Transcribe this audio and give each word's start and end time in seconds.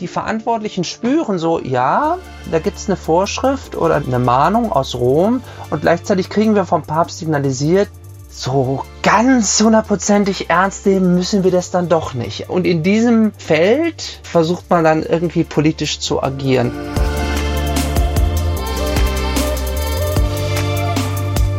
die 0.00 0.08
Verantwortlichen 0.08 0.84
spüren 0.84 1.38
so, 1.38 1.60
ja, 1.60 2.18
da 2.50 2.58
gibt 2.58 2.76
es 2.76 2.88
eine 2.88 2.96
Vorschrift 2.96 3.76
oder 3.76 3.96
eine 3.96 4.18
Mahnung 4.18 4.72
aus 4.72 4.94
Rom 4.94 5.42
und 5.70 5.82
gleichzeitig 5.82 6.28
kriegen 6.28 6.54
wir 6.54 6.64
vom 6.64 6.82
Papst 6.82 7.18
signalisiert, 7.18 7.88
so 8.28 8.84
ganz 9.02 9.60
hundertprozentig 9.60 10.50
ernst 10.50 10.86
nehmen 10.86 11.14
müssen 11.14 11.44
wir 11.44 11.52
das 11.52 11.70
dann 11.70 11.88
doch 11.88 12.14
nicht. 12.14 12.50
Und 12.50 12.66
in 12.66 12.82
diesem 12.82 13.32
Feld 13.32 14.18
versucht 14.24 14.68
man 14.70 14.82
dann 14.82 15.04
irgendwie 15.04 15.44
politisch 15.44 16.00
zu 16.00 16.20
agieren. 16.20 16.72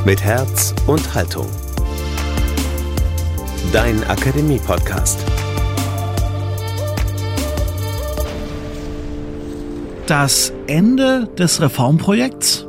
Mit 0.03 0.21
Herz 0.21 0.75
und 0.85 1.13
Haltung. 1.13 1.47
Dein 3.71 4.03
Akademie-Podcast. 4.03 5.19
Das 10.07 10.53
Ende 10.67 11.27
des 11.35 11.61
Reformprojekts? 11.61 12.67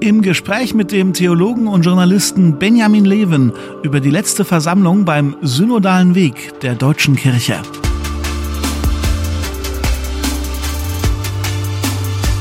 Im 0.00 0.20
Gespräch 0.20 0.74
mit 0.74 0.92
dem 0.92 1.14
Theologen 1.14 1.66
und 1.66 1.80
Journalisten 1.82 2.58
Benjamin 2.58 3.06
Levin 3.06 3.54
über 3.82 4.00
die 4.00 4.10
letzte 4.10 4.44
Versammlung 4.44 5.06
beim 5.06 5.34
Synodalen 5.40 6.14
Weg 6.14 6.60
der 6.60 6.74
Deutschen 6.74 7.16
Kirche. 7.16 7.56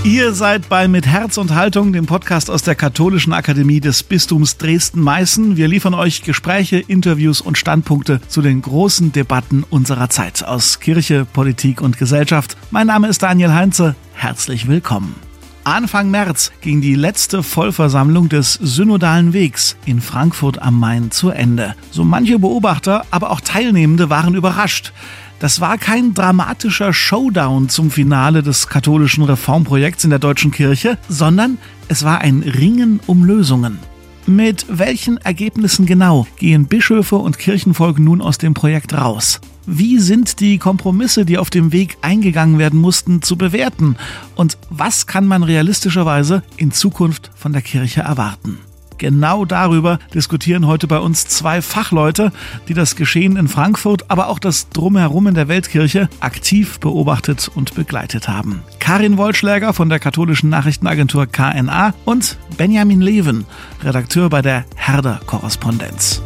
Ihr 0.04 0.34
seid 0.34 0.68
bei 0.68 0.90
Mit 0.90 1.08
Herz 1.08 1.38
und 1.38 1.56
Haltung, 1.56 1.94
dem 1.94 2.08
Podcast 2.08 2.50
aus 2.50 2.62
der 2.62 2.76
Katholischen 2.76 3.32
Akademie 3.32 3.80
des 3.80 4.04
Bistums 4.04 4.58
Dresden-Meißen. 4.58 5.56
Wir 5.56 5.70
liefern 5.70 5.94
euch 5.94 6.24
Gespräche, 6.24 6.80
Interviews 6.80 7.40
und 7.40 7.58
Standpunkte 7.58 8.20
zu 8.28 8.42
den 8.42 8.62
großen 8.62 9.14
Debatten 9.14 9.64
unserer 9.70 10.10
Zeit 10.10 10.44
aus 10.44 10.82
Kirche, 10.82 11.24
Politik 11.24 11.80
und 11.80 11.98
Gesellschaft. 11.98 12.58
Mein 12.70 12.88
Name 12.88 13.08
ist 13.08 13.24
Daniel 13.24 13.54
Heinze. 13.54 13.96
Herzlich 14.14 14.68
willkommen. 14.68 15.16
Anfang 15.64 16.12
März 16.12 16.52
ging 16.60 16.82
die 16.82 16.96
letzte 16.96 17.42
Vollversammlung 17.42 18.28
des 18.28 18.56
Synodalen 18.56 19.32
Wegs 19.32 19.78
in 19.86 20.02
Frankfurt 20.02 20.62
am 20.62 20.78
Main 20.78 21.12
zu 21.12 21.30
Ende. 21.30 21.76
So 21.92 22.04
manche 22.04 22.38
Beobachter, 22.40 23.06
aber 23.10 23.32
auch 23.32 23.40
Teilnehmende 23.40 24.10
waren 24.10 24.36
überrascht. 24.36 24.92
Das 25.40 25.60
war 25.60 25.78
kein 25.78 26.14
dramatischer 26.14 26.94
Showdown 26.94 27.70
zum 27.70 27.92
Finale 27.92 28.44
des 28.44 28.68
katholischen 28.68 29.24
Reformprojekts 29.24 30.04
in 30.04 30.10
der 30.10 30.20
deutschen 30.20 30.52
Kirche, 30.52 30.98
sondern 31.10 31.58
es 31.88 32.04
war 32.04 32.22
ein 32.22 32.44
Ringen 32.44 33.00
um 33.08 33.24
Lösungen. 33.26 33.80
Mit 34.26 34.66
welchen 34.70 35.18
Ergebnissen 35.18 35.86
genau 35.86 36.28
gehen 36.38 36.68
Bischöfe 36.68 37.18
und 37.18 37.38
Kirchenvolk 37.38 38.00
nun 38.00 38.22
aus 38.22 38.38
dem 38.38 38.54
Projekt 38.54 38.94
raus? 38.94 39.42
Wie 39.66 40.00
sind 40.00 40.40
die 40.40 40.58
Kompromisse, 40.60 41.26
die 41.26 41.38
auf 41.38 41.50
dem 41.50 41.74
Weg 41.74 41.98
eingegangen 42.02 42.58
werden 42.58 42.80
mussten, 42.80 43.22
zu 43.22 43.38
bewerten? 43.38 43.98
Und 44.36 44.58
was 44.70 45.08
kann 45.08 45.26
man 45.26 45.44
realistischerweise 45.44 46.44
in 46.56 46.72
Zukunft 46.72 47.32
von 47.36 47.52
der 47.52 47.62
Kirche 47.62 48.02
erwarten? 48.02 48.60
Genau 48.98 49.46
darüber 49.46 50.00
diskutieren 50.14 50.68
heute 50.68 50.88
bei 50.88 51.00
uns 51.00 51.28
zwei 51.28 51.62
Fachleute, 51.62 52.32
die 52.68 52.74
das 52.74 52.96
Geschehen 52.96 53.38
in 53.38 53.48
Frankfurt, 53.48 54.10
aber 54.10 54.28
auch 54.28 54.40
das 54.40 54.70
Drumherum 54.70 55.28
in 55.28 55.34
der 55.34 55.48
Weltkirche 55.48 56.10
aktiv 56.20 56.80
beobachtet 56.80 57.50
und 57.54 57.76
begleitet 57.76 58.28
haben. 58.28 58.64
Karin 58.80 59.18
Wollschläger 59.18 59.74
von 59.74 59.90
der 59.90 60.00
katholischen 60.00 60.50
Nachrichtenagentur 60.50 61.28
KNA 61.28 61.94
und 62.06 62.38
Benjamin 62.58 63.02
Leven, 63.02 63.46
Redakteur 63.84 64.30
bei 64.30 64.42
der 64.42 64.66
Herder 64.76 65.20
Korrespondenz. 65.26 66.22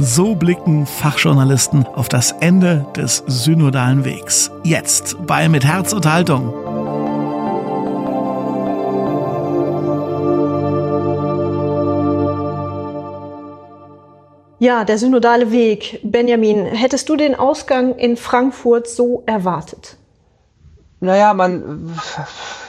So 0.00 0.36
blicken 0.36 0.86
Fachjournalisten 0.86 1.84
auf 1.84 2.08
das 2.08 2.30
Ende 2.30 2.86
des 2.94 3.24
synodalen 3.26 4.04
Wegs. 4.04 4.48
Jetzt 4.62 5.16
bei 5.26 5.48
Mit 5.48 5.64
Herz 5.64 5.92
und 5.92 6.06
Haltung. 6.06 6.67
Ja, 14.60 14.84
der 14.84 14.98
synodale 14.98 15.52
Weg. 15.52 16.00
Benjamin, 16.02 16.66
hättest 16.66 17.08
du 17.08 17.16
den 17.16 17.36
Ausgang 17.36 17.96
in 17.96 18.16
Frankfurt 18.16 18.88
so 18.88 19.22
erwartet? 19.26 19.96
Naja, 21.00 21.32
man, 21.32 21.96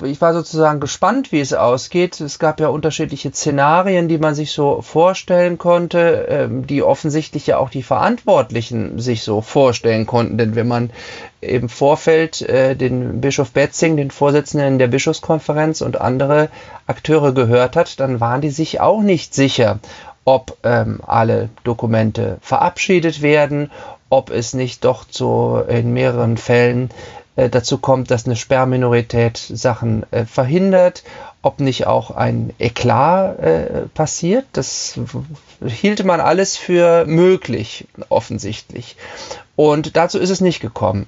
ich 0.03 0.21
war 0.21 0.33
sozusagen 0.35 0.79
gespannt, 0.79 1.31
wie 1.31 1.39
es 1.39 1.51
ausgeht. 1.51 2.21
Es 2.21 2.37
gab 2.37 2.59
ja 2.59 2.67
unterschiedliche 2.67 3.31
Szenarien, 3.31 4.07
die 4.07 4.19
man 4.19 4.35
sich 4.35 4.51
so 4.51 4.83
vorstellen 4.83 5.57
konnte, 5.57 6.27
ähm, 6.29 6.67
die 6.67 6.83
offensichtlich 6.83 7.47
ja 7.47 7.57
auch 7.57 7.71
die 7.71 7.81
Verantwortlichen 7.81 8.99
sich 8.99 9.23
so 9.23 9.41
vorstellen 9.41 10.05
konnten. 10.05 10.37
Denn 10.37 10.53
wenn 10.53 10.67
man 10.67 10.91
im 11.41 11.69
Vorfeld 11.69 12.43
äh, 12.43 12.75
den 12.75 13.19
Bischof 13.19 13.49
Betzing, 13.49 13.97
den 13.97 14.11
Vorsitzenden 14.11 14.77
der 14.77 14.89
Bischofskonferenz 14.89 15.81
und 15.81 15.99
andere 15.99 16.49
Akteure 16.85 17.33
gehört 17.33 17.75
hat, 17.75 17.99
dann 17.99 18.19
waren 18.19 18.41
die 18.41 18.51
sich 18.51 18.79
auch 18.79 19.01
nicht 19.01 19.33
sicher, 19.33 19.79
ob 20.29 20.57
ähm, 20.61 20.99
alle 21.07 21.49
Dokumente 21.63 22.37
verabschiedet 22.39 23.23
werden, 23.23 23.71
ob 24.11 24.29
es 24.29 24.53
nicht 24.53 24.85
doch 24.85 25.05
zu, 25.05 25.59
in 25.67 25.91
mehreren 25.91 26.37
Fällen 26.37 26.91
äh, 27.35 27.49
dazu 27.49 27.79
kommt, 27.79 28.11
dass 28.11 28.27
eine 28.27 28.35
Sperrminorität 28.35 29.37
Sachen 29.37 30.05
äh, 30.11 30.25
verhindert, 30.25 31.03
ob 31.41 31.59
nicht 31.59 31.87
auch 31.87 32.11
ein 32.11 32.53
Eklat 32.59 33.39
äh, 33.39 33.65
passiert. 33.95 34.45
Das 34.53 34.99
hielt 35.65 36.05
man 36.05 36.19
alles 36.21 36.57
für 36.57 37.05
möglich, 37.05 37.87
offensichtlich. 38.09 38.97
Und 39.55 39.95
dazu 39.95 40.19
ist 40.19 40.29
es 40.29 40.41
nicht 40.41 40.59
gekommen, 40.59 41.07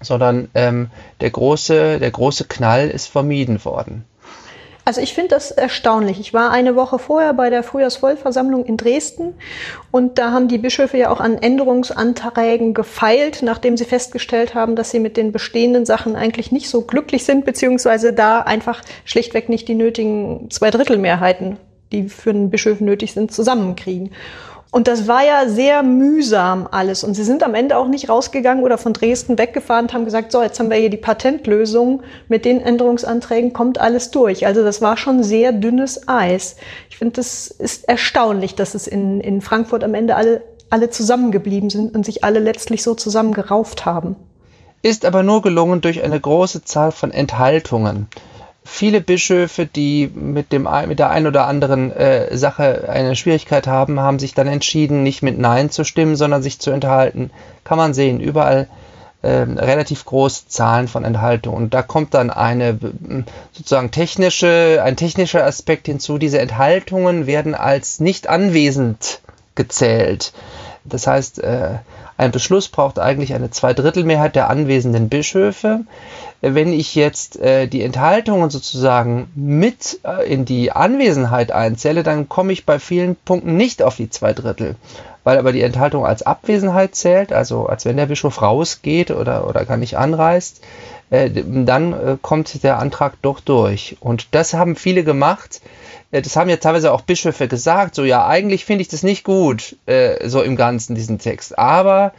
sondern 0.00 0.48
ähm, 0.54 0.90
der, 1.20 1.30
große, 1.30 2.00
der 2.00 2.10
große 2.10 2.46
Knall 2.46 2.90
ist 2.90 3.06
vermieden 3.06 3.64
worden. 3.64 4.04
Also 4.86 5.00
ich 5.00 5.14
finde 5.14 5.30
das 5.30 5.50
erstaunlich. 5.50 6.20
Ich 6.20 6.34
war 6.34 6.50
eine 6.50 6.76
Woche 6.76 6.98
vorher 6.98 7.32
bei 7.32 7.48
der 7.48 7.62
Frühjahrsvollversammlung 7.62 8.66
in 8.66 8.76
Dresden 8.76 9.34
und 9.90 10.18
da 10.18 10.30
haben 10.30 10.48
die 10.48 10.58
Bischöfe 10.58 10.98
ja 10.98 11.10
auch 11.10 11.20
an 11.20 11.38
Änderungsanträgen 11.38 12.74
gefeilt, 12.74 13.40
nachdem 13.42 13.78
sie 13.78 13.86
festgestellt 13.86 14.54
haben, 14.54 14.76
dass 14.76 14.90
sie 14.90 15.00
mit 15.00 15.16
den 15.16 15.32
bestehenden 15.32 15.86
Sachen 15.86 16.16
eigentlich 16.16 16.52
nicht 16.52 16.68
so 16.68 16.82
glücklich 16.82 17.24
sind, 17.24 17.46
beziehungsweise 17.46 18.12
da 18.12 18.40
einfach 18.40 18.82
schlichtweg 19.06 19.48
nicht 19.48 19.68
die 19.68 19.74
nötigen 19.74 20.50
Zweidrittelmehrheiten, 20.50 21.56
die 21.90 22.10
für 22.10 22.30
einen 22.30 22.50
Bischof 22.50 22.80
nötig 22.80 23.14
sind, 23.14 23.32
zusammenkriegen. 23.32 24.10
Und 24.74 24.88
das 24.88 25.06
war 25.06 25.24
ja 25.24 25.48
sehr 25.48 25.84
mühsam 25.84 26.66
alles. 26.68 27.04
Und 27.04 27.14
sie 27.14 27.22
sind 27.22 27.44
am 27.44 27.54
Ende 27.54 27.78
auch 27.78 27.86
nicht 27.86 28.08
rausgegangen 28.08 28.64
oder 28.64 28.76
von 28.76 28.92
Dresden 28.92 29.38
weggefahren 29.38 29.84
und 29.84 29.94
haben 29.94 30.04
gesagt, 30.04 30.32
so, 30.32 30.42
jetzt 30.42 30.58
haben 30.58 30.68
wir 30.68 30.76
hier 30.76 30.90
die 30.90 30.96
Patentlösung. 30.96 32.02
Mit 32.26 32.44
den 32.44 32.60
Änderungsanträgen 32.60 33.52
kommt 33.52 33.78
alles 33.78 34.10
durch. 34.10 34.48
Also 34.48 34.64
das 34.64 34.82
war 34.82 34.96
schon 34.96 35.22
sehr 35.22 35.52
dünnes 35.52 36.08
Eis. 36.08 36.56
Ich 36.90 36.96
finde, 36.96 37.12
das 37.14 37.46
ist 37.46 37.88
erstaunlich, 37.88 38.56
dass 38.56 38.74
es 38.74 38.88
in, 38.88 39.20
in 39.20 39.42
Frankfurt 39.42 39.84
am 39.84 39.94
Ende 39.94 40.16
alle, 40.16 40.42
alle 40.70 40.90
zusammengeblieben 40.90 41.70
sind 41.70 41.94
und 41.94 42.04
sich 42.04 42.24
alle 42.24 42.40
letztlich 42.40 42.82
so 42.82 42.96
zusammengerauft 42.96 43.86
haben. 43.86 44.16
Ist 44.82 45.04
aber 45.04 45.22
nur 45.22 45.40
gelungen 45.40 45.82
durch 45.82 46.02
eine 46.02 46.18
große 46.18 46.64
Zahl 46.64 46.90
von 46.90 47.12
Enthaltungen 47.12 48.08
viele 48.64 49.00
Bischöfe, 49.00 49.66
die 49.66 50.10
mit, 50.14 50.52
dem, 50.52 50.66
mit 50.86 50.98
der 50.98 51.10
einen 51.10 51.26
oder 51.26 51.46
anderen 51.46 51.92
äh, 51.92 52.36
Sache 52.36 52.88
eine 52.88 53.14
Schwierigkeit 53.14 53.66
haben, 53.66 54.00
haben 54.00 54.18
sich 54.18 54.34
dann 54.34 54.46
entschieden, 54.46 55.02
nicht 55.02 55.22
mit 55.22 55.38
Nein 55.38 55.70
zu 55.70 55.84
stimmen, 55.84 56.16
sondern 56.16 56.42
sich 56.42 56.58
zu 56.58 56.70
enthalten. 56.70 57.30
Kann 57.62 57.78
man 57.78 57.94
sehen, 57.94 58.20
überall 58.20 58.68
äh, 59.22 59.28
relativ 59.28 60.04
große 60.04 60.48
Zahlen 60.48 60.88
von 60.88 61.04
Enthaltungen. 61.04 61.64
Und 61.64 61.74
da 61.74 61.82
kommt 61.82 62.14
dann 62.14 62.30
eine 62.30 62.78
sozusagen 63.52 63.90
technische, 63.90 64.80
ein 64.82 64.96
technischer 64.96 65.44
Aspekt 65.44 65.86
hinzu. 65.86 66.18
Diese 66.18 66.38
Enthaltungen 66.38 67.26
werden 67.26 67.54
als 67.54 68.00
nicht 68.00 68.28
anwesend 68.28 69.20
gezählt. 69.54 70.32
Das 70.84 71.06
heißt, 71.06 71.38
äh, 71.42 71.78
ein 72.16 72.30
Beschluss 72.30 72.68
braucht 72.68 72.98
eigentlich 72.98 73.34
eine 73.34 73.50
Zweidrittelmehrheit 73.50 74.36
der 74.36 74.48
anwesenden 74.48 75.08
Bischöfe. 75.08 75.80
Wenn 76.40 76.72
ich 76.72 76.94
jetzt 76.94 77.40
äh, 77.40 77.66
die 77.66 77.82
Enthaltungen 77.82 78.50
sozusagen 78.50 79.28
mit 79.34 79.98
äh, 80.04 80.30
in 80.32 80.44
die 80.44 80.70
Anwesenheit 80.70 81.50
einzähle, 81.50 82.02
dann 82.02 82.28
komme 82.28 82.52
ich 82.52 82.66
bei 82.66 82.78
vielen 82.78 83.16
Punkten 83.16 83.56
nicht 83.56 83.82
auf 83.82 83.96
die 83.96 84.10
Zweidrittel. 84.10 84.76
Weil 85.24 85.38
aber 85.38 85.52
die 85.52 85.62
Enthaltung 85.62 86.04
als 86.06 86.22
Abwesenheit 86.22 86.94
zählt, 86.94 87.32
also 87.32 87.66
als 87.66 87.84
wenn 87.84 87.96
der 87.96 88.06
Bischof 88.06 88.42
rausgeht 88.42 89.10
oder, 89.10 89.48
oder 89.48 89.64
gar 89.64 89.78
nicht 89.78 89.96
anreist, 89.96 90.60
dann 91.30 91.92
äh, 91.92 92.16
kommt 92.20 92.62
der 92.62 92.78
Antrag 92.78 93.14
doch 93.22 93.40
durch. 93.40 93.96
Und 94.00 94.28
das 94.32 94.54
haben 94.54 94.76
viele 94.76 95.04
gemacht 95.04 95.60
äh, 96.14 96.22
das 96.22 96.36
haben 96.36 96.48
ja 96.48 96.56
teilweise 96.56 96.92
auch 96.92 97.02
Bischöfe 97.02 97.48
gesagt, 97.48 97.94
so 97.94 98.04
ja, 98.04 98.26
eigentlich 98.26 98.64
finde 98.64 98.82
ich 98.82 98.88
das 98.88 99.02
nicht 99.02 99.24
gut, 99.24 99.76
äh, 99.86 100.28
so 100.28 100.42
im 100.42 100.56
Ganzen, 100.56 100.94
diesen 100.94 101.18
Text. 101.18 101.58
Aber 101.58 102.12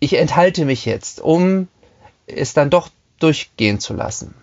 ich 0.00 0.14
enthalte 0.14 0.64
mich 0.64 0.84
jetzt, 0.84 1.20
um 1.20 1.68
es 2.26 2.54
dann 2.54 2.70
doch 2.70 2.88
durchgehen 3.20 3.80
zu 3.80 3.94
lassen. 3.94 4.34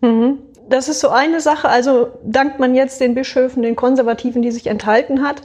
Mhm. 0.00 0.38
Das 0.68 0.88
ist 0.88 1.00
so 1.00 1.08
eine 1.08 1.40
Sache. 1.40 1.68
Also 1.68 2.08
dankt 2.24 2.58
man 2.58 2.74
jetzt 2.74 3.00
den 3.00 3.14
Bischöfen, 3.14 3.62
den 3.62 3.74
Konservativen, 3.74 4.42
die 4.42 4.50
sich 4.50 4.66
enthalten 4.66 5.22
hat. 5.22 5.40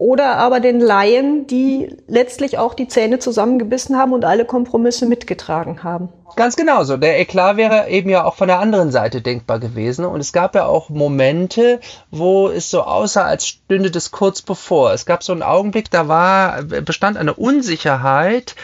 Oder 0.00 0.38
aber 0.38 0.60
den 0.60 0.80
Laien, 0.80 1.46
die 1.46 1.94
letztlich 2.08 2.56
auch 2.56 2.72
die 2.72 2.88
Zähne 2.88 3.18
zusammengebissen 3.18 3.98
haben 3.98 4.14
und 4.14 4.24
alle 4.24 4.46
Kompromisse 4.46 5.04
mitgetragen 5.04 5.84
haben. 5.84 6.08
Ganz 6.36 6.56
genau 6.56 6.84
so. 6.84 6.96
Der 6.96 7.20
Eklat 7.20 7.58
wäre 7.58 7.86
eben 7.90 8.08
ja 8.08 8.24
auch 8.24 8.34
von 8.34 8.48
der 8.48 8.60
anderen 8.60 8.92
Seite 8.92 9.20
denkbar 9.20 9.58
gewesen. 9.58 10.06
Und 10.06 10.20
es 10.20 10.32
gab 10.32 10.54
ja 10.54 10.64
auch 10.64 10.88
Momente, 10.88 11.80
wo 12.10 12.48
es 12.48 12.70
so 12.70 12.80
aussah, 12.80 13.24
als 13.24 13.46
stünde 13.46 13.90
das 13.90 14.10
kurz 14.10 14.40
bevor. 14.40 14.94
Es 14.94 15.04
gab 15.04 15.22
so 15.22 15.32
einen 15.32 15.42
Augenblick, 15.42 15.90
da 15.90 16.08
war, 16.08 16.62
bestand 16.62 17.18
eine 17.18 17.34
Unsicherheit, 17.34 18.54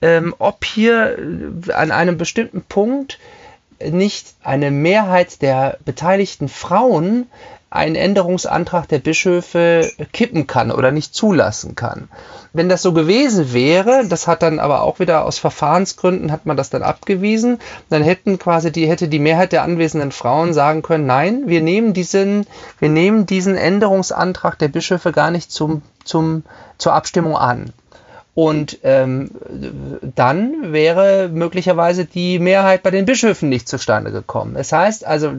ähm, 0.00 0.32
ob 0.38 0.64
hier 0.64 1.18
an 1.74 1.90
einem 1.90 2.18
bestimmten 2.18 2.62
Punkt 2.62 3.18
nicht 3.84 4.28
eine 4.44 4.70
Mehrheit 4.70 5.42
der 5.42 5.78
beteiligten 5.84 6.48
Frauen 6.48 7.26
einen 7.74 7.96
Änderungsantrag 7.96 8.86
der 8.86 9.00
Bischöfe 9.00 9.90
kippen 10.12 10.46
kann 10.46 10.70
oder 10.70 10.92
nicht 10.92 11.12
zulassen 11.12 11.74
kann. 11.74 12.08
Wenn 12.52 12.68
das 12.68 12.82
so 12.82 12.92
gewesen 12.92 13.52
wäre, 13.52 14.06
das 14.08 14.28
hat 14.28 14.42
dann 14.42 14.60
aber 14.60 14.82
auch 14.82 15.00
wieder 15.00 15.24
aus 15.24 15.40
Verfahrensgründen 15.40 16.30
hat 16.30 16.46
man 16.46 16.56
das 16.56 16.70
dann 16.70 16.84
abgewiesen, 16.84 17.58
dann 17.90 18.04
hätten 18.04 18.38
quasi 18.38 18.70
die 18.70 18.86
hätte 18.86 19.08
die 19.08 19.18
Mehrheit 19.18 19.50
der 19.50 19.64
anwesenden 19.64 20.12
Frauen 20.12 20.54
sagen 20.54 20.82
können, 20.82 21.06
nein, 21.06 21.42
wir 21.46 21.62
nehmen 21.62 21.94
diesen 21.94 22.46
wir 22.78 22.90
nehmen 22.90 23.26
diesen 23.26 23.56
Änderungsantrag 23.56 24.56
der 24.56 24.68
Bischöfe 24.68 25.10
gar 25.10 25.32
nicht 25.32 25.50
zum 25.50 25.82
zum 26.04 26.44
zur 26.78 26.92
Abstimmung 26.92 27.36
an. 27.36 27.72
Und 28.34 28.80
ähm, 28.82 29.30
dann 30.16 30.72
wäre 30.72 31.28
möglicherweise 31.28 32.04
die 32.04 32.40
Mehrheit 32.40 32.82
bei 32.82 32.90
den 32.90 33.04
Bischöfen 33.04 33.48
nicht 33.48 33.68
zustande 33.68 34.10
gekommen. 34.10 34.54
Das 34.54 34.72
heißt 34.72 35.04
also, 35.04 35.32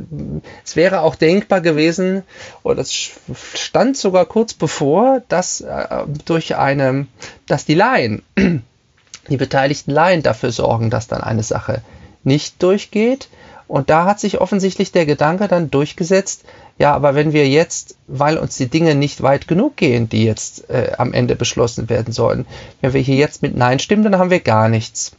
es 0.63 0.77
wäre 0.77 1.01
auch 1.01 1.15
denkbar 1.15 1.59
gewesen, 1.59 2.24
oder 2.63 2.81
es 2.81 3.12
stand 3.53 3.97
sogar 3.97 4.25
kurz 4.25 4.53
bevor, 4.53 5.21
dass 5.27 5.59
äh, 5.59 5.88
durch 6.24 6.56
eine, 6.56 7.07
dass 7.47 7.65
die 7.65 7.75
Laien, 7.75 8.24
die 9.30 9.38
beteiligten 9.38 9.92
Laien 9.92 10.24
dafür 10.24 10.51
sorgen, 10.51 10.89
dass 10.89 11.07
dann 11.07 11.21
eine 11.21 11.44
Sache 11.44 11.81
nicht 12.24 12.63
durchgeht. 12.63 13.27
Und 13.68 13.89
da 13.89 14.06
hat 14.06 14.19
sich 14.19 14.39
offensichtlich 14.39 14.92
der 14.92 15.06
Gedanke 15.06 15.47
dann 15.47 15.71
durchgesetzt, 15.71 16.45
ja, 16.77 16.94
aber 16.94 17.16
wenn 17.16 17.31
wir 17.31 17.48
jetzt, 17.48 17.98
weil 18.07 18.38
uns 18.38 18.57
die 18.57 18.68
Dinge 18.68 18.95
nicht 18.95 19.24
weit 19.24 19.48
genug 19.48 19.77
gehen, 19.77 20.10
die 20.10 20.25
jetzt 20.25 20.69
äh, 20.69 20.92
am 20.98 21.13
Ende 21.13 21.36
beschlossen 21.36 21.89
werden 21.89 22.12
sollen, 22.12 22.45
wenn 22.81 22.94
wir 22.94 23.01
hier 23.01 23.16
jetzt 23.16 23.42
mit 23.42 23.56
Nein 23.56 23.80
stimmen, 23.80 24.04
dann 24.04 24.18
haben 24.18 24.30
wir 24.30 24.42
gar 24.42 24.68
nichts. 24.68 25.16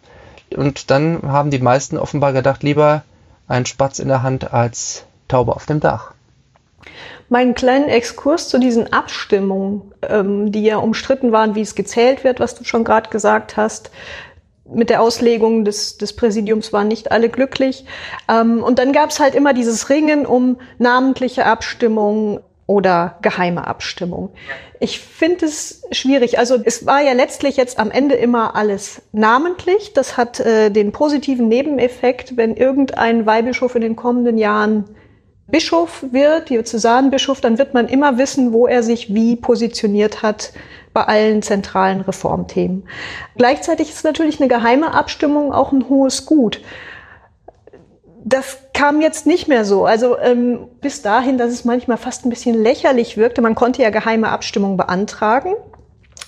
Und 0.55 0.91
dann 0.91 1.23
haben 1.23 1.51
die 1.51 1.59
meisten 1.59 1.97
offenbar 1.97 2.33
gedacht, 2.33 2.63
lieber 2.63 3.05
ein 3.49 3.65
Spatz 3.65 3.99
in 3.99 4.09
der 4.09 4.23
Hand 4.23 4.53
als 4.53 5.05
Taube 5.29 5.57
auf 5.57 5.67
dem 5.67 5.81
Dach. 5.81 6.13
Meinen 7.29 7.55
kleinen 7.55 7.89
Exkurs 7.89 8.49
zu 8.49 8.61
diesen 8.61 8.93
Abstimmungen, 8.93 9.93
ähm, 10.03 10.53
die 10.53 10.63
ja 10.63 10.77
umstritten 10.77 11.33
waren, 11.33 11.55
wie 11.55 11.63
es 11.63 11.75
gezählt 11.75 12.23
wird, 12.23 12.39
was 12.39 12.55
du 12.55 12.65
schon 12.65 12.85
gerade 12.85 13.11
gesagt 13.11 13.57
hast, 13.57 13.91
mit 14.73 14.91
der 14.91 15.03
Auslegung 15.03 15.65
des, 15.65 15.97
des 15.97 16.15
Präsidiums 16.15 16.73
waren 16.73 16.89
nicht 16.89 17.13
alle 17.13 17.29
glücklich. 17.29 17.85
Ähm, 18.29 18.63
und 18.63 18.79
dann 18.79 18.93
gab 18.93 19.11
es 19.11 19.21
halt 19.21 19.35
immer 19.35 19.55
dieses 19.55 19.91
Ringen 19.91 20.27
um 20.27 20.59
namentliche 20.79 21.47
Abstimmung 21.47 22.41
oder 22.67 23.19
geheime 23.23 23.67
Abstimmung. 23.67 24.31
Ich 24.81 25.01
finde 25.01 25.47
es 25.47 25.83
schwierig. 25.93 26.39
Also 26.39 26.59
es 26.63 26.85
war 26.85 27.01
ja 27.01 27.13
letztlich 27.13 27.57
jetzt 27.57 27.79
am 27.79 27.91
Ende 27.91 28.17
immer 28.17 28.57
alles 28.57 29.03
namentlich. 29.13 29.93
Das 29.95 30.17
hat 30.17 30.41
äh, 30.41 30.71
den 30.71 30.93
positiven 30.93 31.49
Nebeneffekt, 31.49 32.37
wenn 32.37 32.57
irgendein 32.57 33.25
Weihbischof 33.25 33.75
in 33.77 33.83
den 33.83 33.97
kommenden 33.97 34.37
Jahren 34.37 34.85
Bischof 35.49 36.05
wird, 36.11 36.51
Diözesanbischof, 36.51 37.41
dann 37.41 37.57
wird 37.57 37.73
man 37.73 37.87
immer 37.87 38.19
wissen, 38.19 38.53
wo 38.53 38.67
er 38.67 38.83
sich 38.83 39.15
wie 39.15 39.37
positioniert 39.37 40.23
hat 40.23 40.53
bei 40.97 41.05
allen 41.05 41.43
zentralen 41.43 42.01
Reformthemen. 42.01 42.89
Gleichzeitig 43.37 43.91
ist 43.91 44.03
natürlich 44.03 44.41
eine 44.41 44.49
geheime 44.49 44.95
Abstimmung 44.95 45.53
auch 45.53 45.71
ein 45.71 45.91
hohes 45.91 46.25
Gut. 46.25 46.63
Das 48.25 48.61
kam 48.73 49.03
jetzt 49.03 49.27
nicht 49.27 49.47
mehr 49.47 49.67
so. 49.67 49.85
Also 49.85 50.19
ähm, 50.19 50.69
bis 50.81 51.03
dahin, 51.03 51.37
dass 51.37 51.51
es 51.51 51.67
manchmal 51.67 51.99
fast 51.99 52.25
ein 52.25 52.31
bisschen 52.31 52.55
lächerlich 52.55 53.19
wirkte. 53.19 53.43
Man 53.43 53.55
konnte 53.55 53.83
ja 53.83 53.91
geheime 53.91 54.31
Abstimmung 54.31 54.79
beantragen. 54.79 55.53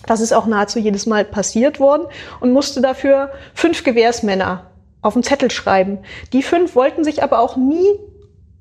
Das 0.04 0.20
ist 0.20 0.34
auch 0.34 0.44
nahezu 0.44 0.78
jedes 0.78 1.06
Mal 1.06 1.24
passiert 1.24 1.80
worden 1.80 2.06
und 2.40 2.52
musste 2.52 2.82
dafür 2.82 3.30
fünf 3.54 3.84
Gewährsmänner 3.84 4.66
auf 5.00 5.14
den 5.14 5.22
Zettel 5.22 5.50
schreiben. 5.50 6.00
Die 6.34 6.42
fünf 6.42 6.74
wollten 6.74 7.04
sich 7.04 7.22
aber 7.22 7.38
auch 7.38 7.56
nie 7.56 7.88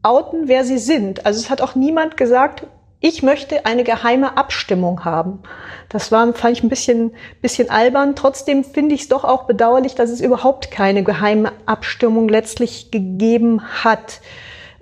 outen, 0.04 0.48
wer 0.48 0.64
sie 0.64 0.78
sind. 0.78 1.26
Also 1.26 1.42
es 1.42 1.50
hat 1.50 1.62
auch 1.62 1.76
niemand 1.76 2.16
gesagt, 2.16 2.66
ich 3.00 3.22
möchte 3.22 3.66
eine 3.66 3.84
geheime 3.84 4.38
Abstimmung 4.38 5.06
haben. 5.06 5.44
Das 5.90 6.12
war, 6.12 6.34
fand 6.34 6.58
ich 6.58 6.64
ein 6.64 6.70
bisschen, 6.70 7.14
bisschen 7.42 7.70
albern. 7.70 8.16
Trotzdem 8.16 8.64
finde 8.64 8.96
ich 8.96 9.02
es 9.02 9.08
doch 9.08 9.24
auch 9.24 9.44
bedauerlich, 9.46 9.94
dass 9.96 10.10
es 10.10 10.20
überhaupt 10.20 10.72
keine 10.72 11.04
geheime 11.04 11.52
Abstimmung 11.66 12.28
letztlich 12.28 12.90
gegeben 12.90 13.62
hat. 13.84 14.22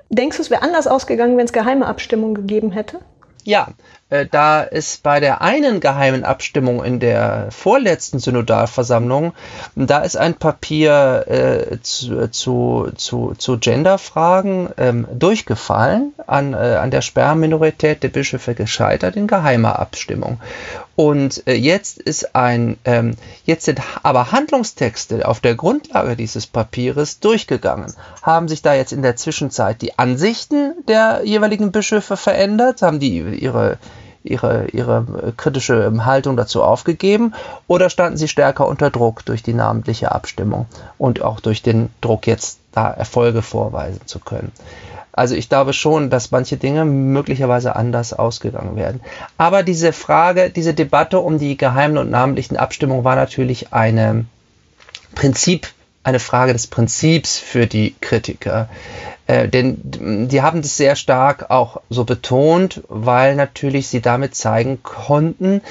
Denkst 0.10 0.38
du, 0.38 0.44
es 0.44 0.50
wäre 0.50 0.62
anders 0.62 0.88
ausgegangen, 0.88 1.38
wenn 1.38 1.46
es 1.46 1.54
geheime 1.54 1.88
Abstimmungen 1.88 2.36
gegeben 2.36 2.72
hätte? 2.72 3.00
Ja, 3.44 3.68
äh, 4.10 4.26
da 4.30 4.62
ist 4.62 5.04
bei 5.04 5.20
der 5.20 5.42
einen 5.42 5.80
geheimen 5.80 6.24
Abstimmung 6.24 6.84
in 6.84 7.00
der 7.00 7.48
vorletzten 7.52 8.20
Synodalversammlung, 8.20 9.34
da 9.76 10.00
ist 10.00 10.16
ein 10.16 10.36
Papier 10.36 11.26
äh, 11.28 11.82
zu, 11.82 12.28
zu, 12.28 12.92
zu, 12.96 13.34
zu 13.38 13.58
Genderfragen 13.58 14.70
ähm, 14.78 15.08
durchgefallen, 15.12 16.14
an, 16.28 16.54
äh, 16.54 16.58
an 16.58 16.92
der 16.92 17.02
Sperrminorität 17.02 18.04
der 18.04 18.10
Bischöfe 18.10 18.54
gescheitert 18.54 19.16
in 19.16 19.28
geheimer 19.28 19.80
Abstimmung. 19.80 20.40
Und 20.96 21.46
äh, 21.46 21.54
jetzt 21.56 21.98
ist 21.98 22.36
ein, 22.36 22.78
ähm, 22.86 23.16
jetzt 23.44 23.66
sind 23.66 23.82
aber 24.04 24.32
Handlungstexte 24.32 25.28
auf 25.28 25.42
der 25.42 25.56
Grundlage 25.56 26.16
dieses 26.16 26.48
Papieres 26.48 27.20
durchgegangen. 27.20 27.94
Haben 28.22 28.48
sich 28.48 28.62
da 28.62 28.74
jetzt 28.74 28.94
in 28.94 29.02
der 29.02 29.16
Zwischenzeit 29.18 29.82
die 29.82 30.00
Ansichten 30.00 30.74
der 30.88 31.22
jeweiligen 31.26 31.72
Bischöfe 31.72 32.16
verändert? 32.16 32.82
Haben 32.82 33.00
die 33.00 33.20
ihre 33.20 33.78
ihre, 34.26 34.68
ihre 34.70 35.34
kritische 35.38 36.04
Haltung 36.04 36.36
dazu 36.36 36.64
aufgegeben 36.64 37.34
oder 37.68 37.90
standen 37.90 38.18
sie 38.18 38.28
stärker 38.28 38.68
unter 38.68 38.90
Druck 38.90 39.24
durch 39.26 39.44
die 39.44 39.54
namentliche 39.54 40.12
Abstimmung 40.12 40.66
und 40.98 41.22
auch 41.22 41.40
durch 41.40 41.62
den 41.62 41.90
Druck 42.02 42.28
jetzt 42.28 42.60
da 42.72 42.90
Erfolge 42.90 43.42
vorweisen 43.42 44.02
zu 44.06 44.20
können? 44.20 44.52
Also 45.16 45.34
ich 45.34 45.48
glaube 45.48 45.72
schon, 45.72 46.10
dass 46.10 46.32
manche 46.32 46.58
Dinge 46.58 46.84
möglicherweise 46.84 47.76
anders 47.76 48.14
ausgegangen 48.14 48.76
werden. 48.76 49.00
Aber 49.38 49.64
diese 49.64 49.94
Frage, 49.94 50.50
diese 50.50 50.74
Debatte 50.74 51.20
um 51.20 51.40
die 51.40 51.56
geheimen 51.56 51.98
und 51.98 52.10
namentlichen 52.10 52.58
Abstimmungen 52.58 53.06
war 53.06 53.16
natürlich 53.16 53.72
eine 53.72 54.26
Prinzip, 55.16 55.68
eine 56.04 56.20
Frage 56.20 56.52
des 56.52 56.68
Prinzips 56.68 57.40
für 57.40 57.66
die 57.66 57.96
Kritiker. 58.02 58.68
Äh, 59.28 59.48
denn 59.48 60.28
die 60.28 60.42
haben 60.42 60.62
das 60.62 60.76
sehr 60.76 60.98
stark 60.98 61.50
auch 61.50 61.82
so 61.90 62.04
betont, 62.04 62.84
weil 62.90 63.36
natürlich 63.36 63.88
sie 63.88 64.02
damit 64.02 64.36
zeigen 64.36 64.84
konnten, 64.84 65.62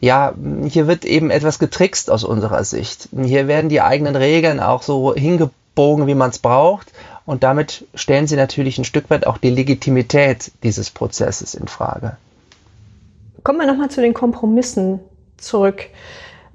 ja, 0.00 0.32
hier 0.66 0.86
wird 0.86 1.04
eben 1.04 1.30
etwas 1.30 1.58
getrickst 1.58 2.10
aus 2.10 2.24
unserer 2.24 2.64
Sicht. 2.64 3.08
Hier 3.12 3.48
werden 3.48 3.68
die 3.68 3.82
eigenen 3.82 4.16
Regeln 4.16 4.58
auch 4.58 4.82
so 4.82 5.14
hingebogen, 5.14 6.06
wie 6.06 6.14
man 6.14 6.30
es 6.30 6.38
braucht. 6.38 6.90
Und 7.30 7.44
damit 7.44 7.86
stellen 7.94 8.26
sie 8.26 8.34
natürlich 8.34 8.76
ein 8.78 8.84
Stück 8.84 9.08
weit 9.08 9.24
auch 9.24 9.38
die 9.38 9.50
Legitimität 9.50 10.50
dieses 10.64 10.90
Prozesses 10.90 11.54
in 11.54 11.68
Frage. 11.68 12.16
Kommen 13.44 13.60
wir 13.60 13.68
nochmal 13.68 13.88
zu 13.88 14.00
den 14.00 14.14
Kompromissen 14.14 14.98
zurück. 15.36 15.86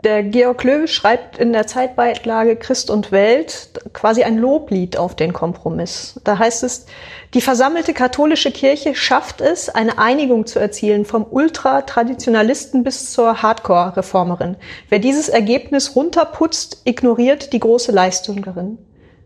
Der 0.04 0.22
Georg 0.22 0.66
Löw 0.66 0.92
schreibt 0.92 1.38
in 1.38 1.54
der 1.54 1.66
Zeitbeitlage 1.66 2.58
Christ 2.58 2.90
und 2.90 3.14
Welt 3.14 3.86
quasi 3.94 4.24
ein 4.24 4.38
Loblied 4.38 4.98
auf 4.98 5.16
den 5.16 5.32
Kompromiss. 5.32 6.20
Da 6.26 6.40
heißt 6.40 6.64
es, 6.64 6.88
die 7.34 7.40
versammelte 7.40 7.94
katholische 7.94 8.52
Kirche 8.52 8.96
schafft 8.96 9.40
es, 9.40 9.70
eine 9.70 9.98
Einigung 9.98 10.46
zu 10.46 10.60
erzielen 10.60 11.06
vom 11.06 11.24
Ultratraditionalisten 11.24 12.84
bis 12.84 13.14
zur 13.14 13.42
Hardcore-Reformerin. 13.42 14.58
Wer 14.90 15.00
dieses 15.00 15.30
Ergebnis 15.30 15.96
runterputzt, 15.96 16.82
ignoriert 16.84 17.54
die 17.54 17.62
große 17.62 17.94
Leistung 17.94 18.44
darin. 18.44 18.78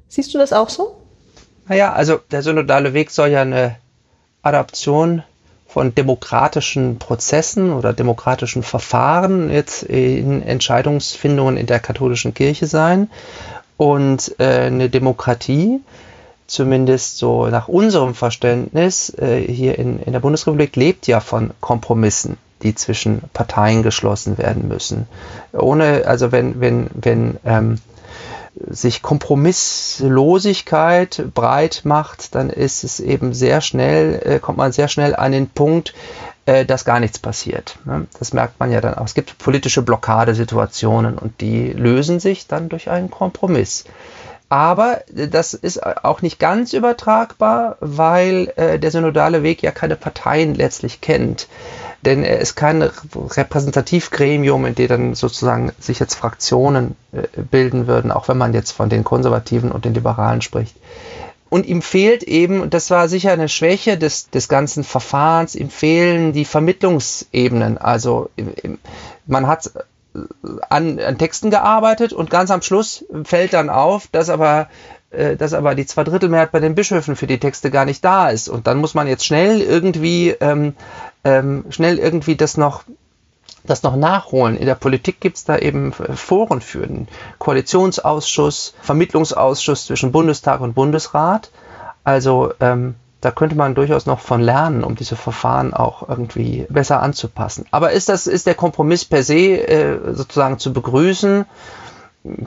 Siehst 0.08 0.32
du 0.36 0.38
das 0.38 0.53
auch 0.53 0.70
so? 0.70 1.00
Naja, 1.70 1.94
also 1.94 2.20
der 2.32 2.42
synodale 2.42 2.94
Weg 2.94 3.12
soll 3.12 3.30
ja 3.30 3.42
eine 3.42 3.76
Adaption 4.42 5.24
von 5.68 5.94
demokratischen 5.94 6.98
Prozessen 6.98 7.72
oder 7.72 7.94
demokratischen 7.94 8.64
Verfahren 8.64 9.52
jetzt 9.52 9.84
in 9.84 10.42
Entscheidungsfindungen 10.42 11.58
in 11.58 11.68
der 11.68 11.80
katholischen 11.80 12.34
Kirche 12.34 12.66
sein. 12.66 13.10
Und 13.78 14.36
äh, 14.40 14.66
eine 14.66 14.90
Demokratie, 14.90 15.80
zumindest 16.48 17.18
so 17.20 17.48
nach 17.48 17.68
unserem 17.68 18.16
Verständnis, 18.16 19.14
äh, 19.18 19.40
hier 19.40 19.78
in, 19.78 20.02
in 20.02 20.12
der 20.12 20.20
Bundesrepublik 20.20 20.76
lebt 20.76 21.08
ja 21.08 21.22
von 21.22 21.52
Kompromissen 21.62 22.38
die 22.62 22.76
zwischen 22.76 23.22
Parteien 23.34 23.84
geschlossen 23.84 24.38
werden 24.38 24.68
müssen. 24.68 25.08
Ohne, 25.54 26.04
also 26.06 26.32
wenn, 26.32 26.60
wenn, 26.60 26.88
wenn 26.94 27.38
ähm, 27.46 27.78
sich 28.56 29.01
Kompromisslosigkeit 29.01 31.34
breit 31.34 31.82
macht, 31.84 32.36
dann 32.36 32.50
ist 32.50 32.84
es 32.84 33.00
eben 33.00 33.34
sehr 33.34 33.62
schnell, 33.62 34.22
äh, 34.24 34.39
kommt 34.39 34.58
man 34.58 34.72
sehr 34.72 34.88
schnell 34.88 35.15
an 35.15 35.32
den 35.32 35.50
Punkt, 35.50 35.94
äh, 36.46 36.65
dass 36.65 36.86
gar 36.86 37.00
nichts 37.00 37.20
passiert. 37.20 37.77
Ne? 37.86 38.08
Das 38.18 38.34
merkt 38.34 38.60
man 38.60 38.72
ja 38.72 38.82
dann 38.82 38.96
auch. 38.96 39.06
Es 39.06 39.13
gibt 39.13 39.38
politische 39.38 39.82
Blockadesituationen 39.82 41.18
und 41.18 41.41
die 41.41 41.72
lösen 41.72 42.20
sich 42.20 42.48
dann 42.48 42.70
durch 42.70 42.89
einen 42.89 43.12
Kompromiss. 43.12 43.86
Aber 44.50 45.01
das 45.13 45.53
ist 45.53 45.86
auch 45.86 46.24
nicht 46.24 46.39
ganz 46.39 46.74
übertragbar, 46.74 47.77
weil 47.82 48.51
äh, 48.56 48.79
der 48.79 48.89
synodale 48.89 49.44
Weg 49.44 49.62
ja 49.62 49.70
keine 49.70 49.96
Parteien 49.96 50.56
letztlich 50.56 51.01
kennt. 51.01 51.48
Denn 52.06 52.24
er 52.24 52.39
ist 52.39 52.56
kein 52.56 52.82
Repräsentativgremium, 52.82 54.65
in 54.65 54.75
dem 54.75 54.88
dann 54.88 55.15
sozusagen 55.15 55.72
sich 55.79 56.00
jetzt 56.00 56.15
Fraktionen 56.15 56.96
äh, 57.12 57.41
bilden 57.41 57.88
würden, 57.88 58.12
auch 58.12 58.27
wenn 58.27 58.38
man 58.38 58.53
jetzt 58.53 58.72
von 58.72 58.89
den 58.89 59.03
Konservativen 59.03 59.72
und 59.72 59.86
den 59.86 59.94
Liberalen 59.94 60.41
spricht. 60.41 60.75
Und 61.50 61.65
ihm 61.65 61.82
fehlt 61.82 62.24
eben, 62.24 62.70
das 62.70 62.91
war 62.91 63.10
sicher 63.10 63.32
eine 63.32 63.50
Schwäche 63.50 63.98
des, 63.98 64.29
des 64.29 64.48
ganzen 64.48 64.84
Verfahrens, 64.84 65.56
ihm 65.56 65.70
fehlen 65.70 66.32
die 66.32 66.46
Vermittlungsebenen. 66.46 67.79
Also 67.79 68.29
man 69.25 69.48
hat 69.48 69.72
an, 70.70 71.00
an 71.00 71.18
Texten 71.18 71.50
gearbeitet 71.50 72.13
und 72.13 72.29
ganz 72.29 72.51
am 72.51 72.62
Schluss 72.62 73.03
fällt 73.24 73.53
dann 73.53 73.70
auf, 73.70 74.08
dass 74.12 74.29
aber 74.29 74.68
äh, 75.12 75.36
dass 75.36 75.53
aber 75.53 75.74
die 75.74 75.88
Zweidrittelmehrheit 75.88 76.51
bei 76.51 76.60
den 76.60 76.75
Bischöfen 76.75 77.15
für 77.15 77.25
die 77.25 77.39
Texte 77.39 77.72
gar 77.72 77.86
nicht 77.86 78.06
da 78.06 78.29
ist. 78.29 78.48
Und 78.48 78.68
dann 78.68 78.77
muss 78.77 78.94
man 78.94 79.08
jetzt 79.08 79.25
schnell 79.25 79.62
irgendwie, 79.62 80.29
ähm, 80.39 80.75
ähm, 81.24 81.66
schnell 81.70 81.98
irgendwie 81.98 82.36
das 82.36 82.58
noch, 82.58 82.84
das 83.64 83.84
noch 83.84 83.96
nachholen. 83.96 84.58
In 84.58 84.66
der 84.66 84.76
Politik 84.76 85.20
gibt 85.20 85.38
es 85.38 85.44
da 85.46 85.58
eben 85.58 85.92
Foren 85.92 86.62
für 86.62 86.86
den 86.86 87.08
Koalitionsausschuss, 87.40 88.74
Vermittlungsausschuss 88.82 89.86
zwischen 89.86 90.12
Bundestag 90.12 90.62
und 90.62 90.74
Bundesrat. 90.74 91.52
Also 92.04 92.54
ähm, 92.60 92.96
da 93.22 93.32
könnte 93.32 93.56
man 93.56 93.76
durchaus 93.76 94.06
noch 94.06 94.20
von 94.20 94.42
lernen, 94.42 94.84
um 94.84 94.96
diese 94.96 95.18
Verfahren 95.18 95.74
auch 95.74 96.08
irgendwie 96.08 96.66
besser 96.70 97.02
anzupassen. 97.02 97.66
Aber 97.72 97.92
ist 97.92 98.08
das, 98.08 98.28
ist 98.28 98.48
der 98.48 98.56
Kompromiss 98.56 99.04
per 99.04 99.24
se 99.24 99.68
äh, 99.68 100.14
sozusagen 100.14 100.58
zu 100.58 100.72
begrüßen? 100.72 101.46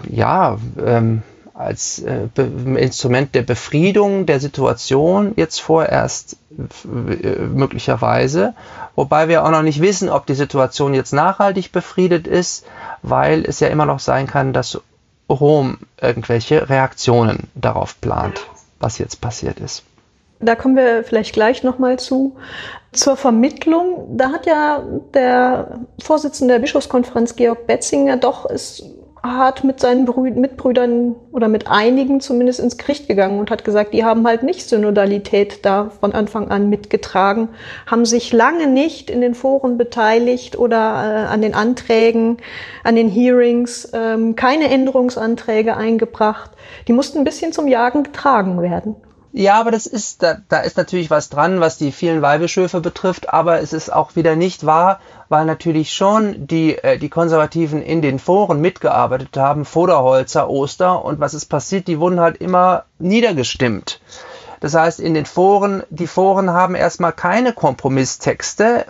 Ja, 0.08 0.58
ähm, 0.84 1.22
als 1.62 2.00
äh, 2.00 2.28
Instrument 2.76 3.34
der 3.34 3.42
Befriedung 3.42 4.26
der 4.26 4.40
Situation 4.40 5.32
jetzt 5.36 5.60
vorerst 5.60 6.36
äh, 6.56 7.38
möglicherweise, 7.40 8.54
wobei 8.94 9.28
wir 9.28 9.44
auch 9.44 9.50
noch 9.50 9.62
nicht 9.62 9.80
wissen, 9.80 10.08
ob 10.08 10.26
die 10.26 10.34
Situation 10.34 10.94
jetzt 10.94 11.12
nachhaltig 11.12 11.72
befriedet 11.72 12.26
ist, 12.26 12.66
weil 13.02 13.44
es 13.44 13.60
ja 13.60 13.68
immer 13.68 13.86
noch 13.86 14.00
sein 14.00 14.26
kann, 14.26 14.52
dass 14.52 14.80
Rom 15.28 15.78
irgendwelche 16.00 16.68
Reaktionen 16.68 17.48
darauf 17.54 18.00
plant, 18.00 18.40
was 18.80 18.98
jetzt 18.98 19.20
passiert 19.20 19.60
ist. 19.60 19.84
Da 20.40 20.56
kommen 20.56 20.76
wir 20.76 21.04
vielleicht 21.04 21.32
gleich 21.32 21.62
nochmal 21.62 21.98
zu. 21.98 22.36
Zur 22.92 23.16
Vermittlung, 23.16 24.18
da 24.18 24.32
hat 24.32 24.44
ja 24.44 24.82
der 25.14 25.78
Vorsitzende 26.02 26.54
der 26.54 26.60
Bischofskonferenz 26.60 27.36
Georg 27.36 27.66
Betzinger 27.66 28.16
doch 28.16 28.44
ist 28.44 28.84
hart 29.22 29.62
mit 29.62 29.78
seinen 29.78 30.04
Brü 30.04 30.30
Mitbrüdern 30.30 31.14
oder 31.30 31.48
mit 31.48 31.68
einigen 31.68 32.20
zumindest 32.20 32.58
ins 32.58 32.76
Gericht 32.76 33.06
gegangen 33.06 33.38
und 33.38 33.50
hat 33.50 33.64
gesagt, 33.64 33.94
die 33.94 34.04
haben 34.04 34.26
halt 34.26 34.42
nicht 34.42 34.68
Synodalität 34.68 35.64
da 35.64 35.90
von 36.00 36.12
Anfang 36.12 36.50
an 36.50 36.68
mitgetragen, 36.68 37.48
haben 37.86 38.04
sich 38.04 38.32
lange 38.32 38.66
nicht 38.66 39.10
in 39.10 39.20
den 39.20 39.34
Foren 39.34 39.78
beteiligt 39.78 40.58
oder 40.58 40.76
äh, 40.76 41.32
an 41.32 41.40
den 41.40 41.54
Anträgen, 41.54 42.38
an 42.82 42.96
den 42.96 43.08
Hearings, 43.08 43.90
ähm, 43.92 44.34
keine 44.34 44.68
Änderungsanträge 44.68 45.76
eingebracht. 45.76 46.50
Die 46.88 46.92
mussten 46.92 47.18
ein 47.18 47.24
bisschen 47.24 47.52
zum 47.52 47.68
Jagen 47.68 48.02
getragen 48.02 48.60
werden. 48.60 48.96
Ja, 49.34 49.58
aber 49.58 49.70
das 49.70 49.86
ist, 49.86 50.22
da, 50.22 50.36
da 50.50 50.60
ist 50.60 50.76
natürlich 50.76 51.10
was 51.10 51.30
dran, 51.30 51.60
was 51.60 51.78
die 51.78 51.90
vielen 51.90 52.20
Weihbischöfe 52.20 52.82
betrifft, 52.82 53.32
aber 53.32 53.60
es 53.60 53.72
ist 53.72 53.90
auch 53.90 54.14
wieder 54.14 54.36
nicht 54.36 54.66
wahr, 54.66 55.00
weil 55.30 55.46
natürlich 55.46 55.94
schon 55.94 56.46
die, 56.46 56.76
äh, 56.76 56.98
die 56.98 57.08
Konservativen 57.08 57.80
in 57.80 58.02
den 58.02 58.18
Foren 58.18 58.60
mitgearbeitet 58.60 59.34
haben, 59.38 59.64
Voderholzer, 59.64 60.50
Oster 60.50 61.02
und 61.02 61.18
was 61.18 61.32
ist 61.32 61.46
passiert, 61.46 61.86
die 61.86 61.98
wurden 61.98 62.20
halt 62.20 62.36
immer 62.36 62.84
niedergestimmt. 62.98 64.00
Das 64.60 64.74
heißt, 64.74 65.00
in 65.00 65.14
den 65.14 65.24
Foren, 65.26 65.82
die 65.88 66.06
Foren 66.06 66.50
haben 66.50 66.74
erstmal 66.74 67.12
keine 67.12 67.54
Kompromisstexte, 67.54 68.84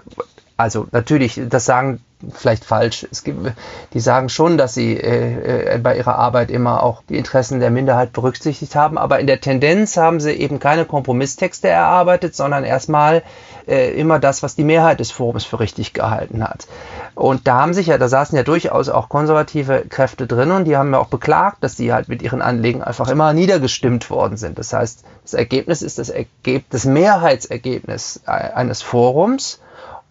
also 0.57 0.89
natürlich, 0.91 1.41
das 1.49 1.65
sagen 1.65 2.03
vielleicht 2.31 2.64
falsch. 2.64 3.07
Es 3.11 3.25
gibt, 3.25 3.52
die 3.93 4.00
sagen 4.00 4.29
schon, 4.29 4.59
dass 4.59 4.75
sie 4.75 4.97
äh, 4.97 5.75
äh, 5.75 5.79
bei 5.79 5.97
ihrer 5.97 6.17
Arbeit 6.17 6.50
immer 6.50 6.83
auch 6.83 7.02
die 7.09 7.17
Interessen 7.17 7.61
der 7.61 7.71
Minderheit 7.71 8.12
berücksichtigt 8.12 8.76
haben, 8.76 8.99
aber 8.99 9.21
in 9.21 9.26
der 9.26 9.41
Tendenz 9.41 9.97
haben 9.97 10.21
sie 10.21 10.33
eben 10.33 10.59
keine 10.59 10.85
Kompromisstexte 10.85 11.69
erarbeitet, 11.69 12.35
sondern 12.37 12.64
erstmal 12.64 13.23
äh, 13.67 13.93
immer 13.99 14.19
das, 14.19 14.43
was 14.43 14.55
die 14.55 14.64
Mehrheit 14.64 15.00
des 15.00 15.11
Forums 15.11 15.45
für 15.45 15.61
richtig 15.61 15.93
gehalten 15.93 16.43
hat. 16.43 16.67
Und 17.14 17.47
da 17.47 17.61
haben 17.61 17.75
sich 17.75 17.88
ja, 17.88 17.99
da 17.99 18.09
saßen 18.09 18.37
ja 18.37 18.43
durchaus 18.43 18.88
auch 18.88 19.09
konservative 19.09 19.85
Kräfte 19.88 20.26
drin 20.26 20.50
und 20.50 20.64
die 20.64 20.76
haben 20.76 20.93
ja 20.93 20.99
auch 20.99 21.09
beklagt, 21.09 21.59
dass 21.62 21.76
die 21.76 21.93
halt 21.93 22.09
mit 22.09 22.23
ihren 22.23 22.43
Anliegen 22.43 22.83
einfach 22.83 23.09
immer 23.09 23.33
niedergestimmt 23.33 24.11
worden 24.11 24.37
sind. 24.37 24.59
Das 24.59 24.73
heißt, 24.73 25.05
das 25.23 25.35
Ergebnis 25.35 25.83
ist 25.83 25.99
das, 25.99 26.09
Ergeb 26.09 26.64
das 26.71 26.85
Mehrheitsergebnis 26.85 28.21
äh, 28.26 28.31
eines 28.31 28.83
Forums 28.83 29.61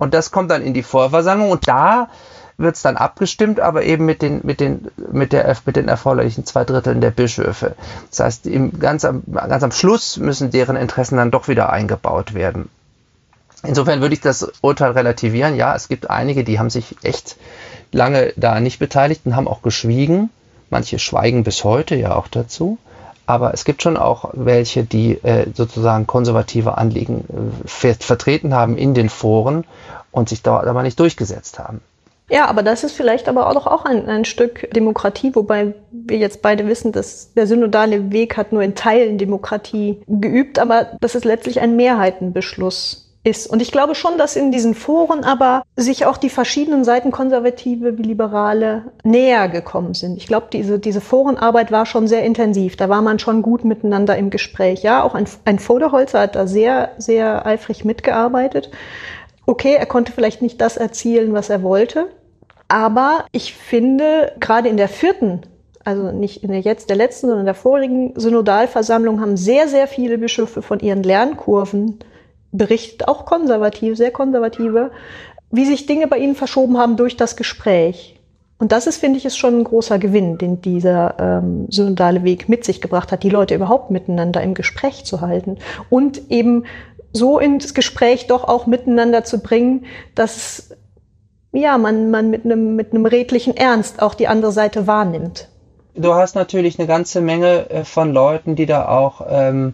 und 0.02 0.16
das 0.16 0.32
kommt 0.32 0.50
dann 0.50 0.64
in 0.64 0.74
die 0.74 0.82
Vorversammlung 0.82 1.52
und 1.52 1.68
da 1.68 2.10
wird 2.58 2.76
es 2.76 2.82
dann 2.82 2.98
abgestimmt, 2.98 3.60
aber 3.60 3.84
eben 3.84 4.04
mit 4.04 4.24
den, 4.24 4.42
mit 4.42 4.60
den, 4.60 4.88
mit 5.12 5.32
der, 5.32 5.56
mit 5.64 5.76
den 5.76 5.88
erforderlichen 5.88 6.44
zwei 6.44 6.66
Dritteln 6.66 7.02
der 7.02 7.12
Bischöfe. 7.12 7.76
Das 8.10 8.20
heißt, 8.20 8.48
im, 8.48 8.80
ganz, 8.80 9.06
am, 9.06 9.22
ganz 9.32 9.62
am 9.62 9.72
Schluss 9.72 10.18
müssen 10.18 10.50
deren 10.50 10.76
Interessen 10.76 11.18
dann 11.18 11.30
doch 11.30 11.48
wieder 11.48 11.70
eingebaut 11.70 12.34
werden. 12.34 12.70
Insofern 13.62 14.02
würde 14.02 14.16
ich 14.16 14.22
das 14.22 14.52
Urteil 14.62 14.94
relativieren. 14.94 15.56
Ja, 15.56 15.76
es 15.76 15.88
gibt 15.88 16.10
einige, 16.10 16.44
die 16.44 16.58
haben 16.58 16.72
sich 16.72 16.96
echt 17.04 17.36
lange 17.92 18.34
da 18.38 18.60
nicht 18.60 18.80
beteiligt 18.80 19.22
und 19.26 19.36
haben 19.36 19.48
auch 19.48 19.62
geschwiegen. 19.62 20.32
Manche 20.72 20.98
schweigen 20.98 21.44
bis 21.44 21.64
heute 21.64 21.94
ja 21.94 22.16
auch 22.16 22.28
dazu. 22.28 22.80
Aber 23.32 23.54
es 23.54 23.64
gibt 23.64 23.82
schon 23.82 23.96
auch 23.96 24.32
welche, 24.34 24.84
die 24.84 25.14
äh, 25.24 25.46
sozusagen 25.54 26.06
konservative 26.06 26.78
Anliegen 26.78 27.24
äh, 27.66 27.94
vertreten 27.94 28.54
haben 28.54 28.78
in 28.78 28.94
den 28.94 29.08
Foren 29.08 29.64
und 30.12 30.28
sich 30.28 30.44
dort 30.44 30.68
aber 30.68 30.84
nicht 30.84 31.00
durchgesetzt 31.00 31.58
haben. 31.58 31.80
Ja, 32.30 32.48
aber 32.48 32.62
das 32.62 32.84
ist 32.84 32.92
vielleicht 32.92 33.30
aber 33.30 33.48
auch, 33.48 33.68
auch 33.68 33.86
ein, 33.86 34.10
ein 34.10 34.26
Stück 34.26 34.70
Demokratie, 34.74 35.34
wobei 35.34 35.76
wir 35.92 36.18
jetzt 36.18 36.42
beide 36.42 36.68
wissen, 36.68 36.92
dass 36.92 37.34
der 37.34 37.48
synodale 37.48 38.12
Weg 38.12 38.36
hat 38.36 38.52
nur 38.52 38.64
in 38.64 38.76
Teilen 38.76 39.18
Demokratie 39.18 40.02
geübt, 40.08 40.60
aber 40.60 40.98
das 41.00 41.16
ist 41.16 41.24
letztlich 41.24 41.62
ein 41.62 41.78
Mehrheitenbeschluss 41.78 43.11
ist. 43.24 43.48
Und 43.48 43.62
ich 43.62 43.72
glaube 43.72 43.96
schon, 43.96 44.18
dass 44.18 44.36
in 44.36 44.52
diesen 44.52 44.74
Foren 44.74 45.24
aber 45.24 45.64
sich 45.76 46.06
auch 46.06 46.18
die 46.18 46.30
verschiedenen 46.30 46.84
Seiten, 46.84 47.12
Konservative 47.12 47.98
wie 47.98 48.04
Liberale, 48.04 48.86
näher 49.04 49.48
gekommen 49.50 49.94
sind. 49.94 50.18
Ich 50.18 50.28
glaube, 50.28 50.48
diese, 50.52 50.80
diese 50.80 51.02
Forenarbeit 51.02 51.72
war 51.72 51.86
schon 51.86 52.08
sehr 52.08 52.24
intensiv. 52.24 52.76
Da 52.76 52.90
war 52.90 53.02
man 53.02 53.20
schon 53.20 53.42
gut 53.42 53.64
miteinander 53.64 54.18
im 54.18 54.30
Gespräch. 54.30 54.84
Ja, 54.84 55.04
auch 55.04 55.14
ein, 55.14 55.26
ein 55.46 55.60
Voderholzer 55.60 56.22
hat 56.22 56.36
da 56.36 56.48
sehr, 56.48 56.92
sehr 56.98 57.46
eifrig 57.46 57.86
mitgearbeitet. 57.86 58.72
Okay, 59.46 59.76
er 59.76 59.86
konnte 59.86 60.12
vielleicht 60.12 60.42
nicht 60.42 60.60
das 60.62 60.78
erzielen, 60.78 61.34
was 61.34 61.50
er 61.50 61.64
wollte. 61.64 62.08
Aber 62.68 63.26
ich 63.32 63.54
finde, 63.54 64.32
gerade 64.40 64.70
in 64.70 64.78
der 64.78 64.88
vierten 64.88 65.42
also 65.84 66.12
nicht 66.12 66.44
in 66.44 66.52
der 66.52 66.62
jetzt 66.62 66.90
der 66.90 66.96
letzten, 66.96 67.28
sondern 67.28 67.40
in 67.40 67.46
der 67.46 67.56
vorigen 67.56 68.14
Synodalversammlung 68.16 69.20
haben 69.20 69.38
sehr, 69.38 69.68
sehr 69.68 69.88
viele 69.88 70.18
Bischöfe 70.18 70.62
von 70.62 70.80
ihren 70.80 71.04
Lernkurven 71.04 72.00
berichtet, 72.52 73.08
auch 73.08 73.26
konservativ, 73.26 73.98
sehr 73.98 74.12
konservative, 74.12 74.92
wie 75.52 75.66
sich 75.66 75.86
Dinge 75.86 76.08
bei 76.08 76.18
ihnen 76.18 76.36
verschoben 76.36 76.78
haben 76.78 76.98
durch 76.98 77.18
das 77.18 77.36
Gespräch. 77.36 78.18
Und 78.58 78.72
das 78.72 78.86
ist, 78.86 78.98
finde 78.98 79.18
ich, 79.18 79.26
ist 79.26 79.38
schon 79.38 79.60
ein 79.60 79.64
großer 79.64 79.98
Gewinn, 79.98 80.38
den 80.38 80.62
dieser 80.62 81.16
ähm, 81.20 81.66
synodale 81.70 82.24
Weg 82.24 82.48
mit 82.48 82.64
sich 82.64 82.80
gebracht 82.80 83.12
hat, 83.12 83.24
die 83.24 83.30
Leute 83.30 83.56
überhaupt 83.56 83.90
miteinander 83.90 84.42
im 84.42 84.54
Gespräch 84.54 85.04
zu 85.04 85.20
halten 85.20 85.58
und 85.90 86.30
eben 86.30 86.66
so 87.12 87.40
ins 87.40 87.74
Gespräch 87.74 88.28
doch 88.28 88.44
auch 88.44 88.68
miteinander 88.68 89.24
zu 89.24 89.40
bringen, 89.40 89.86
dass 90.14 90.70
ja 91.52 91.78
man 91.78 92.12
man 92.12 92.30
mit 92.30 92.46
einem 92.46 92.76
mit 92.76 92.94
redlichen 92.94 93.58
Ernst 93.58 94.02
auch 94.02 94.14
die 94.14 94.28
andere 94.28 94.52
Seite 94.52 94.86
wahrnimmt. 94.86 95.50
Du 95.96 96.14
hast 96.14 96.36
natürlich 96.36 96.80
eine 96.80 96.88
ganze 96.88 97.20
Menge 97.20 97.70
äh, 97.70 97.84
von 97.84 98.14
Leuten, 98.14 98.56
die 98.56 98.68
da 98.68 98.88
auch 98.88 99.26
ähm, 99.28 99.74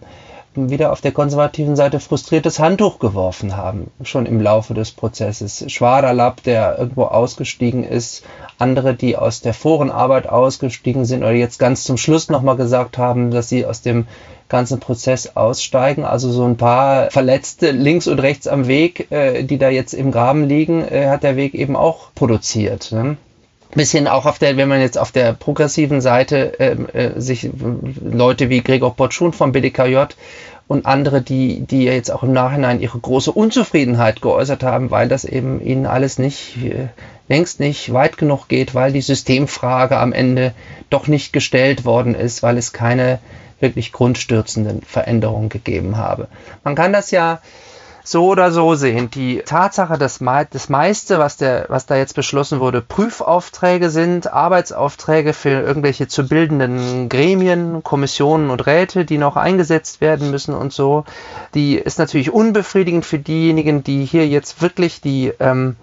wieder 0.70 0.92
auf 0.92 1.00
der 1.00 1.12
konservativen 1.12 1.76
Seite 1.76 2.00
frustriertes 2.00 2.58
Handtuch 2.58 2.98
geworfen 2.98 3.56
haben, 3.56 3.90
schon 4.02 4.26
im 4.26 4.40
Laufe 4.40 4.74
des 4.74 4.90
Prozesses. 4.90 5.64
Schwaderlapp, 5.70 6.42
der 6.42 6.78
irgendwo 6.78 7.04
ausgestiegen 7.04 7.84
ist, 7.84 8.24
andere, 8.58 8.94
die 8.94 9.16
aus 9.16 9.40
der 9.40 9.54
Forenarbeit 9.54 10.28
ausgestiegen 10.28 11.04
sind 11.04 11.22
oder 11.22 11.32
jetzt 11.32 11.58
ganz 11.58 11.84
zum 11.84 11.96
Schluss 11.96 12.28
nochmal 12.28 12.56
gesagt 12.56 12.98
haben, 12.98 13.30
dass 13.30 13.48
sie 13.48 13.64
aus 13.64 13.82
dem 13.82 14.06
ganzen 14.48 14.80
Prozess 14.80 15.36
aussteigen. 15.36 16.04
Also 16.04 16.30
so 16.30 16.44
ein 16.44 16.56
paar 16.56 17.10
Verletzte 17.10 17.70
links 17.70 18.08
und 18.08 18.18
rechts 18.18 18.48
am 18.48 18.66
Weg, 18.66 19.10
äh, 19.10 19.44
die 19.44 19.58
da 19.58 19.68
jetzt 19.68 19.94
im 19.94 20.10
Graben 20.10 20.44
liegen, 20.44 20.82
äh, 20.82 21.08
hat 21.08 21.22
der 21.22 21.36
Weg 21.36 21.54
eben 21.54 21.76
auch 21.76 22.08
produziert. 22.14 22.92
Ne? 22.92 23.16
Bisschen 23.70 24.08
auch 24.08 24.26
auf 24.26 24.38
der, 24.38 24.56
wenn 24.56 24.68
man 24.68 24.80
jetzt 24.80 24.98
auf 24.98 25.12
der 25.12 25.32
progressiven 25.32 26.00
Seite 26.00 26.54
ähm, 26.58 26.88
äh, 26.92 27.20
sich 27.20 27.50
Leute 28.02 28.48
wie 28.48 28.62
Gregor 28.62 28.94
Potschun 28.94 29.32
vom 29.32 29.52
BDKJ 29.52 30.04
und 30.68 30.84
andere, 30.86 31.22
die, 31.22 31.60
die 31.60 31.84
jetzt 31.84 32.10
auch 32.10 32.22
im 32.22 32.32
Nachhinein 32.32 32.80
ihre 32.80 32.98
große 32.98 33.32
Unzufriedenheit 33.32 34.20
geäußert 34.20 34.62
haben, 34.62 34.90
weil 34.90 35.08
das 35.08 35.24
eben 35.24 35.64
ihnen 35.64 35.86
alles 35.86 36.18
nicht, 36.18 36.56
äh, 36.62 36.88
längst 37.28 37.58
nicht 37.58 37.92
weit 37.92 38.18
genug 38.18 38.48
geht, 38.48 38.74
weil 38.74 38.92
die 38.92 39.00
Systemfrage 39.00 39.98
am 39.98 40.12
Ende 40.12 40.52
doch 40.90 41.06
nicht 41.06 41.32
gestellt 41.32 41.84
worden 41.84 42.14
ist, 42.14 42.42
weil 42.42 42.58
es 42.58 42.72
keine 42.72 43.18
wirklich 43.60 43.92
grundstürzenden 43.92 44.82
Veränderungen 44.82 45.48
gegeben 45.48 45.96
habe. 45.96 46.28
Man 46.64 46.74
kann 46.74 46.92
das 46.92 47.10
ja 47.10 47.40
so 48.04 48.26
oder 48.26 48.50
so 48.52 48.74
sehen. 48.74 49.10
Die 49.10 49.42
Tatsache, 49.44 49.98
dass 49.98 50.18
das 50.50 50.68
meiste, 50.68 51.18
was, 51.18 51.36
der, 51.36 51.66
was 51.68 51.86
da 51.86 51.96
jetzt 51.96 52.14
beschlossen 52.14 52.60
wurde, 52.60 52.80
Prüfaufträge 52.80 53.90
sind, 53.90 54.32
Arbeitsaufträge 54.32 55.32
für 55.32 55.50
irgendwelche 55.50 56.08
zu 56.08 56.26
bildenden 56.26 57.08
Gremien, 57.08 57.82
Kommissionen 57.82 58.50
und 58.50 58.66
Räte, 58.66 59.04
die 59.04 59.18
noch 59.18 59.36
eingesetzt 59.36 60.00
werden 60.00 60.30
müssen 60.30 60.54
und 60.54 60.72
so, 60.72 61.04
die 61.54 61.76
ist 61.76 61.98
natürlich 61.98 62.32
unbefriedigend 62.32 63.04
für 63.04 63.18
diejenigen, 63.18 63.84
die 63.84 64.04
hier 64.04 64.26
jetzt 64.26 64.62
wirklich 64.62 65.00
die, 65.00 65.32
ähm, 65.40 65.76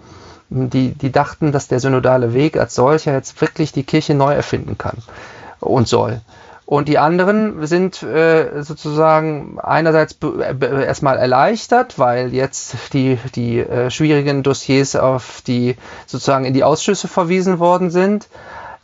die, 0.48 0.90
die 0.90 1.12
dachten, 1.12 1.52
dass 1.52 1.68
der 1.68 1.80
synodale 1.80 2.34
Weg 2.34 2.56
als 2.56 2.74
solcher 2.74 3.12
jetzt 3.12 3.40
wirklich 3.40 3.72
die 3.72 3.84
Kirche 3.84 4.14
neu 4.14 4.32
erfinden 4.32 4.78
kann 4.78 4.98
und 5.60 5.88
soll. 5.88 6.20
Und 6.66 6.88
die 6.88 6.98
anderen 6.98 7.64
sind 7.64 8.02
äh, 8.02 8.60
sozusagen 8.62 9.60
einerseits 9.60 10.18
erstmal 10.60 11.16
erleichtert, 11.16 11.96
weil 11.96 12.34
jetzt 12.34 12.74
die, 12.92 13.18
die 13.36 13.60
äh, 13.60 13.88
schwierigen 13.88 14.42
Dossiers 14.42 14.96
auf 14.96 15.42
die 15.46 15.76
sozusagen 16.06 16.44
in 16.44 16.54
die 16.54 16.64
Ausschüsse 16.64 17.06
verwiesen 17.06 17.60
worden 17.60 17.90
sind. 17.90 18.26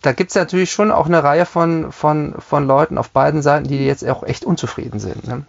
Da 0.01 0.13
gibt 0.13 0.31
es 0.31 0.37
natürlich 0.37 0.71
schon 0.71 0.93
auch 0.93 1.07
eine 1.07 1.25
Reihe 1.25 1.45
von, 1.45 1.91
von, 1.91 2.37
von 2.39 2.69
Leuten 2.69 2.99
auf 2.99 3.11
beiden 3.11 3.43
Seiten, 3.43 3.67
die 3.67 3.85
jetzt 3.85 4.09
auch 4.09 4.23
echt 4.23 4.45
unzufrieden 4.45 5.01
sind. 5.01 5.27
Ne? 5.27 5.45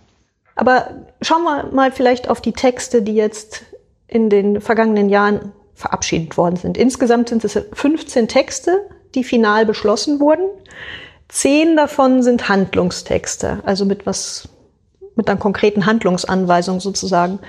Aber 0.56 0.88
schauen 1.22 1.44
wir 1.44 1.72
mal 1.72 1.92
vielleicht 1.92 2.30
auf 2.30 2.42
die 2.42 2.54
Texte, 2.54 3.04
die 3.04 3.16
jetzt 3.16 3.64
in 4.08 4.32
den 4.32 4.60
vergangenen 4.60 5.10
Jahren 5.10 5.52
verabschiedet 5.76 6.36
worden 6.38 6.56
sind. 6.56 6.80
Insgesamt 6.80 7.30
sind 7.30 7.44
es 7.44 7.60
15 7.74 8.28
Texte, 8.28 8.80
die 9.14 9.24
final 9.24 9.68
beschlossen 9.68 10.20
wurden. 10.20 10.46
Zehn 11.34 11.76
davon 11.76 12.22
sind 12.22 12.48
Handlungstexte, 12.48 13.64
also 13.66 13.86
mit 13.86 14.06
was, 14.06 14.48
mit 15.16 15.28
einer 15.28 15.40
konkreten 15.40 15.88
Handlungsanweisung 15.88 16.80
sozusagen. 16.80 17.40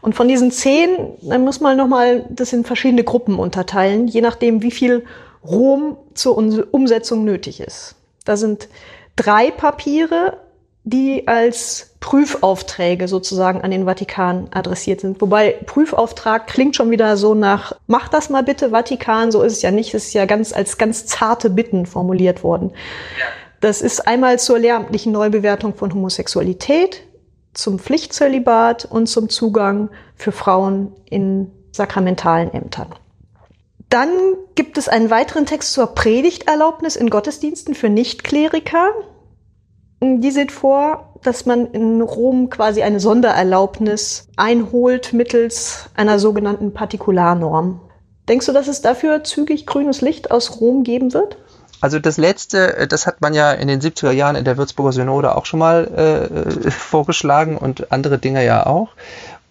Und 0.00 0.14
von 0.14 0.26
diesen 0.26 0.50
zehn, 0.50 1.18
dann 1.20 1.44
muss 1.44 1.60
man 1.60 1.76
nochmal 1.76 2.24
das 2.30 2.54
in 2.54 2.64
verschiedene 2.64 3.04
Gruppen 3.04 3.38
unterteilen, 3.38 4.08
je 4.08 4.22
nachdem, 4.22 4.62
wie 4.62 4.70
viel 4.70 5.04
Rom 5.44 5.98
zur 6.14 6.38
Umsetzung 6.38 7.24
nötig 7.24 7.60
ist. 7.60 7.96
Da 8.24 8.38
sind 8.38 8.68
drei 9.16 9.50
Papiere, 9.50 10.38
die 10.86 11.26
als 11.26 11.96
Prüfaufträge 11.98 13.08
sozusagen 13.08 13.60
an 13.62 13.72
den 13.72 13.86
Vatikan 13.86 14.46
adressiert 14.52 15.00
sind. 15.00 15.20
Wobei 15.20 15.58
Prüfauftrag 15.66 16.46
klingt 16.46 16.76
schon 16.76 16.92
wieder 16.92 17.16
so 17.16 17.34
nach, 17.34 17.72
mach 17.88 18.06
das 18.06 18.30
mal 18.30 18.44
bitte, 18.44 18.70
Vatikan, 18.70 19.32
so 19.32 19.42
ist 19.42 19.54
es 19.54 19.62
ja 19.62 19.72
nicht, 19.72 19.92
es 19.94 20.06
ist 20.06 20.14
ja 20.14 20.26
ganz 20.26 20.52
als 20.52 20.78
ganz 20.78 21.04
zarte 21.04 21.50
Bitten 21.50 21.86
formuliert 21.86 22.44
worden. 22.44 22.70
Das 23.60 23.82
ist 23.82 24.06
einmal 24.06 24.38
zur 24.38 24.60
lehramtlichen 24.60 25.10
Neubewertung 25.10 25.74
von 25.74 25.92
Homosexualität, 25.92 27.02
zum 27.52 27.80
Pflichtzölibat 27.80 28.84
und 28.84 29.08
zum 29.08 29.28
Zugang 29.28 29.90
für 30.14 30.30
Frauen 30.30 30.92
in 31.10 31.50
sakramentalen 31.72 32.54
Ämtern. 32.54 32.94
Dann 33.88 34.10
gibt 34.54 34.78
es 34.78 34.88
einen 34.88 35.10
weiteren 35.10 35.46
Text 35.46 35.72
zur 35.72 35.88
Predigterlaubnis 35.88 36.94
in 36.94 37.10
Gottesdiensten 37.10 37.74
für 37.74 37.88
Nichtkleriker. 37.88 38.90
Die 40.00 40.30
sieht 40.30 40.52
vor, 40.52 41.14
dass 41.22 41.46
man 41.46 41.66
in 41.66 42.02
Rom 42.02 42.50
quasi 42.50 42.82
eine 42.82 43.00
Sondererlaubnis 43.00 44.28
einholt 44.36 45.12
mittels 45.12 45.88
einer 45.94 46.18
sogenannten 46.18 46.72
Partikularnorm. 46.74 47.80
Denkst 48.28 48.46
du, 48.46 48.52
dass 48.52 48.68
es 48.68 48.82
dafür 48.82 49.24
zügig 49.24 49.66
grünes 49.66 50.00
Licht 50.00 50.30
aus 50.30 50.60
Rom 50.60 50.84
geben 50.84 51.14
wird? 51.14 51.38
Also 51.80 51.98
das 51.98 52.16
letzte, 52.16 52.76
äh, 52.76 52.86
das 52.86 53.06
hat 53.06 53.20
man 53.20 53.34
ja 53.34 53.52
in 53.52 53.68
den 53.68 53.80
70er 53.80 54.10
Jahren 54.10 54.36
in 54.36 54.44
der 54.44 54.56
Würzburger 54.56 54.92
Synode 54.92 55.34
auch 55.34 55.46
schon 55.46 55.60
mal 55.60 56.28
äh, 56.64 56.70
vorgeschlagen 56.70 57.56
und 57.56 57.92
andere 57.92 58.18
Dinge 58.18 58.44
ja 58.44 58.66
auch. 58.66 58.88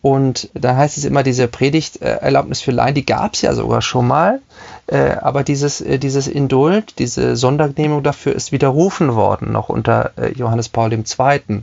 Und 0.02 0.50
da 0.54 0.76
heißt 0.76 1.00
es 1.00 1.06
immer, 1.06 1.24
diese 1.24 1.48
Predigterlaubnis 1.48 2.62
für 2.62 2.70
Laien, 2.70 2.94
die 2.94 3.06
gab 3.06 3.34
es 3.34 3.42
ja 3.42 3.56
sogar 3.56 3.82
schon 3.82 4.08
mal. 4.08 4.40
Äh, 4.88 5.12
aber 5.22 5.44
dieses, 5.44 5.82
äh, 5.82 5.98
dieses 5.98 6.28
Indult, 6.28 7.00
diese 7.00 7.36
Sondergenehmigung 7.36 8.04
dafür 8.04 8.36
ist 8.36 8.52
widerrufen 8.52 9.16
worden, 9.16 9.52
noch 9.52 9.70
unter 9.70 10.12
äh, 10.18 10.32
Johannes 10.34 10.70
Paul 10.70 10.94
II. 10.94 11.62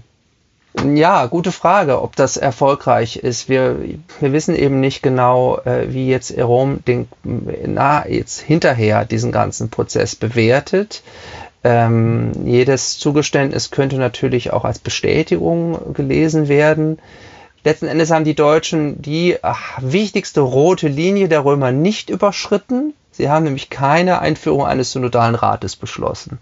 Ja, 0.95 1.27
gute 1.27 1.53
Frage, 1.53 2.01
ob 2.01 2.17
das 2.17 2.37
erfolgreich 2.37 3.17
ist. 3.17 3.49
Wir, 3.49 3.77
wir 4.21 4.33
wissen 4.33 4.57
eben 4.57 4.81
nicht 4.81 5.03
genau, 5.03 5.59
äh, 5.59 5.93
wie 5.93 6.09
jetzt 6.09 6.37
Rom 6.37 6.83
den, 6.85 7.09
na, 7.23 8.09
jetzt 8.09 8.41
hinterher 8.41 9.05
diesen 9.05 9.33
ganzen 9.33 9.69
Prozess 9.69 10.17
bewertet. 10.17 11.03
Ähm, 11.63 12.33
jedes 12.45 12.99
Zugeständnis 12.99 13.71
könnte 13.71 13.99
natürlich 13.99 14.53
auch 14.53 14.65
als 14.65 14.79
Bestätigung 14.79 15.95
gelesen 15.95 16.49
werden 16.49 16.99
letzten 17.65 17.87
Endes 17.87 18.11
haben 18.11 18.25
die 18.25 18.35
Deutschen 18.35 19.01
die 19.01 19.37
ach, 19.43 19.79
wichtigste 19.81 20.41
rote 20.41 20.89
Linie 20.89 21.29
der 21.29 21.45
Römer 21.45 21.73
nicht 21.73 22.11
überschritten. 22.11 22.95
Sie 23.13 23.29
haben 23.29 23.45
nämlich 23.45 23.69
keine 23.69 24.21
Einführung 24.21 24.65
eines 24.65 24.93
synodalen 24.93 25.35
Rates 25.35 25.77
beschlossen. 25.77 26.39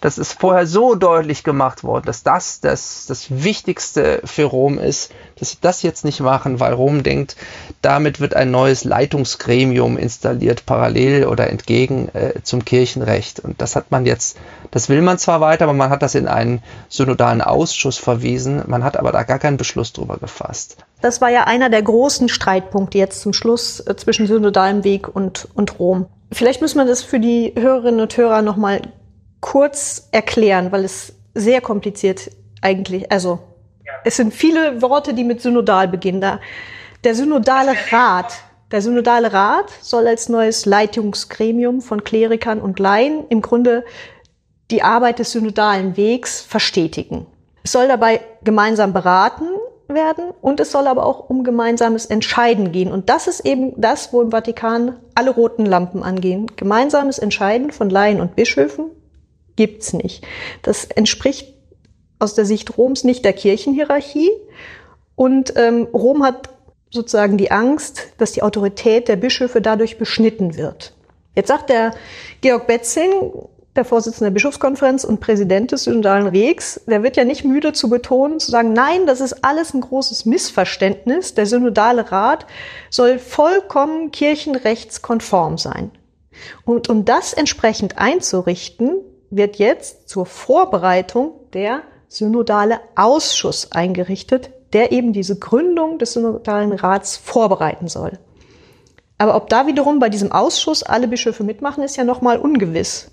Das 0.00 0.16
ist 0.16 0.32
vorher 0.40 0.66
so 0.66 0.94
deutlich 0.94 1.42
gemacht 1.42 1.82
worden, 1.82 2.06
dass 2.06 2.22
das 2.22 2.60
das, 2.60 3.06
das 3.06 3.26
Wichtigste 3.30 4.22
für 4.24 4.44
Rom 4.44 4.78
ist, 4.78 5.12
dass 5.38 5.50
sie 5.50 5.58
das 5.60 5.82
jetzt 5.82 6.04
nicht 6.04 6.20
machen, 6.20 6.60
weil 6.60 6.72
Rom 6.72 7.02
denkt, 7.02 7.36
damit 7.82 8.20
wird 8.20 8.34
ein 8.34 8.50
neues 8.50 8.84
Leitungsgremium 8.84 9.96
installiert, 9.98 10.66
parallel 10.66 11.26
oder 11.26 11.50
entgegen 11.50 12.08
äh, 12.14 12.42
zum 12.42 12.64
Kirchenrecht. 12.64 13.40
Und 13.40 13.60
das 13.60 13.76
hat 13.76 13.90
man 13.90 14.06
jetzt, 14.06 14.36
das 14.70 14.88
will 14.88 15.02
man 15.02 15.18
zwar 15.18 15.40
weiter, 15.40 15.64
aber 15.64 15.72
man 15.72 15.90
hat 15.90 16.02
das 16.02 16.14
in 16.14 16.28
einen 16.28 16.62
synodalen 16.88 17.40
Ausschuss 17.40 17.98
verwiesen, 17.98 18.62
man 18.66 18.84
hat 18.84 18.96
aber 18.96 19.12
da 19.12 19.22
gar 19.22 19.38
keinen 19.38 19.56
Beschluss 19.56 19.92
drüber 19.92 20.18
gefasst. 20.18 20.76
Das 21.00 21.20
war 21.20 21.30
ja 21.30 21.44
einer 21.44 21.70
der 21.70 21.82
großen 21.82 22.28
Streitpunkte 22.28 22.98
jetzt 22.98 23.20
zum 23.20 23.32
Schluss 23.32 23.80
äh, 23.80 23.96
zwischen 23.96 24.26
synodalem 24.26 24.84
Weg 24.84 25.14
und, 25.14 25.48
und 25.54 25.78
Rom. 25.78 26.06
Vielleicht 26.32 26.60
müssen 26.60 26.78
wir 26.78 26.86
das 26.86 27.02
für 27.02 27.20
die 27.20 27.52
Hörerinnen 27.56 28.00
und 28.00 28.16
Hörer 28.16 28.42
nochmal 28.42 28.82
kurz 29.40 30.08
erklären, 30.10 30.72
weil 30.72 30.84
es 30.84 31.12
sehr 31.34 31.60
kompliziert 31.60 32.30
eigentlich, 32.62 33.12
also 33.12 33.40
es 34.04 34.16
sind 34.16 34.34
viele 34.34 34.82
Worte, 34.82 35.14
die 35.14 35.24
mit 35.24 35.40
synodal 35.40 35.88
beginnen. 35.88 36.38
Der 37.04 37.14
synodale 37.14 37.74
Rat, 37.90 38.34
der 38.70 38.82
synodale 38.82 39.32
Rat 39.32 39.70
soll 39.80 40.06
als 40.06 40.28
neues 40.28 40.66
Leitungsgremium 40.66 41.80
von 41.80 42.02
Klerikern 42.02 42.60
und 42.60 42.78
Laien 42.78 43.24
im 43.28 43.42
Grunde 43.42 43.84
die 44.70 44.82
Arbeit 44.82 45.18
des 45.18 45.32
synodalen 45.32 45.96
Wegs 45.96 46.40
verstetigen. 46.40 47.26
Es 47.62 47.72
soll 47.72 47.88
dabei 47.88 48.20
gemeinsam 48.42 48.92
beraten 48.92 49.44
werden 49.88 50.30
und 50.40 50.60
es 50.60 50.72
soll 50.72 50.86
aber 50.86 51.04
auch 51.06 51.28
um 51.28 51.44
gemeinsames 51.44 52.06
Entscheiden 52.06 52.72
gehen. 52.72 52.90
Und 52.90 53.08
das 53.08 53.26
ist 53.26 53.40
eben 53.40 53.78
das, 53.80 54.12
wo 54.12 54.22
im 54.22 54.30
Vatikan 54.30 54.96
alle 55.14 55.30
roten 55.30 55.66
Lampen 55.66 56.02
angehen. 56.02 56.46
Gemeinsames 56.56 57.18
Entscheiden 57.18 57.70
von 57.70 57.90
Laien 57.90 58.20
und 58.20 58.34
Bischöfen 58.34 58.86
gibt's 59.56 59.92
nicht. 59.92 60.26
Das 60.62 60.84
entspricht 60.84 61.53
aus 62.24 62.34
der 62.34 62.44
Sicht 62.44 62.76
Roms 62.76 63.04
nicht 63.04 63.24
der 63.24 63.32
Kirchenhierarchie. 63.32 64.30
Und 65.14 65.54
ähm, 65.56 65.86
Rom 65.92 66.24
hat 66.24 66.48
sozusagen 66.90 67.36
die 67.36 67.50
Angst, 67.50 68.08
dass 68.18 68.32
die 68.32 68.42
Autorität 68.42 69.08
der 69.08 69.16
Bischöfe 69.16 69.60
dadurch 69.60 69.98
beschnitten 69.98 70.56
wird. 70.56 70.94
Jetzt 71.36 71.48
sagt 71.48 71.70
der 71.70 71.94
Georg 72.40 72.66
Betzing, 72.66 73.32
der 73.76 73.84
Vorsitzende 73.84 74.26
der 74.26 74.34
Bischofskonferenz 74.34 75.02
und 75.02 75.20
Präsident 75.20 75.72
des 75.72 75.84
Synodalen 75.84 76.28
Regs, 76.28 76.80
der 76.86 77.02
wird 77.02 77.16
ja 77.16 77.24
nicht 77.24 77.44
müde 77.44 77.72
zu 77.72 77.88
betonen, 77.88 78.38
zu 78.38 78.50
sagen, 78.50 78.72
nein, 78.72 79.06
das 79.06 79.20
ist 79.20 79.44
alles 79.44 79.74
ein 79.74 79.80
großes 79.80 80.26
Missverständnis. 80.26 81.34
Der 81.34 81.46
Synodale 81.46 82.10
Rat 82.12 82.46
soll 82.90 83.18
vollkommen 83.18 84.12
kirchenrechtskonform 84.12 85.58
sein. 85.58 85.90
Und 86.64 86.88
um 86.88 87.04
das 87.04 87.32
entsprechend 87.32 87.98
einzurichten, 87.98 88.96
wird 89.30 89.56
jetzt 89.56 90.08
zur 90.08 90.26
Vorbereitung 90.26 91.32
der 91.52 91.82
synodale 92.14 92.80
Ausschuss 92.96 93.72
eingerichtet, 93.72 94.50
der 94.72 94.92
eben 94.92 95.12
diese 95.12 95.38
Gründung 95.38 95.98
des 95.98 96.14
synodalen 96.14 96.72
Rats 96.72 97.16
vorbereiten 97.16 97.88
soll. 97.88 98.18
Aber 99.18 99.36
ob 99.36 99.48
da 99.48 99.66
wiederum 99.66 100.00
bei 100.00 100.08
diesem 100.08 100.32
Ausschuss 100.32 100.82
alle 100.82 101.08
Bischöfe 101.08 101.44
mitmachen, 101.44 101.84
ist 101.84 101.96
ja 101.96 102.04
nochmal 102.04 102.38
ungewiss. 102.38 103.10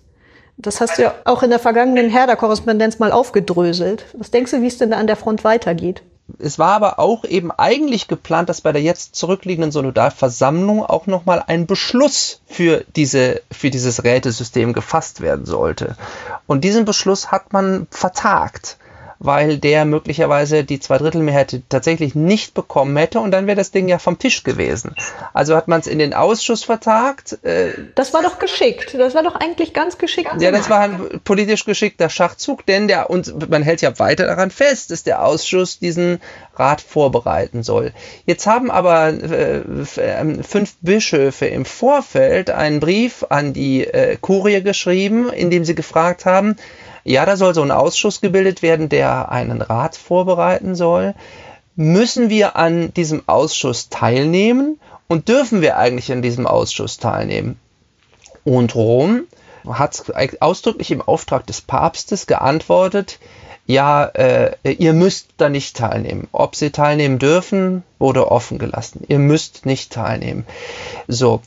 Das 0.57 0.81
hast 0.81 0.97
du 0.97 1.03
ja 1.03 1.15
auch 1.25 1.43
in 1.43 1.49
der 1.49 1.59
vergangenen 1.59 2.09
Herder-Korrespondenz 2.09 2.99
mal 2.99 3.11
aufgedröselt. 3.11 4.05
Was 4.13 4.31
denkst 4.31 4.51
du, 4.51 4.61
wie 4.61 4.67
es 4.67 4.77
denn 4.77 4.91
da 4.91 4.97
an 4.97 5.07
der 5.07 5.15
Front 5.15 5.43
weitergeht? 5.43 6.03
Es 6.39 6.59
war 6.59 6.73
aber 6.73 6.99
auch 6.99 7.25
eben 7.25 7.51
eigentlich 7.51 8.07
geplant, 8.07 8.49
dass 8.49 8.61
bei 8.61 8.71
der 8.71 8.81
jetzt 8.81 9.15
zurückliegenden 9.15 9.71
Synodalversammlung 9.71 10.83
auch 10.83 11.07
nochmal 11.07 11.43
ein 11.45 11.65
Beschluss 11.67 12.41
für, 12.45 12.85
diese, 12.95 13.41
für 13.51 13.69
dieses 13.69 14.03
Rätesystem 14.03 14.73
gefasst 14.73 15.21
werden 15.21 15.45
sollte. 15.45 15.95
Und 16.47 16.63
diesen 16.63 16.85
Beschluss 16.85 17.31
hat 17.31 17.53
man 17.53 17.87
vertagt 17.89 18.77
weil 19.23 19.59
der 19.59 19.85
möglicherweise 19.85 20.63
die 20.63 20.79
Zweidrittelmehrheit 20.79 21.61
tatsächlich 21.69 22.15
nicht 22.15 22.55
bekommen 22.55 22.97
hätte 22.97 23.19
und 23.19 23.29
dann 23.29 23.45
wäre 23.45 23.55
das 23.55 23.69
Ding 23.69 23.87
ja 23.87 23.99
vom 23.99 24.17
Tisch 24.17 24.41
gewesen. 24.43 24.95
Also 25.31 25.55
hat 25.55 25.67
man 25.67 25.79
es 25.79 25.85
in 25.85 25.99
den 25.99 26.15
Ausschuss 26.15 26.63
vertagt. 26.63 27.37
Äh, 27.43 27.73
das 27.93 28.13
war 28.13 28.23
doch 28.23 28.39
geschickt. 28.39 28.95
Das 28.97 29.13
war 29.13 29.21
doch 29.21 29.35
eigentlich 29.35 29.73
ganz 29.73 29.99
geschickt. 29.99 30.31
Ja, 30.39 30.49
das 30.51 30.71
war 30.71 30.79
ein 30.79 31.21
politisch 31.23 31.65
geschickter 31.65 32.09
Schachzug, 32.09 32.65
denn 32.65 32.87
der, 32.87 33.11
und 33.11 33.47
man 33.47 33.61
hält 33.61 33.81
ja 33.81 33.99
weiter 33.99 34.25
daran 34.25 34.49
fest, 34.49 34.89
dass 34.89 35.03
der 35.03 35.23
Ausschuss 35.23 35.77
diesen 35.77 36.19
Rat 36.55 36.81
vorbereiten 36.81 37.61
soll. 37.61 37.93
Jetzt 38.25 38.47
haben 38.47 38.71
aber 38.71 39.09
äh, 39.09 39.61
ähm, 39.97 40.43
fünf 40.43 40.75
Bischöfe 40.81 41.45
im 41.45 41.65
Vorfeld 41.65 42.49
einen 42.49 42.79
Brief 42.79 43.23
an 43.29 43.53
die 43.53 43.85
äh, 43.85 44.17
Kurie 44.19 44.63
geschrieben, 44.63 45.31
in 45.31 45.51
dem 45.51 45.63
sie 45.63 45.75
gefragt 45.75 46.25
haben, 46.25 46.55
ja, 47.03 47.25
da 47.25 47.35
soll 47.37 47.53
so 47.53 47.61
ein 47.61 47.71
Ausschuss 47.71 48.21
gebildet 48.21 48.61
werden, 48.61 48.89
der 48.89 49.31
einen 49.31 49.61
Rat 49.61 49.95
vorbereiten 49.95 50.75
soll. 50.75 51.13
Müssen 51.75 52.29
wir 52.29 52.55
an 52.55 52.93
diesem 52.93 53.23
Ausschuss 53.27 53.89
teilnehmen 53.89 54.79
und 55.07 55.29
dürfen 55.29 55.61
wir 55.61 55.77
eigentlich 55.77 56.11
an 56.11 56.21
diesem 56.21 56.45
Ausschuss 56.45 56.97
teilnehmen? 56.97 57.59
Und 58.43 58.75
Rom 58.75 59.23
hat 59.67 60.03
ausdrücklich 60.39 60.91
im 60.91 61.01
Auftrag 61.01 61.45
des 61.47 61.61
Papstes 61.61 62.27
geantwortet, 62.27 63.19
ja, 63.67 64.05
äh, 64.05 64.71
ihr 64.73 64.93
müsst 64.93 65.29
da 65.37 65.47
nicht 65.47 65.77
teilnehmen. 65.77 66.27
Ob 66.31 66.55
sie 66.55 66.71
teilnehmen 66.71 67.19
dürfen, 67.19 67.83
wurde 67.99 68.29
offen 68.29 68.57
gelassen. 68.57 69.05
Ihr 69.07 69.19
müsst 69.19 69.65
nicht 69.65 69.93
teilnehmen. 69.93 70.45
So. 71.07 71.41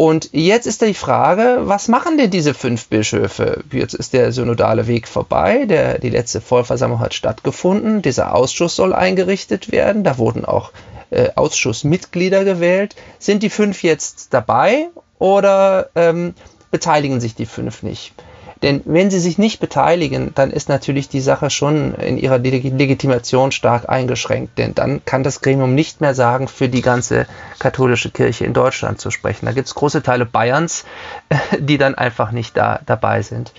Und 0.00 0.30
jetzt 0.32 0.66
ist 0.66 0.80
die 0.80 0.94
Frage, 0.94 1.58
was 1.64 1.88
machen 1.88 2.16
denn 2.16 2.30
diese 2.30 2.54
fünf 2.54 2.86
Bischöfe? 2.86 3.62
Jetzt 3.70 3.92
ist 3.92 4.14
der 4.14 4.32
synodale 4.32 4.86
Weg 4.86 5.06
vorbei, 5.06 5.66
der, 5.66 5.98
die 5.98 6.08
letzte 6.08 6.40
Vollversammlung 6.40 7.00
hat 7.00 7.12
stattgefunden, 7.12 8.00
dieser 8.00 8.34
Ausschuss 8.34 8.76
soll 8.76 8.94
eingerichtet 8.94 9.70
werden, 9.70 10.02
da 10.02 10.16
wurden 10.16 10.46
auch 10.46 10.72
äh, 11.10 11.28
Ausschussmitglieder 11.34 12.46
gewählt. 12.46 12.96
Sind 13.18 13.42
die 13.42 13.50
fünf 13.50 13.82
jetzt 13.82 14.32
dabei 14.32 14.88
oder 15.18 15.90
ähm, 15.94 16.32
beteiligen 16.70 17.20
sich 17.20 17.34
die 17.34 17.44
fünf 17.44 17.82
nicht? 17.82 18.14
Denn 18.62 18.82
wenn 18.84 19.10
sie 19.10 19.20
sich 19.20 19.38
nicht 19.38 19.58
beteiligen, 19.58 20.32
dann 20.34 20.50
ist 20.50 20.68
natürlich 20.68 21.08
die 21.08 21.22
Sache 21.22 21.48
schon 21.48 21.94
in 21.94 22.18
ihrer 22.18 22.38
Legitimation 22.38 23.52
stark 23.52 23.88
eingeschränkt. 23.88 24.58
Denn 24.58 24.74
dann 24.74 25.02
kann 25.04 25.22
das 25.22 25.40
Gremium 25.40 25.74
nicht 25.74 26.00
mehr 26.00 26.14
sagen, 26.14 26.46
für 26.46 26.68
die 26.68 26.82
ganze 26.82 27.26
katholische 27.58 28.10
Kirche 28.10 28.44
in 28.44 28.52
Deutschland 28.52 29.00
zu 29.00 29.10
sprechen. 29.10 29.46
Da 29.46 29.52
gibt 29.52 29.68
es 29.68 29.74
große 29.74 30.02
Teile 30.02 30.26
Bayerns, 30.26 30.84
die 31.58 31.78
dann 31.78 31.94
einfach 31.94 32.32
nicht 32.32 32.56
da 32.56 32.80
dabei 32.84 33.22
sind. 33.22 33.52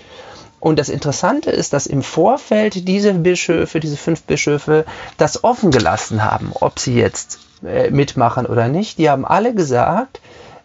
Und 0.60 0.78
das 0.78 0.88
Interessante 0.88 1.50
ist, 1.50 1.72
dass 1.72 1.88
im 1.88 2.02
Vorfeld 2.02 2.86
diese 2.86 3.14
Bischöfe, 3.14 3.80
diese 3.80 3.96
fünf 3.96 4.22
Bischöfe, 4.22 4.84
das 5.16 5.42
offen 5.42 5.72
gelassen 5.72 6.22
haben, 6.22 6.52
ob 6.54 6.78
sie 6.78 6.94
jetzt 6.94 7.40
äh, 7.66 7.90
mitmachen 7.90 8.46
oder 8.46 8.68
nicht. 8.68 8.98
Die 8.98 9.10
haben 9.10 9.24
alle 9.24 9.54
gesagt, 9.54 10.20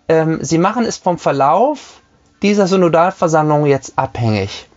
ähm, 0.07 0.37
sie 0.43 0.59
machen 0.59 0.85
es 0.85 0.97
vom 0.97 1.17
Verlauf 1.17 2.01
dieser 2.41 2.67
Synodalversammlung 2.67 3.65
jetzt 3.65 3.93
abhängig, 3.97 4.67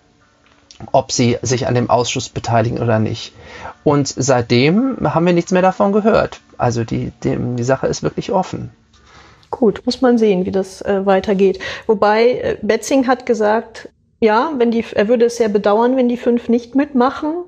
ob 0.92 1.12
sie 1.12 1.38
sich 1.42 1.66
an 1.66 1.74
dem 1.74 1.90
Ausschuss 1.90 2.28
beteiligen 2.28 2.78
oder 2.78 2.98
nicht. 2.98 3.32
Und 3.84 4.08
seitdem 4.08 4.96
haben 5.02 5.26
wir 5.26 5.32
nichts 5.32 5.52
mehr 5.52 5.62
davon 5.62 5.92
gehört. 5.92 6.40
Also 6.58 6.84
die, 6.84 7.12
die, 7.22 7.36
die 7.56 7.64
Sache 7.64 7.86
ist 7.86 8.02
wirklich 8.02 8.32
offen. 8.32 8.70
Gut, 9.50 9.82
muss 9.84 10.00
man 10.00 10.16
sehen, 10.16 10.46
wie 10.46 10.52
das 10.52 10.80
äh, 10.82 11.04
weitergeht. 11.04 11.58
Wobei 11.86 12.30
äh, 12.30 12.56
Betzing 12.62 13.06
hat 13.06 13.26
gesagt, 13.26 13.88
ja, 14.20 14.52
wenn 14.58 14.70
die, 14.70 14.84
er 14.94 15.08
würde 15.08 15.24
es 15.26 15.36
sehr 15.36 15.48
bedauern, 15.48 15.96
wenn 15.96 16.08
die 16.08 16.16
fünf 16.16 16.48
nicht 16.48 16.74
mitmachen, 16.74 17.44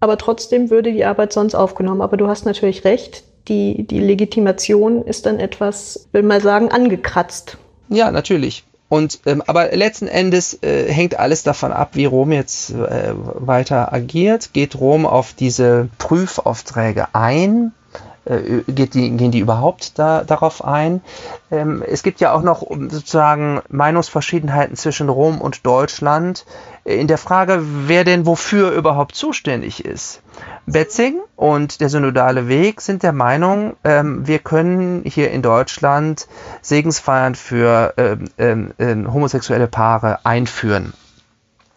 aber 0.00 0.18
trotzdem 0.18 0.70
würde 0.70 0.92
die 0.92 1.04
Arbeit 1.04 1.32
sonst 1.32 1.54
aufgenommen. 1.54 2.00
Aber 2.00 2.16
du 2.16 2.26
hast 2.26 2.46
natürlich 2.46 2.84
recht, 2.84 3.22
die, 3.48 3.86
die 3.86 4.00
Legitimation 4.00 5.04
ist 5.04 5.26
dann 5.26 5.38
etwas, 5.38 6.08
will 6.12 6.22
mal 6.22 6.40
sagen, 6.40 6.70
angekratzt. 6.70 7.58
Ja, 7.88 8.10
natürlich. 8.10 8.64
Und 8.88 9.20
ähm, 9.26 9.42
aber 9.46 9.72
letzten 9.72 10.06
Endes 10.06 10.62
äh, 10.62 10.92
hängt 10.92 11.18
alles 11.18 11.42
davon 11.42 11.72
ab, 11.72 11.90
wie 11.92 12.04
Rom 12.04 12.30
jetzt 12.30 12.70
äh, 12.70 13.12
weiter 13.14 13.92
agiert. 13.92 14.52
Geht 14.52 14.76
Rom 14.78 15.06
auf 15.06 15.32
diese 15.32 15.88
Prüfaufträge 15.98 17.08
ein? 17.12 17.72
Äh, 18.26 18.62
geht 18.68 18.94
die, 18.94 19.10
gehen 19.16 19.32
die 19.32 19.40
überhaupt 19.40 19.98
da, 19.98 20.22
darauf 20.22 20.64
ein? 20.64 21.00
Ähm, 21.50 21.82
es 21.86 22.04
gibt 22.04 22.20
ja 22.20 22.32
auch 22.32 22.42
noch 22.42 22.62
sozusagen 22.68 23.60
Meinungsverschiedenheiten 23.68 24.76
zwischen 24.76 25.08
Rom 25.08 25.40
und 25.40 25.66
Deutschland 25.66 26.44
in 26.86 27.08
der 27.08 27.18
Frage, 27.18 27.60
wer 27.88 28.04
denn 28.04 28.26
wofür 28.26 28.70
überhaupt 28.70 29.16
zuständig 29.16 29.84
ist. 29.84 30.22
Betzing 30.66 31.20
und 31.34 31.80
der 31.80 31.88
synodale 31.88 32.46
Weg 32.48 32.80
sind 32.80 33.02
der 33.02 33.12
Meinung, 33.12 33.74
ähm, 33.82 34.26
wir 34.26 34.38
können 34.38 35.02
hier 35.04 35.32
in 35.32 35.42
Deutschland 35.42 36.28
Segensfeiern 36.62 37.34
für 37.34 37.94
ähm, 37.96 38.24
ähm, 38.38 38.72
ähm, 38.78 39.12
homosexuelle 39.12 39.66
Paare 39.66 40.20
einführen. 40.24 40.92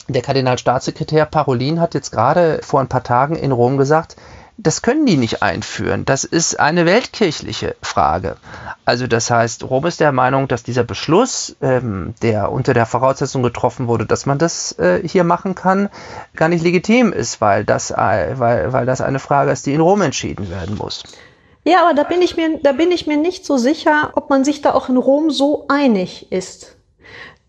Der 0.07 0.21
Kardinalstaatssekretär 0.21 1.25
Parolin 1.25 1.79
hat 1.79 1.95
jetzt 1.95 2.11
gerade 2.11 2.59
vor 2.63 2.79
ein 2.79 2.87
paar 2.87 3.03
Tagen 3.03 3.35
in 3.35 3.51
Rom 3.51 3.77
gesagt, 3.77 4.15
das 4.61 4.81
können 4.81 5.05
die 5.05 5.15
nicht 5.15 5.41
einführen. 5.41 6.03
Das 6.03 6.25
ist 6.25 6.59
eine 6.59 6.85
weltkirchliche 6.85 7.75
Frage. 7.81 8.35
Also 8.83 9.07
das 9.07 9.31
heißt, 9.31 9.63
Rom 9.63 9.85
ist 9.85 10.01
der 10.01 10.11
Meinung, 10.11 10.47
dass 10.49 10.63
dieser 10.63 10.83
Beschluss, 10.83 11.55
ähm, 11.61 12.13
der 12.21 12.51
unter 12.51 12.73
der 12.73 12.85
Voraussetzung 12.85 13.41
getroffen 13.41 13.87
wurde, 13.87 14.05
dass 14.05 14.25
man 14.25 14.37
das 14.37 14.77
äh, 14.77 15.01
hier 15.07 15.23
machen 15.23 15.55
kann, 15.55 15.89
gar 16.35 16.49
nicht 16.49 16.63
legitim 16.63 17.13
ist, 17.13 17.39
weil 17.39 17.63
das, 17.63 17.91
äh, 17.91 18.33
weil, 18.35 18.73
weil 18.73 18.85
das 18.85 18.99
eine 18.99 19.19
Frage 19.19 19.51
ist, 19.51 19.65
die 19.65 19.73
in 19.73 19.81
Rom 19.81 20.01
entschieden 20.01 20.49
werden 20.49 20.75
muss. 20.77 21.03
Ja, 21.63 21.85
aber 21.85 21.93
da 21.93 22.03
bin 22.03 22.21
ich 22.21 22.35
mir, 22.35 22.59
da 22.61 22.73
bin 22.73 22.91
ich 22.91 23.07
mir 23.07 23.17
nicht 23.17 23.45
so 23.45 23.57
sicher, 23.57 24.11
ob 24.15 24.29
man 24.29 24.43
sich 24.43 24.61
da 24.61 24.73
auch 24.73 24.89
in 24.89 24.97
Rom 24.97 25.31
so 25.31 25.65
einig 25.69 26.31
ist. 26.31 26.75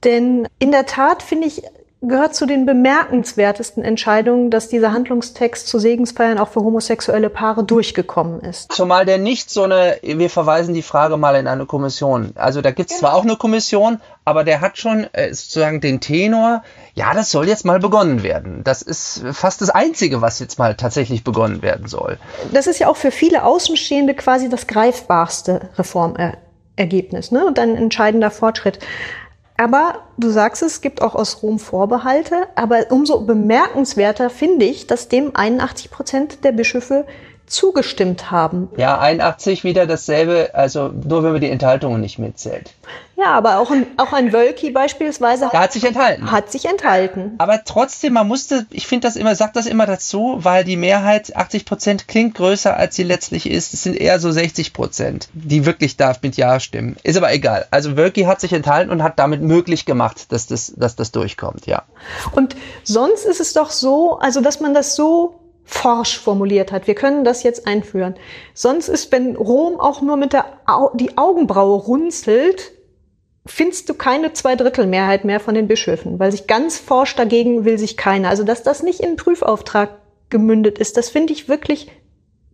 Denn 0.05 0.46
in 0.59 0.70
der 0.70 0.87
Tat 0.87 1.23
finde 1.23 1.49
ich 1.49 1.62
gehört 2.03 2.35
zu 2.35 2.47
den 2.47 2.65
bemerkenswertesten 2.65 3.85
Entscheidungen, 3.85 4.51
dass 4.51 4.69
dieser 4.69 4.93
Handlungstext 4.93 5.69
zu 5.69 5.79
Segensfeiern 5.79 6.39
auch 6.39 6.49
für 6.49 6.61
homosexuelle 6.61 7.29
Paare 7.29 7.63
durchgekommen 7.63 8.41
ist. 8.41 8.73
Zumal 8.73 9.05
der 9.05 9.19
nicht 9.19 9.51
so 9.51 9.65
eine, 9.65 9.99
wir 10.03 10.31
verweisen 10.31 10.73
die 10.73 10.83
Frage 10.83 11.19
mal 11.19 11.37
in 11.37 11.47
eine 11.47 11.67
Kommission. 11.67 12.33
Also 12.37 12.63
da 12.63 12.71
gibt 12.71 12.91
es 12.91 12.97
genau. 12.97 13.11
zwar 13.11 13.19
auch 13.19 13.25
eine 13.25 13.37
Kommission, 13.37 14.01
aber 14.25 14.45
der 14.45 14.63
hat 14.63 14.79
schon 14.79 15.09
äh, 15.13 15.35
sozusagen 15.35 15.83
den 15.83 16.01
Tenor, 16.01 16.63
ja, 16.95 17.13
das 17.13 17.31
soll 17.31 17.49
jetzt 17.49 17.67
mal 17.67 17.81
begonnen 17.81 18.23
werden. 18.23 18.65
Das 18.65 18.81
ist 18.81 19.23
fast 19.33 19.61
das 19.61 19.69
Einzige, 19.69 20.23
was 20.23 20.39
jetzt 20.39 20.59
mal 20.59 20.77
tatsächlich 20.77 21.23
begonnen 21.23 21.61
werden 21.61 21.87
soll. 21.87 22.19
Das 22.53 22.67
ist 22.67 22.79
ja 22.79 22.89
auch 22.89 22.97
für 22.97 23.11
viele 23.11 23.45
Außenstehende 23.45 24.15
quasi 24.15 24.49
das 24.49 24.67
greifbarste 24.67 25.69
Reformergebnis 25.77 27.31
ne? 27.31 27.45
und 27.45 27.59
ein 27.59 27.77
entscheidender 27.77 28.31
Fortschritt. 28.31 28.79
Aber 29.61 29.96
du 30.16 30.31
sagst 30.31 30.62
es, 30.62 30.81
gibt 30.81 31.03
auch 31.03 31.14
aus 31.14 31.42
Rom 31.42 31.59
Vorbehalte. 31.59 32.46
Aber 32.55 32.87
umso 32.88 33.20
bemerkenswerter 33.20 34.31
finde 34.31 34.64
ich, 34.64 34.87
dass 34.87 35.09
dem 35.09 35.33
81 35.37 35.90
Prozent 35.90 36.44
der 36.44 36.53
Bischöfe 36.53 37.05
zugestimmt 37.44 38.31
haben. 38.31 38.70
Ja, 38.79 38.99
81 38.99 39.62
wieder 39.62 39.87
dasselbe, 39.87 40.49
also 40.55 40.88
nur 40.88 41.25
wenn 41.25 41.33
man 41.33 41.42
die 41.42 41.51
Enthaltungen 41.51 42.01
nicht 42.01 42.18
mitzählt. 42.18 42.73
Ja, 43.21 43.33
aber 43.33 43.59
auch 43.59 43.71
ein, 43.71 43.87
auch 43.99 44.15
ein 44.15 44.33
Wölki 44.33 44.71
beispielsweise. 44.71 45.51
Der 45.53 45.61
hat 45.61 45.73
sich 45.73 45.85
enthalten. 45.85 46.31
Hat 46.31 46.51
sich 46.51 46.65
enthalten. 46.65 47.35
Aber 47.37 47.65
trotzdem, 47.65 48.15
man 48.15 48.27
musste, 48.27 48.67
ich 48.71 48.87
finde 48.87 49.07
das 49.07 49.17
immer, 49.17 49.35
sagt 49.35 49.57
das 49.57 49.67
immer 49.67 49.85
dazu, 49.85 50.39
weil 50.39 50.65
die 50.65 50.79
Mehrheit, 50.79 51.37
80 51.37 51.67
Prozent, 51.67 52.09
klingt 52.09 52.35
größer, 52.35 52.75
als 52.75 52.97
sie 52.97 53.03
letztlich 53.03 53.51
ist. 53.51 53.75
Es 53.75 53.83
sind 53.83 53.95
eher 53.97 54.21
so 54.21 54.31
60 54.33 54.73
Prozent, 54.73 55.29
die 55.35 55.67
wirklich 55.67 55.99
da 55.99 56.17
mit 56.23 56.39
Ja 56.39 56.61
stimmen. 56.61 56.97
Ist 57.03 57.19
aber 57.19 57.31
egal. 57.33 57.67
Also 57.71 57.97
Wölki 57.99 58.23
hat 58.23 58.41
sich 58.41 58.55
enthalten 58.55 58.91
und 58.91 59.03
hat 59.03 59.19
damit 59.19 59.43
möglich 59.43 59.85
gemacht, 59.85 60.33
dass 60.33 60.47
das, 60.47 60.73
dass 60.75 60.97
das 60.97 61.13
durchkommt, 61.13 61.67
ja. 61.67 61.83
Und 62.33 62.57
sonst 62.85 63.27
ist 63.27 63.41
es 63.41 63.53
doch 63.53 63.71
so, 63.71 64.19
also 64.19 64.41
dass 64.41 64.61
man 64.61 64.73
das 64.73 64.97
so 64.97 65.41
forsch 65.65 66.19
formuliert 66.19 66.73
hat. 66.73 66.87
Wir 66.87 66.95
können 66.95 67.25
das 67.25 67.43
jetzt 67.43 67.67
einführen. 67.67 68.15
Sonst 68.55 68.89
ist, 68.89 69.13
wenn 69.13 69.37
Rom 69.37 69.79
auch 69.79 70.01
nur 70.01 70.17
mit 70.17 70.33
der 70.33 70.47
Au 70.67 70.91
die 70.95 71.19
Augenbraue 71.19 71.79
runzelt, 71.79 72.73
findest 73.51 73.89
du 73.89 73.95
keine 73.95 74.33
Zweidrittelmehrheit 74.33 75.25
mehr 75.25 75.41
von 75.41 75.55
den 75.55 75.69
Bischöfen, 75.69 76.19
weil 76.19 76.31
sich 76.31 76.47
ganz 76.47 76.79
forsch 76.79 77.17
dagegen 77.17 77.65
will 77.65 77.79
sich 77.79 77.97
keiner. 77.97 78.29
Also, 78.29 78.45
dass 78.45 78.63
das 78.63 78.83
nicht 78.83 79.01
in 79.01 79.17
Prüfauftrag 79.17 79.91
gemündet 80.31 80.79
ist, 80.79 80.97
das 80.97 81.11
finde 81.11 81.33
ich 81.33 81.49
wirklich 81.49 81.91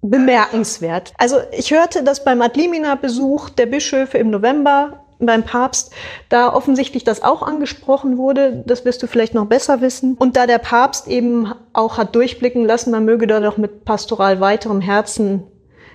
bemerkenswert. 0.00 1.12
Also, 1.18 1.38
ich 1.52 1.70
hörte, 1.70 2.02
dass 2.02 2.24
beim 2.24 2.40
Adlimina-Besuch 2.40 3.50
der 3.50 3.66
Bischöfe 3.66 4.18
im 4.18 4.30
November 4.30 5.04
beim 5.18 5.44
Papst, 5.44 5.92
da 6.28 6.52
offensichtlich 6.52 7.04
das 7.04 7.22
auch 7.22 7.42
angesprochen 7.42 8.18
wurde, 8.18 8.62
das 8.66 8.84
wirst 8.84 9.02
du 9.02 9.06
vielleicht 9.06 9.34
noch 9.34 9.46
besser 9.46 9.80
wissen. 9.80 10.14
Und 10.18 10.36
da 10.36 10.46
der 10.46 10.58
Papst 10.58 11.08
eben 11.08 11.52
auch 11.72 11.98
hat 11.98 12.14
durchblicken 12.14 12.64
lassen, 12.64 12.90
man 12.90 13.04
möge 13.04 13.26
da 13.26 13.40
doch 13.40 13.56
mit 13.56 13.84
pastoral 13.84 14.40
weiterem 14.40 14.80
Herzen 14.80 15.44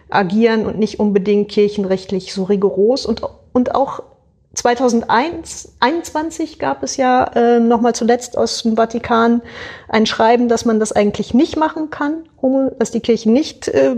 agieren 0.10 0.66
und 0.66 0.78
nicht 0.78 1.00
unbedingt 1.00 1.50
kirchenrechtlich 1.50 2.34
so 2.34 2.44
rigoros 2.44 3.06
und, 3.06 3.22
und 3.54 3.76
auch 3.76 4.04
2021 4.62 6.60
gab 6.60 6.84
es 6.84 6.96
ja 6.96 7.24
äh, 7.34 7.60
nochmal 7.60 7.96
zuletzt 7.96 8.38
aus 8.38 8.62
dem 8.62 8.76
Vatikan 8.76 9.42
ein 9.90 10.06
Schreiben, 10.06 10.50
dass 10.50 10.66
man 10.66 10.80
das 10.80 10.92
eigentlich 10.92 11.34
nicht 11.34 11.58
machen 11.58 11.90
kann, 11.90 12.26
dass 12.78 12.92
die 12.92 13.00
Kirche 13.00 13.32
nicht 13.32 13.68
äh, 13.70 13.96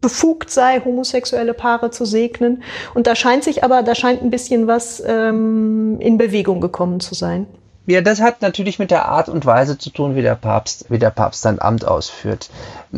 befugt 0.00 0.50
sei, 0.50 0.80
homosexuelle 0.84 1.54
Paare 1.54 1.90
zu 1.90 2.04
segnen. 2.04 2.62
Und 2.94 3.08
da 3.08 3.16
scheint 3.16 3.42
sich 3.42 3.64
aber, 3.64 3.82
da 3.82 3.96
scheint 3.96 4.22
ein 4.22 4.30
bisschen 4.30 4.68
was 4.68 5.02
ähm, 5.04 5.98
in 5.98 6.18
Bewegung 6.18 6.60
gekommen 6.60 7.00
zu 7.00 7.16
sein. 7.16 7.48
Ja, 7.86 8.00
das 8.00 8.20
hat 8.20 8.42
natürlich 8.42 8.78
mit 8.78 8.92
der 8.92 9.06
Art 9.06 9.28
und 9.28 9.44
Weise 9.44 9.76
zu 9.76 9.90
tun, 9.90 10.14
wie 10.14 10.22
der 10.22 10.36
Papst, 10.36 10.88
wie 10.88 11.00
der 11.00 11.10
Papst 11.10 11.42
sein 11.42 11.60
Amt 11.60 11.84
ausführt. 11.84 12.48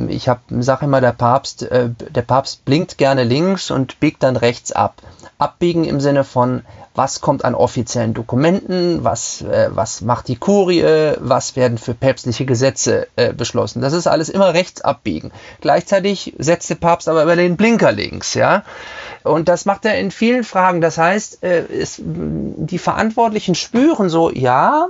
Ich 0.09 0.31
sage 0.49 0.85
immer, 0.87 1.01
der 1.01 1.13
Papst, 1.13 1.63
äh, 1.63 1.91
der 1.91 2.23
Papst 2.23 2.65
blinkt 2.65 2.97
gerne 2.97 3.25
links 3.25 3.71
und 3.71 4.01
biegt 4.01 4.23
dann 4.23 4.37
rechts 4.37 4.73
ab. 4.73 5.03
Abbiegen 5.39 5.85
im 5.85 6.01
Sinne 6.01 6.25
von, 6.25 6.63
was 6.95 7.21
kommt 7.21 7.45
an 7.45 7.55
offiziellen 7.55 8.15
Dokumenten, 8.15 9.05
was, 9.05 9.43
äh, 9.43 9.69
was 9.71 10.01
macht 10.01 10.29
die 10.29 10.37
Kurie, 10.37 10.83
was 11.19 11.57
werden 11.57 11.79
für 11.79 11.95
päpstliche 11.95 12.45
Gesetze 12.47 13.07
äh, 13.17 13.33
beschlossen. 13.33 13.83
Das 13.83 13.93
ist 13.93 14.07
alles 14.07 14.29
immer 14.29 14.55
rechts 14.55 14.81
abbiegen. 14.81 15.31
Gleichzeitig 15.61 16.35
setzt 16.39 16.71
der 16.71 16.77
Papst 16.77 17.09
aber 17.09 17.23
über 17.25 17.37
den 17.37 17.57
Blinker 17.57 17.93
links, 17.93 18.35
ja. 18.35 18.65
Und 19.25 19.49
das 19.49 19.65
macht 19.67 19.85
er 19.85 19.99
in 19.99 20.11
vielen 20.11 20.45
Fragen. 20.45 20.81
Das 20.81 20.99
heißt, 20.99 21.43
äh, 21.43 21.65
es, 21.67 22.01
die 22.03 22.79
Verantwortlichen 22.79 23.55
spüren 23.55 24.09
so, 24.09 24.31
ja, 24.31 24.89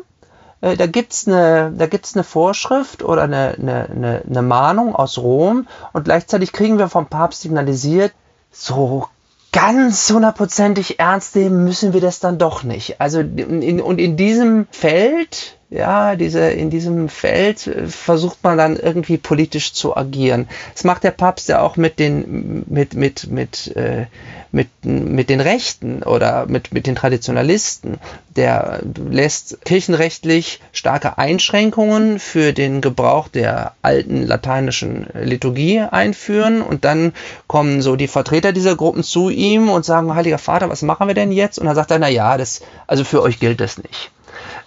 äh, 0.62 0.76
da 0.76 0.86
gibt's 0.86 1.28
eine, 1.28 1.72
da 1.76 1.86
gibt's 1.86 2.16
eine 2.16 2.24
Vorschrift 2.24 3.02
oder 3.02 3.22
eine, 3.22 3.56
eine, 3.60 4.22
eine 4.26 4.42
Mahnung 4.42 4.96
aus 4.96 5.18
Rom 5.18 5.68
und 5.92 6.04
gleichzeitig 6.04 6.52
kriegen 6.52 6.78
wir 6.78 6.88
vom 6.88 7.06
Papst 7.06 7.42
signalisiert, 7.42 8.12
so 8.50 9.06
ganz 9.52 10.10
hundertprozentig 10.10 10.98
ernst 10.98 11.36
nehmen 11.36 11.64
müssen 11.64 11.92
wir 11.92 12.00
das 12.00 12.20
dann 12.20 12.38
doch 12.38 12.62
nicht. 12.62 13.00
Also 13.00 13.20
in, 13.20 13.82
und 13.82 13.98
in 13.98 14.16
diesem 14.16 14.66
Feld, 14.70 15.58
ja, 15.72 16.16
diese, 16.16 16.50
in 16.50 16.68
diesem 16.68 17.08
Feld 17.08 17.66
äh, 17.66 17.86
versucht 17.86 18.44
man 18.44 18.58
dann 18.58 18.76
irgendwie 18.76 19.16
politisch 19.16 19.72
zu 19.72 19.96
agieren. 19.96 20.46
Das 20.74 20.84
macht 20.84 21.02
der 21.02 21.12
Papst 21.12 21.48
ja 21.48 21.62
auch 21.62 21.76
mit 21.76 21.98
den, 21.98 22.64
mit, 22.66 22.94
mit, 22.94 23.30
mit, 23.30 23.74
äh, 23.74 24.06
mit, 24.50 24.68
mit 24.82 25.30
den 25.30 25.40
Rechten 25.40 26.02
oder 26.02 26.44
mit, 26.46 26.74
mit 26.74 26.86
den 26.86 26.94
Traditionalisten. 26.94 27.98
Der 28.36 28.80
lässt 29.08 29.64
kirchenrechtlich 29.64 30.60
starke 30.72 31.16
Einschränkungen 31.16 32.18
für 32.18 32.52
den 32.52 32.82
Gebrauch 32.82 33.28
der 33.28 33.72
alten 33.80 34.26
lateinischen 34.26 35.06
Liturgie 35.14 35.80
einführen 35.80 36.60
und 36.60 36.84
dann 36.84 37.14
kommen 37.46 37.80
so 37.80 37.96
die 37.96 38.08
Vertreter 38.08 38.52
dieser 38.52 38.76
Gruppen 38.76 39.02
zu 39.02 39.30
ihm 39.30 39.70
und 39.70 39.86
sagen, 39.86 40.14
Heiliger 40.14 40.38
Vater, 40.38 40.68
was 40.68 40.82
machen 40.82 41.08
wir 41.08 41.14
denn 41.14 41.32
jetzt? 41.32 41.58
Und 41.58 41.64
dann 41.64 41.74
sagt 41.74 41.90
er, 41.90 41.98
na 41.98 42.08
ja, 42.08 42.36
das, 42.36 42.60
also 42.86 43.04
für 43.04 43.22
euch 43.22 43.40
gilt 43.40 43.60
das 43.60 43.78
nicht. 43.78 44.10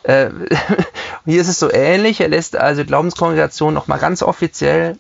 Äh, 0.04 0.30
hier 1.26 1.42
ist 1.42 1.48
es 1.48 1.60
so 1.60 1.72
ähnlich. 1.72 2.22
Er 2.22 2.30
lässt 2.30 2.56
also 2.56 2.86
Glaubenskongregation 2.86 3.74
nochmal 3.74 4.00
ganz 4.00 4.22
offiziell 4.22 4.98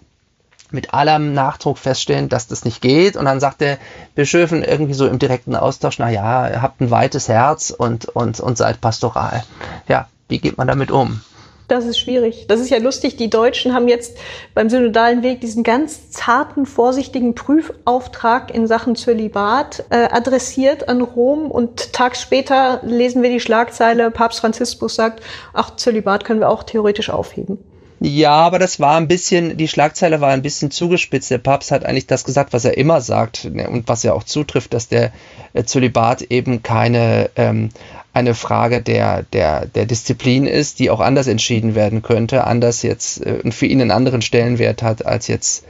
mit 0.72 0.94
allem 0.94 1.34
Nachdruck 1.34 1.78
feststellen, 1.78 2.30
dass 2.30 2.48
das 2.48 2.66
nicht 2.66 2.82
geht. 2.82 3.16
Und 3.16 3.26
dann 3.26 3.40
sagt 3.40 3.62
der 3.62 3.78
Bischöfen 4.16 4.64
irgendwie 4.64 4.94
so 4.94 5.08
im 5.08 5.20
direkten 5.20 5.56
Austausch, 5.56 6.00
na 6.00 6.10
ja, 6.10 6.50
ihr 6.50 6.62
habt 6.62 6.82
ein 6.82 6.92
weites 6.92 7.28
Herz 7.28 7.70
und, 7.70 8.06
und, 8.06 8.40
und 8.40 8.58
seid 8.58 8.82
pastoral. 8.82 9.44
Ja, 9.88 10.08
wie 10.28 10.40
geht 10.40 10.58
man 10.58 10.68
damit 10.68 10.92
um? 10.92 11.22
Das 11.68 11.86
ist 11.86 11.98
schwierig. 11.98 12.46
Das 12.48 12.60
ist 12.60 12.70
ja 12.70 12.78
lustig. 12.78 13.16
Die 13.16 13.30
Deutschen 13.30 13.74
haben 13.74 13.88
jetzt 13.88 14.18
beim 14.54 14.70
synodalen 14.70 15.24
Weg 15.24 15.42
diesen 15.42 15.64
ganz 15.64 16.12
zarten, 16.12 16.66
vorsichtigen 16.66 17.34
Prüfauftrag 17.34 18.54
in 18.54 18.68
Sachen 18.68 18.96
Zölibat 18.96 19.84
äh, 19.90 20.08
adressiert 20.12 20.88
an 20.88 21.02
Rom 21.02 21.50
und 21.50 21.92
tags 21.94 22.22
später 22.22 22.82
lesen 22.84 23.24
wir 23.24 23.30
die 23.30 23.40
Schlagzeile, 23.40 24.12
Papst 24.12 24.42
Franziskus 24.42 24.96
sagt, 24.96 25.24
ach, 25.54 25.76
Zölibat 25.76 26.24
können 26.24 26.40
wir 26.40 26.50
auch 26.50 26.64
theoretisch 26.64 27.10
aufheben. 27.10 27.58
Ja, 28.02 28.34
aber 28.34 28.60
das 28.60 28.80
war 28.80 28.98
ein 28.98 29.08
bisschen, 29.08 29.58
die 29.58 29.70
Schlagzeile 29.70 30.20
war 30.20 30.30
ein 30.32 30.42
bisschen 30.42 30.70
zugespitzt. 30.70 31.32
Der 31.32 31.38
Papst 31.38 31.72
hat 31.72 31.86
eigentlich 31.86 32.08
das 32.08 32.26
gesagt, 32.26 32.52
was 32.52 32.66
er 32.66 32.78
immer 32.78 33.00
sagt 33.02 33.46
ne, 33.46 33.70
und 33.70 33.88
was 33.88 34.04
ja 34.04 34.14
auch 34.14 34.24
zutrifft, 34.24 34.74
dass 34.74 34.90
der 34.90 35.12
äh, 35.54 35.64
Zölibat 35.64 36.22
eben 36.24 36.62
keine 36.62 37.30
ähm, 37.38 37.70
eine 38.16 38.34
Frage 38.34 38.82
der, 38.82 39.24
der, 39.24 39.66
der 39.66 39.86
Disziplin 39.86 40.48
ist, 40.48 40.80
die 40.80 40.90
auch 40.90 41.02
anders 41.02 41.28
entschieden 41.28 41.76
werden 41.76 42.02
könnte, 42.02 42.46
anders 42.46 42.82
jetzt 42.82 43.26
äh, 43.26 43.42
und 43.44 43.54
für 43.54 43.66
ihn 43.66 43.82
einen 43.82 43.92
anderen 43.92 44.22
Stellenwert 44.22 44.82
hat 44.82 45.06
als 45.06 45.28
jetzt 45.28 45.66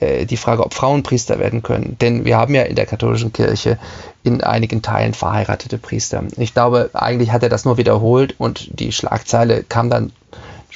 äh, 0.00 0.26
die 0.26 0.36
Frage, 0.36 0.62
ob 0.62 0.74
Frauen 0.74 1.02
Priester 1.02 1.38
werden 1.38 1.62
können. 1.62 1.96
Denn 1.98 2.26
wir 2.26 2.36
haben 2.36 2.54
ja 2.54 2.62
in 2.62 2.76
der 2.76 2.84
katholischen 2.84 3.32
Kirche 3.32 3.78
in 4.24 4.42
einigen 4.42 4.82
Teilen 4.82 5.14
verheiratete 5.14 5.78
Priester. 5.78 6.22
Ich 6.36 6.52
glaube, 6.52 6.90
eigentlich 6.92 7.32
hat 7.32 7.42
er 7.42 7.48
das 7.48 7.64
nur 7.64 7.78
wiederholt 7.78 8.34
und 8.36 8.78
die 8.78 8.92
Schlagzeile 8.92 9.64
kam 9.66 9.88
dann 9.88 10.12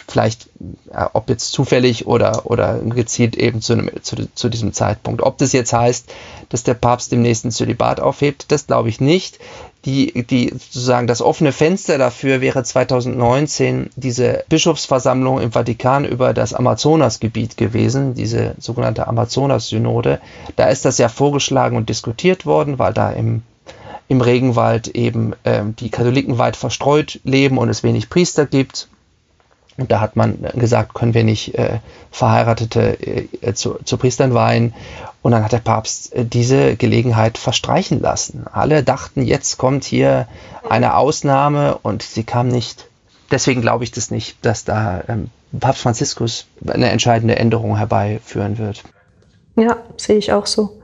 vielleicht, 0.08 0.48
äh, 0.90 1.04
ob 1.12 1.28
jetzt 1.28 1.52
zufällig 1.52 2.06
oder, 2.06 2.50
oder 2.50 2.78
gezielt 2.78 3.36
eben 3.36 3.60
zu, 3.60 3.74
einem, 3.74 3.90
zu, 4.02 4.16
zu, 4.34 4.48
diesem 4.48 4.72
Zeitpunkt. 4.72 5.22
Ob 5.22 5.36
das 5.36 5.52
jetzt 5.52 5.72
heißt, 5.72 6.12
dass 6.48 6.62
der 6.62 6.74
Papst 6.74 7.12
dem 7.12 7.22
nächsten 7.22 7.50
Zölibat 7.50 8.00
aufhebt, 8.00 8.50
das 8.50 8.66
glaube 8.66 8.88
ich 8.88 9.00
nicht. 9.00 9.38
Die, 9.86 10.26
die 10.26 10.50
sozusagen 10.50 11.06
das 11.06 11.22
offene 11.22 11.52
Fenster 11.52 11.96
dafür 11.96 12.42
wäre 12.42 12.62
2019 12.62 13.88
diese 13.96 14.44
Bischofsversammlung 14.50 15.40
im 15.40 15.52
Vatikan 15.52 16.04
über 16.04 16.34
das 16.34 16.52
Amazonasgebiet 16.52 17.56
gewesen, 17.56 18.14
diese 18.14 18.54
sogenannte 18.58 19.08
Amazonas-Synode. 19.08 20.20
Da 20.56 20.68
ist 20.68 20.84
das 20.84 20.98
ja 20.98 21.08
vorgeschlagen 21.08 21.78
und 21.78 21.88
diskutiert 21.88 22.44
worden, 22.44 22.78
weil 22.78 22.92
da 22.92 23.10
im 23.10 23.42
im 24.08 24.20
Regenwald 24.20 24.88
eben 24.88 25.34
ähm, 25.44 25.76
die 25.76 25.88
Katholiken 25.88 26.36
weit 26.36 26.56
verstreut 26.56 27.20
leben 27.22 27.58
und 27.58 27.68
es 27.68 27.84
wenig 27.84 28.10
Priester 28.10 28.44
gibt 28.44 28.88
und 29.80 29.90
da 29.90 30.00
hat 30.00 30.14
man 30.14 30.46
gesagt, 30.54 30.92
können 30.92 31.14
wir 31.14 31.24
nicht 31.24 31.54
äh, 31.54 31.78
Verheiratete 32.10 32.98
äh, 33.40 33.54
zu, 33.54 33.78
zu, 33.82 33.96
Priestern 33.96 34.34
weihen. 34.34 34.74
Und 35.22 35.32
dann 35.32 35.42
hat 35.42 35.52
der 35.52 35.58
Papst 35.58 36.14
äh, 36.14 36.24
diese 36.24 36.76
Gelegenheit 36.76 37.38
verstreichen 37.38 38.00
lassen. 38.00 38.44
Alle 38.52 38.82
dachten, 38.82 39.22
jetzt 39.22 39.56
kommt 39.56 39.84
hier 39.84 40.28
eine 40.68 40.96
Ausnahme 40.96 41.78
und 41.82 42.02
sie 42.02 42.24
kam 42.24 42.48
nicht. 42.48 42.88
Deswegen 43.30 43.62
glaube 43.62 43.84
ich 43.84 43.90
das 43.90 44.10
nicht, 44.10 44.44
dass 44.44 44.64
da 44.64 45.02
ähm, 45.08 45.30
Papst 45.58 45.80
Franziskus 45.80 46.46
eine 46.66 46.90
entscheidende 46.90 47.36
Änderung 47.36 47.78
herbeiführen 47.78 48.58
wird. 48.58 48.82
Ja, 49.56 49.78
sehe 49.96 50.18
ich 50.18 50.32
auch 50.32 50.46
so. 50.46 50.78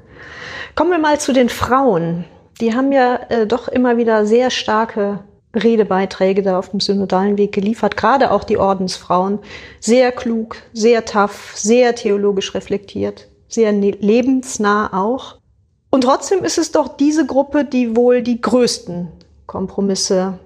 Kommen 0.75 0.91
wir 0.91 0.99
mal 0.99 1.21
zu 1.21 1.35
den 1.35 1.51
Frauen. 1.51 2.25
Die 2.63 2.75
haben 2.75 2.93
ja 2.93 3.21
äh, 3.29 3.47
doch 3.47 3.69
immer 3.69 3.99
wieder 3.99 4.25
sehr 4.25 4.51
starke 4.51 5.21
Redebeiträge 5.57 6.43
da 6.43 6.59
auf 6.59 6.71
dem 6.71 6.81
synodalen 6.81 7.39
Weg 7.39 7.53
geliefert, 7.53 7.97
gerade 7.97 8.31
auch 8.31 8.45
die 8.45 8.59
Ordensfrauen. 8.59 9.39
Sehr 9.81 10.13
klug, 10.13 10.57
sehr 10.73 11.05
tough, 11.05 11.53
sehr 11.55 11.95
theologisch 11.95 12.55
reflektiert, 12.55 13.29
sehr 13.49 13.73
ne-, 13.73 13.97
lebensnah 13.99 14.93
auch. 14.93 15.39
Und 15.91 16.03
trotzdem 16.03 16.45
ist 16.45 16.59
es 16.59 16.73
doch 16.73 16.97
diese 16.97 17.27
Gruppe, 17.27 17.65
die 17.65 17.97
wohl 17.97 18.23
die 18.23 18.41
größten 18.41 19.09
Kompromisse 19.47 20.39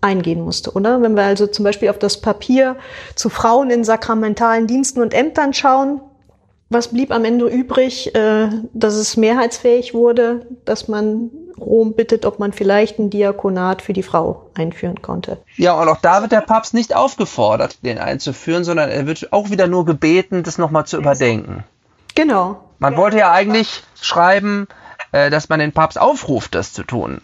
eingehen 0.00 0.42
musste, 0.42 0.72
oder? 0.72 1.00
Wenn 1.02 1.16
wir 1.16 1.24
also 1.24 1.46
zum 1.46 1.64
Beispiel 1.64 1.88
auf 1.88 1.98
das 1.98 2.20
Papier 2.20 2.76
zu 3.14 3.30
Frauen 3.30 3.70
in 3.70 3.84
sakramentalen 3.84 4.66
Diensten 4.66 5.00
und 5.00 5.14
Ämtern 5.14 5.54
schauen, 5.54 6.00
was 6.68 6.88
blieb 6.88 7.12
am 7.12 7.24
Ende 7.24 7.46
übrig, 7.46 8.14
äh, 8.14 8.48
dass 8.72 8.94
es 8.94 9.16
mehrheitsfähig 9.16 9.94
wurde, 9.94 10.46
dass 10.64 10.88
man 10.88 11.30
Rom 11.58 11.94
bittet, 11.94 12.26
ob 12.26 12.38
man 12.38 12.52
vielleicht 12.52 12.98
ein 12.98 13.10
Diakonat 13.10 13.80
für 13.82 13.92
die 13.92 14.02
Frau 14.02 14.50
einführen 14.54 15.02
konnte. 15.02 15.38
Ja, 15.56 15.80
und 15.80 15.88
auch 15.88 16.00
da 16.00 16.20
wird 16.22 16.32
der 16.32 16.40
Papst 16.40 16.74
nicht 16.74 16.96
aufgefordert, 16.96 17.84
den 17.84 17.98
einzuführen, 17.98 18.64
sondern 18.64 18.90
er 18.90 19.06
wird 19.06 19.32
auch 19.32 19.50
wieder 19.50 19.68
nur 19.68 19.84
gebeten, 19.84 20.42
das 20.42 20.58
nochmal 20.58 20.86
zu 20.86 20.96
überdenken. 20.96 21.64
Genau. 22.14 22.60
Man 22.78 22.96
wollte 22.96 23.18
ja 23.18 23.30
eigentlich 23.30 23.82
schreiben, 24.00 24.66
äh, 25.12 25.30
dass 25.30 25.48
man 25.48 25.60
den 25.60 25.72
Papst 25.72 25.98
aufruft, 25.98 26.54
das 26.54 26.72
zu 26.72 26.82
tun. 26.82 27.20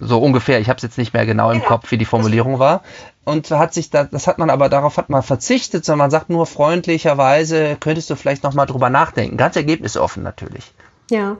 So 0.00 0.18
ungefähr. 0.18 0.60
Ich 0.60 0.68
habe 0.68 0.78
es 0.78 0.82
jetzt 0.82 0.98
nicht 0.98 1.12
mehr 1.12 1.26
genau 1.26 1.50
im 1.50 1.58
genau. 1.58 1.68
Kopf, 1.68 1.90
wie 1.90 1.98
die 1.98 2.04
Formulierung 2.06 2.58
war. 2.58 2.82
Und 3.24 3.50
hat 3.50 3.74
sich 3.74 3.90
da, 3.90 4.04
das 4.04 4.26
hat 4.26 4.38
man 4.38 4.50
aber 4.50 4.68
darauf 4.68 4.96
hat 4.96 5.10
man 5.10 5.22
verzichtet, 5.22 5.84
sondern 5.84 6.06
man 6.06 6.10
sagt 6.10 6.30
nur 6.30 6.46
freundlicherweise, 6.46 7.76
könntest 7.78 8.08
du 8.10 8.16
vielleicht 8.16 8.42
nochmal 8.42 8.66
drüber 8.66 8.90
nachdenken. 8.90 9.36
Ganz 9.36 9.56
ergebnisoffen 9.56 10.22
natürlich. 10.22 10.72
Ja, 11.10 11.36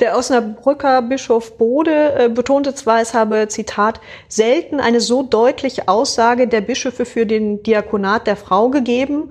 der 0.00 0.18
Osnabrücker 0.18 1.00
Bischof 1.00 1.56
Bode 1.56 2.14
äh, 2.14 2.28
betonte 2.28 2.74
zwar, 2.74 3.00
es 3.00 3.14
habe, 3.14 3.48
Zitat, 3.48 4.00
selten 4.28 4.80
eine 4.80 5.00
so 5.00 5.22
deutliche 5.22 5.88
Aussage 5.88 6.46
der 6.46 6.60
Bischöfe 6.60 7.06
für 7.06 7.24
den 7.24 7.62
Diakonat 7.62 8.26
der 8.26 8.36
Frau 8.36 8.68
gegeben, 8.68 9.30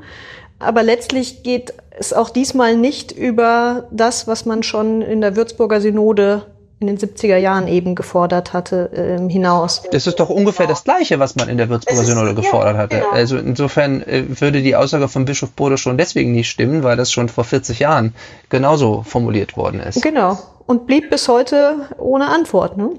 aber 0.57 0.81
letztlich 0.81 1.43
geht 1.43 1.75
es 1.91 2.11
auch 2.11 2.31
diesmal 2.31 2.75
nicht 2.75 3.11
über 3.11 3.87
das, 3.91 4.27
was 4.27 4.45
man 4.45 4.63
schon 4.63 5.03
in 5.03 5.21
der 5.21 5.35
Würzburger 5.35 5.79
Synode 5.79 6.47
in 6.87 6.95
den 6.95 6.97
70er 6.97 7.37
Jahren 7.37 7.67
eben 7.67 7.95
gefordert 7.95 8.53
hatte, 8.53 8.91
äh, 8.93 9.31
hinaus. 9.31 9.83
Das 9.91 10.07
ist 10.07 10.19
doch 10.19 10.29
ungefähr 10.29 10.67
das 10.67 10.83
Gleiche, 10.83 11.19
was 11.19 11.35
man 11.35 11.49
in 11.49 11.57
der 11.57 11.69
Würzburger 11.69 12.03
Synode 12.03 12.35
gefordert 12.35 12.75
ja, 12.75 12.81
hatte. 12.81 12.95
Genau. 12.97 13.11
Also 13.11 13.37
insofern 13.37 14.01
äh, 14.01 14.23
würde 14.27 14.61
die 14.61 14.75
Aussage 14.75 15.07
von 15.07 15.25
Bischof 15.25 15.51
Bode 15.51 15.77
schon 15.77 15.97
deswegen 15.97 16.33
nicht 16.33 16.49
stimmen, 16.49 16.83
weil 16.83 16.97
das 16.97 17.11
schon 17.11 17.29
vor 17.29 17.43
40 17.43 17.79
Jahren 17.79 18.13
genauso 18.49 19.03
formuliert 19.03 19.55
worden 19.55 19.79
ist. 19.79 20.01
Genau. 20.01 20.37
und 20.65 20.87
blieb 20.87 21.09
bis 21.09 21.27
heute 21.27 21.89
ohne 21.97 22.27
Antwort. 22.27 22.77
Ne? 22.77 22.91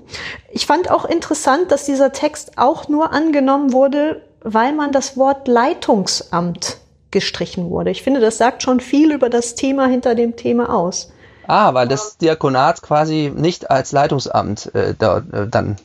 Ich 0.51 0.67
fand 0.67 0.91
auch 0.91 1.05
interessant, 1.05 1.71
dass 1.71 1.85
dieser 1.85 2.13
Text 2.13 2.53
auch 2.57 2.89
nur 2.89 3.13
angenommen 3.13 3.73
wurde, 3.73 4.23
weil 4.43 4.73
man 4.73 4.93
das 4.93 5.17
Wort 5.17 5.49
Leitungsamt 5.49 6.79
gestrichen 7.11 7.71
wurde. 7.71 7.91
Ich 7.91 8.03
finde, 8.03 8.21
das 8.21 8.39
sagt 8.39 8.63
schon 8.63 8.81
viel 8.81 9.13
über 9.13 9.31
das 9.31 9.55
Thema 9.55 9.87
hinter 9.87 10.15
dem 10.15 10.37
Thema 10.37 10.75
aus. 10.75 11.13
Ah, 11.47 11.75
weil 11.75 11.89
das 11.89 12.17
Diakonat 12.19 12.83
quasi 12.83 13.33
nicht 13.35 13.71
als 13.71 13.93
Leitungsamt 13.93 14.75
äh, 14.75 14.95
da, 14.99 15.19
äh, 15.19 15.47
dann 15.49 15.77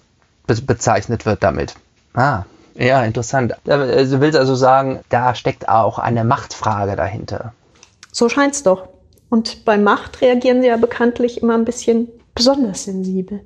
be 0.48 0.56
bezeichnet 0.62 1.26
wird 1.26 1.43
damit. 1.43 1.76
Ah, 2.13 2.43
ja, 2.76 3.04
interessant. 3.04 3.56
Also 3.67 4.15
du 4.15 4.22
willst 4.22 4.38
also 4.38 4.56
sagen, 4.56 5.02
da 5.10 5.36
steckt 5.36 5.67
auch 5.67 6.00
eine 6.00 6.24
Machtfrage 6.24 6.95
dahinter. 6.95 7.54
So 8.12 8.30
scheint's 8.30 8.63
doch. 8.63 8.88
Und 9.30 9.65
bei 9.65 9.78
Macht 9.78 10.22
reagieren 10.22 10.62
sie 10.62 10.67
ja 10.67 10.78
bekanntlich 10.78 11.41
immer 11.41 11.54
ein 11.56 11.65
bisschen 11.65 12.08
besonders 12.34 12.86
sensibel. 12.86 13.41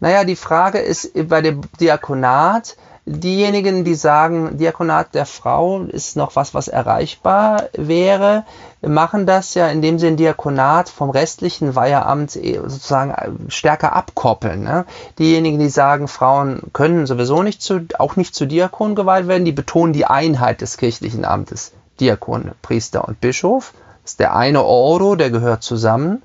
Naja, 0.00 0.24
die 0.24 0.36
Frage 0.36 0.78
ist 0.80 1.12
bei 1.28 1.40
dem 1.40 1.62
Diakonat, 1.80 2.76
diejenigen, 3.04 3.84
die 3.84 3.94
sagen, 3.94 4.58
Diakonat 4.58 5.14
der 5.14 5.26
Frau 5.26 5.80
ist 5.82 6.16
noch 6.16 6.36
was, 6.36 6.54
was 6.54 6.68
erreichbar 6.68 7.68
wäre, 7.74 8.44
machen 8.80 9.26
das 9.26 9.54
ja, 9.54 9.68
indem 9.68 9.98
sie 9.98 10.06
ein 10.06 10.16
Diakonat 10.16 10.88
vom 10.88 11.10
restlichen 11.10 11.74
Weiheamt 11.74 12.36
eh 12.36 12.60
sozusagen 12.62 13.48
stärker 13.48 13.94
abkoppeln. 13.94 14.62
Ne? 14.62 14.84
Diejenigen, 15.18 15.58
die 15.58 15.68
sagen, 15.68 16.06
Frauen 16.06 16.62
können 16.72 17.06
sowieso 17.06 17.42
nicht 17.42 17.60
zu, 17.60 17.80
auch 17.98 18.16
nicht 18.16 18.34
zu 18.34 18.46
Diakon 18.46 18.94
geweiht 18.94 19.26
werden, 19.26 19.44
die 19.44 19.52
betonen 19.52 19.92
die 19.92 20.06
Einheit 20.06 20.60
des 20.60 20.76
kirchlichen 20.76 21.24
Amtes. 21.24 21.72
Diakon, 22.00 22.52
Priester 22.62 23.06
und 23.06 23.20
Bischof. 23.20 23.74
Das 24.02 24.12
ist 24.12 24.20
der 24.20 24.34
eine 24.34 24.64
Ordo, 24.64 25.14
der 25.14 25.30
gehört 25.30 25.62
zusammen. 25.62 26.22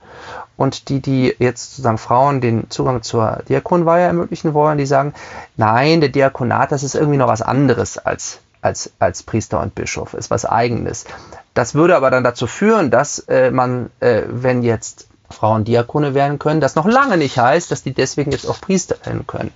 Und 0.57 0.89
die, 0.89 0.99
die 0.99 1.35
jetzt 1.39 1.71
sozusagen 1.71 1.99
Frauen 1.99 2.41
den 2.41 2.69
Zugang 2.69 3.03
zur 3.03 3.43
Diakonweihe 3.47 4.05
ermöglichen 4.05 4.53
wollen, 4.53 4.77
die 4.77 4.87
sagen, 4.87 5.13
nein, 5.55 6.01
der 6.01 6.09
Diakonat, 6.09 6.71
das 6.71 6.83
ist 6.83 6.95
irgendwie 6.95 7.17
noch 7.17 7.27
was 7.27 7.43
anderes 7.43 7.97
als, 7.99 8.39
als, 8.61 8.91
als 8.97 9.23
Priester 9.23 9.61
und 9.61 9.75
Bischof, 9.75 10.15
ist 10.15 10.31
was 10.31 10.45
eigenes. 10.45 11.05
Das 11.53 11.75
würde 11.75 11.95
aber 11.95 12.09
dann 12.09 12.23
dazu 12.23 12.47
führen, 12.47 12.89
dass 12.89 13.19
äh, 13.19 13.51
man, 13.51 13.91
äh, 13.99 14.23
wenn 14.27 14.63
jetzt 14.63 15.07
Frauen 15.29 15.63
Diakone 15.63 16.13
werden 16.13 16.39
können, 16.39 16.61
das 16.61 16.75
noch 16.75 16.87
lange 16.87 17.17
nicht 17.17 17.37
heißt, 17.37 17.69
dass 17.71 17.83
die 17.83 17.93
deswegen 17.93 18.31
jetzt 18.31 18.47
auch 18.47 18.59
Priester 18.59 18.95
werden 19.03 19.27
können. 19.27 19.51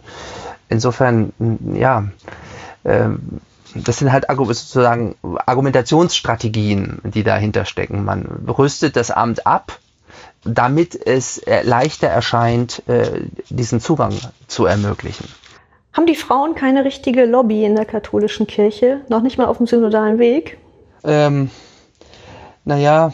Insofern, 0.70 1.34
ja, 1.74 2.06
ähm, 2.86 3.42
das 3.74 3.98
sind 3.98 4.12
halt 4.12 4.26
sozusagen 4.30 5.16
Argumentationsstrategien, 5.46 7.00
die 7.04 7.24
dahinter 7.24 7.66
stecken. 7.66 8.04
Man 8.04 8.26
rüstet 8.48 8.96
das 8.96 9.12
Amt 9.12 9.48
ab, 9.48 9.80
damit 10.44 10.96
es 11.08 11.38
äh, 11.40 11.64
leichter 11.64 12.08
erscheint, 12.08 12.84
äh, 12.88 13.22
diesen 13.50 13.80
Zugang 13.80 14.14
zu 14.48 14.66
ermöglichen. 14.66 15.28
Haben 15.94 16.06
die 16.06 16.16
Frauen 16.16 16.56
keine 16.56 16.86
richtige 16.86 17.26
Lobby 17.26 17.66
in 17.66 17.76
der 17.76 17.86
katholischen 17.86 18.48
Kirche? 18.48 19.02
Noch 19.10 19.22
nicht 19.22 19.38
mal 19.38 19.48
auf 19.48 19.58
dem 19.58 19.68
synodalen 19.68 20.20
Weg? 20.20 20.58
Ähm, 21.04 21.50
naja, 22.64 23.14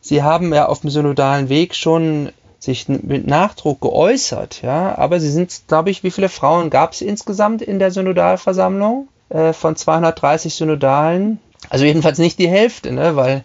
sie 0.00 0.22
haben 0.22 0.52
ja 0.52 0.66
auf 0.66 0.80
dem 0.80 0.90
synodalen 0.90 1.48
Weg 1.48 1.74
schon 1.74 2.30
sich 2.58 2.88
mit 2.88 3.26
Nachdruck 3.26 3.80
geäußert, 3.80 4.62
ja, 4.62 4.96
aber 4.96 5.18
sie 5.18 5.30
sind, 5.30 5.62
glaube 5.66 5.90
ich, 5.90 6.04
wie 6.04 6.12
viele 6.12 6.28
Frauen 6.28 6.70
gab 6.70 6.92
es 6.92 7.00
insgesamt 7.00 7.60
in 7.60 7.78
der 7.78 7.90
Synodalversammlung? 7.90 9.08
Äh, 9.32 9.54
von 9.54 9.76
230 9.76 10.54
Synodalen. 10.54 11.40
Also 11.70 11.84
jedenfalls 11.84 12.18
nicht 12.18 12.38
die 12.38 12.48
Hälfte, 12.48 12.92
ne? 12.92 13.16
weil, 13.16 13.44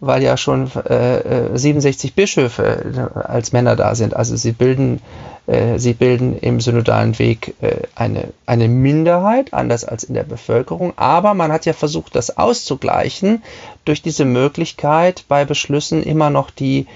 weil 0.00 0.22
ja 0.22 0.36
schon 0.36 0.70
äh, 0.84 1.56
67 1.56 2.10
äh, 2.10 2.12
Bischöfe 2.14 3.10
äh, 3.14 3.18
als 3.18 3.52
Männer 3.52 3.74
da 3.76 3.94
sind. 3.94 4.14
Also 4.14 4.36
sie 4.36 4.52
bilden, 4.52 5.00
äh, 5.46 5.78
sie 5.78 5.94
bilden 5.94 6.38
im 6.38 6.60
synodalen 6.60 7.18
Weg 7.18 7.54
äh, 7.62 7.78
eine, 7.94 8.28
eine 8.46 8.68
Minderheit, 8.68 9.54
anders 9.54 9.84
als 9.84 10.04
in 10.04 10.14
der 10.14 10.24
Bevölkerung. 10.24 10.92
Aber 10.96 11.34
man 11.34 11.52
hat 11.52 11.66
ja 11.66 11.72
versucht, 11.72 12.14
das 12.14 12.36
auszugleichen 12.36 13.42
durch 13.84 14.02
diese 14.02 14.24
Möglichkeit, 14.24 15.24
bei 15.28 15.44
Beschlüssen 15.44 16.02
immer 16.02 16.30
noch 16.30 16.50
die, 16.50 16.86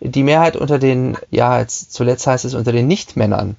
die 0.00 0.22
Mehrheit 0.22 0.56
unter 0.56 0.78
den, 0.78 1.16
ja, 1.30 1.58
jetzt 1.58 1.92
zuletzt 1.92 2.26
heißt 2.26 2.44
es 2.44 2.54
unter 2.54 2.72
den 2.72 2.86
Nichtmännern 2.86 3.56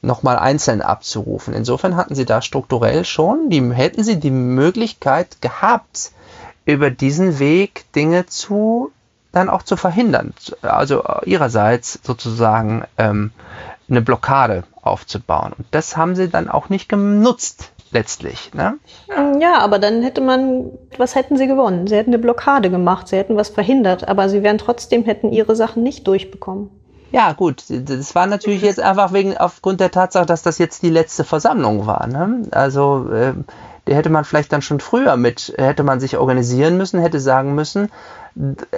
nochmal 0.00 0.38
einzeln 0.38 0.80
abzurufen. 0.80 1.54
Insofern 1.54 1.96
hatten 1.96 2.14
sie 2.14 2.24
da 2.24 2.42
strukturell 2.42 3.04
schon, 3.04 3.50
die, 3.50 3.62
hätten 3.72 4.04
sie 4.04 4.20
die 4.20 4.30
Möglichkeit 4.30 5.40
gehabt, 5.40 6.12
über 6.64 6.90
diesen 6.90 7.38
Weg 7.38 7.90
Dinge 7.94 8.26
zu 8.26 8.92
dann 9.32 9.48
auch 9.48 9.62
zu 9.62 9.76
verhindern. 9.76 10.32
Also 10.62 11.02
ihrerseits 11.24 12.00
sozusagen 12.02 12.84
ähm, 12.96 13.32
eine 13.88 14.02
Blockade 14.02 14.64
aufzubauen. 14.82 15.52
Und 15.56 15.66
das 15.70 15.96
haben 15.96 16.16
sie 16.16 16.28
dann 16.28 16.48
auch 16.48 16.68
nicht 16.68 16.88
genutzt 16.88 17.72
letztlich. 17.90 18.52
Ne? 18.54 18.74
Ja, 19.40 19.58
aber 19.58 19.78
dann 19.78 20.02
hätte 20.02 20.20
man, 20.20 20.70
was 20.96 21.14
hätten 21.14 21.36
sie 21.36 21.46
gewonnen? 21.46 21.86
Sie 21.86 21.96
hätten 21.96 22.10
eine 22.10 22.18
Blockade 22.18 22.70
gemacht, 22.70 23.08
sie 23.08 23.16
hätten 23.16 23.36
was 23.36 23.48
verhindert, 23.48 24.08
aber 24.08 24.28
sie 24.28 24.42
wären 24.42 24.58
trotzdem, 24.58 25.04
hätten 25.04 25.32
ihre 25.32 25.56
Sachen 25.56 25.82
nicht 25.82 26.06
durchbekommen. 26.06 26.70
Ja, 27.10 27.32
gut, 27.32 27.64
das 27.68 28.14
war 28.14 28.26
natürlich 28.26 28.62
jetzt 28.62 28.80
einfach 28.80 29.12
wegen 29.12 29.36
aufgrund 29.36 29.80
der 29.80 29.90
Tatsache, 29.90 30.26
dass 30.26 30.42
das 30.42 30.58
jetzt 30.58 30.82
die 30.82 30.90
letzte 30.90 31.24
Versammlung 31.24 31.86
war. 31.86 32.06
Ne? 32.06 32.42
Also 32.50 33.08
äh, 33.10 33.32
hätte 33.86 34.10
man 34.10 34.24
vielleicht 34.24 34.52
dann 34.52 34.60
schon 34.60 34.80
früher 34.80 35.16
mit, 35.16 35.54
hätte 35.56 35.84
man 35.84 36.00
sich 36.00 36.18
organisieren 36.18 36.76
müssen, 36.76 37.00
hätte 37.00 37.20
sagen 37.20 37.54
müssen, 37.54 37.90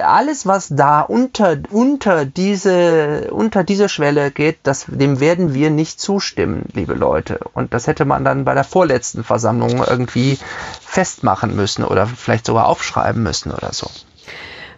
alles, 0.02 0.46
was 0.46 0.68
da 0.68 1.00
unter, 1.00 1.58
unter, 1.70 2.24
diese, 2.24 3.28
unter 3.30 3.62
diese 3.64 3.88
Schwelle 3.88 4.30
geht, 4.30 4.58
das, 4.62 4.86
dem 4.88 5.20
werden 5.20 5.52
wir 5.52 5.70
nicht 5.70 6.00
zustimmen, 6.00 6.66
liebe 6.72 6.94
Leute. 6.94 7.40
Und 7.52 7.74
das 7.74 7.86
hätte 7.86 8.04
man 8.04 8.24
dann 8.24 8.44
bei 8.44 8.54
der 8.54 8.64
vorletzten 8.64 9.22
Versammlung 9.22 9.84
irgendwie 9.86 10.38
festmachen 10.80 11.54
müssen 11.56 11.84
oder 11.84 12.06
vielleicht 12.06 12.46
sogar 12.46 12.68
aufschreiben 12.68 13.22
müssen 13.22 13.50
oder 13.52 13.72
so. 13.72 13.90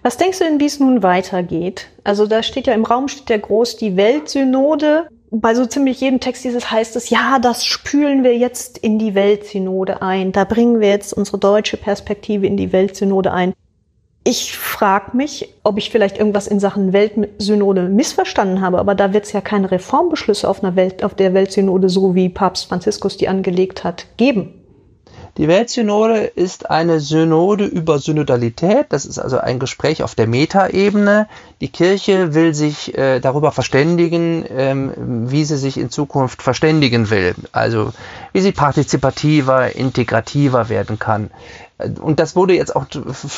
Was 0.02 0.16
denkst 0.16 0.38
du 0.38 0.44
denn, 0.44 0.58
wie 0.58 0.66
es 0.66 0.80
nun 0.80 1.04
weitergeht? 1.04 1.88
Also 2.02 2.26
da 2.26 2.42
steht 2.42 2.66
ja 2.66 2.74
im 2.74 2.84
Raum 2.84 3.06
steht 3.06 3.30
ja 3.30 3.38
groß 3.38 3.76
die 3.76 3.96
Weltsynode. 3.96 5.06
Bei 5.30 5.54
so 5.54 5.64
ziemlich 5.64 6.00
jedem 6.00 6.18
Text 6.18 6.44
dieses 6.44 6.70
heißt 6.70 6.96
es, 6.96 7.08
ja, 7.08 7.38
das 7.38 7.64
spülen 7.64 8.24
wir 8.24 8.36
jetzt 8.36 8.78
in 8.78 8.98
die 8.98 9.14
Weltsynode 9.14 10.02
ein. 10.02 10.32
Da 10.32 10.44
bringen 10.44 10.80
wir 10.80 10.88
jetzt 10.88 11.12
unsere 11.12 11.38
deutsche 11.38 11.76
Perspektive 11.76 12.46
in 12.46 12.56
die 12.56 12.72
Weltsynode 12.72 13.32
ein. 13.32 13.54
Ich 14.24 14.56
frage 14.56 15.16
mich, 15.16 15.54
ob 15.62 15.78
ich 15.78 15.90
vielleicht 15.90 16.18
irgendwas 16.18 16.46
in 16.46 16.60
Sachen 16.60 16.92
Weltsynode 16.92 17.88
missverstanden 17.88 18.60
habe, 18.60 18.78
aber 18.78 18.94
da 18.94 19.12
wird 19.12 19.24
es 19.24 19.32
ja 19.32 19.40
keine 19.40 19.70
Reformbeschlüsse 19.70 20.48
auf, 20.48 20.62
einer 20.62 20.76
Welt, 20.76 21.02
auf 21.02 21.14
der 21.14 21.34
Weltsynode, 21.34 21.88
so 21.88 22.14
wie 22.14 22.28
Papst 22.28 22.66
Franziskus 22.66 23.16
die 23.16 23.28
angelegt 23.28 23.82
hat, 23.82 24.06
geben. 24.16 24.61
Die 25.38 25.48
Weltsynode 25.48 26.24
ist 26.24 26.68
eine 26.68 27.00
Synode 27.00 27.64
über 27.64 27.98
Synodalität. 27.98 28.86
Das 28.90 29.06
ist 29.06 29.18
also 29.18 29.38
ein 29.38 29.58
Gespräch 29.58 30.02
auf 30.02 30.14
der 30.14 30.26
Metaebene. 30.26 31.26
Die 31.62 31.68
Kirche 31.68 32.34
will 32.34 32.52
sich 32.52 32.96
äh, 32.98 33.18
darüber 33.18 33.50
verständigen, 33.50 34.44
ähm, 34.50 35.30
wie 35.30 35.44
sie 35.44 35.56
sich 35.56 35.78
in 35.78 35.88
Zukunft 35.88 36.42
verständigen 36.42 37.08
will. 37.08 37.34
Also 37.50 37.94
wie 38.34 38.42
sie 38.42 38.52
partizipativer, 38.52 39.74
integrativer 39.74 40.68
werden 40.68 40.98
kann. 40.98 41.30
Und 42.02 42.20
das 42.20 42.36
wurde 42.36 42.54
jetzt 42.54 42.76
auch 42.76 42.86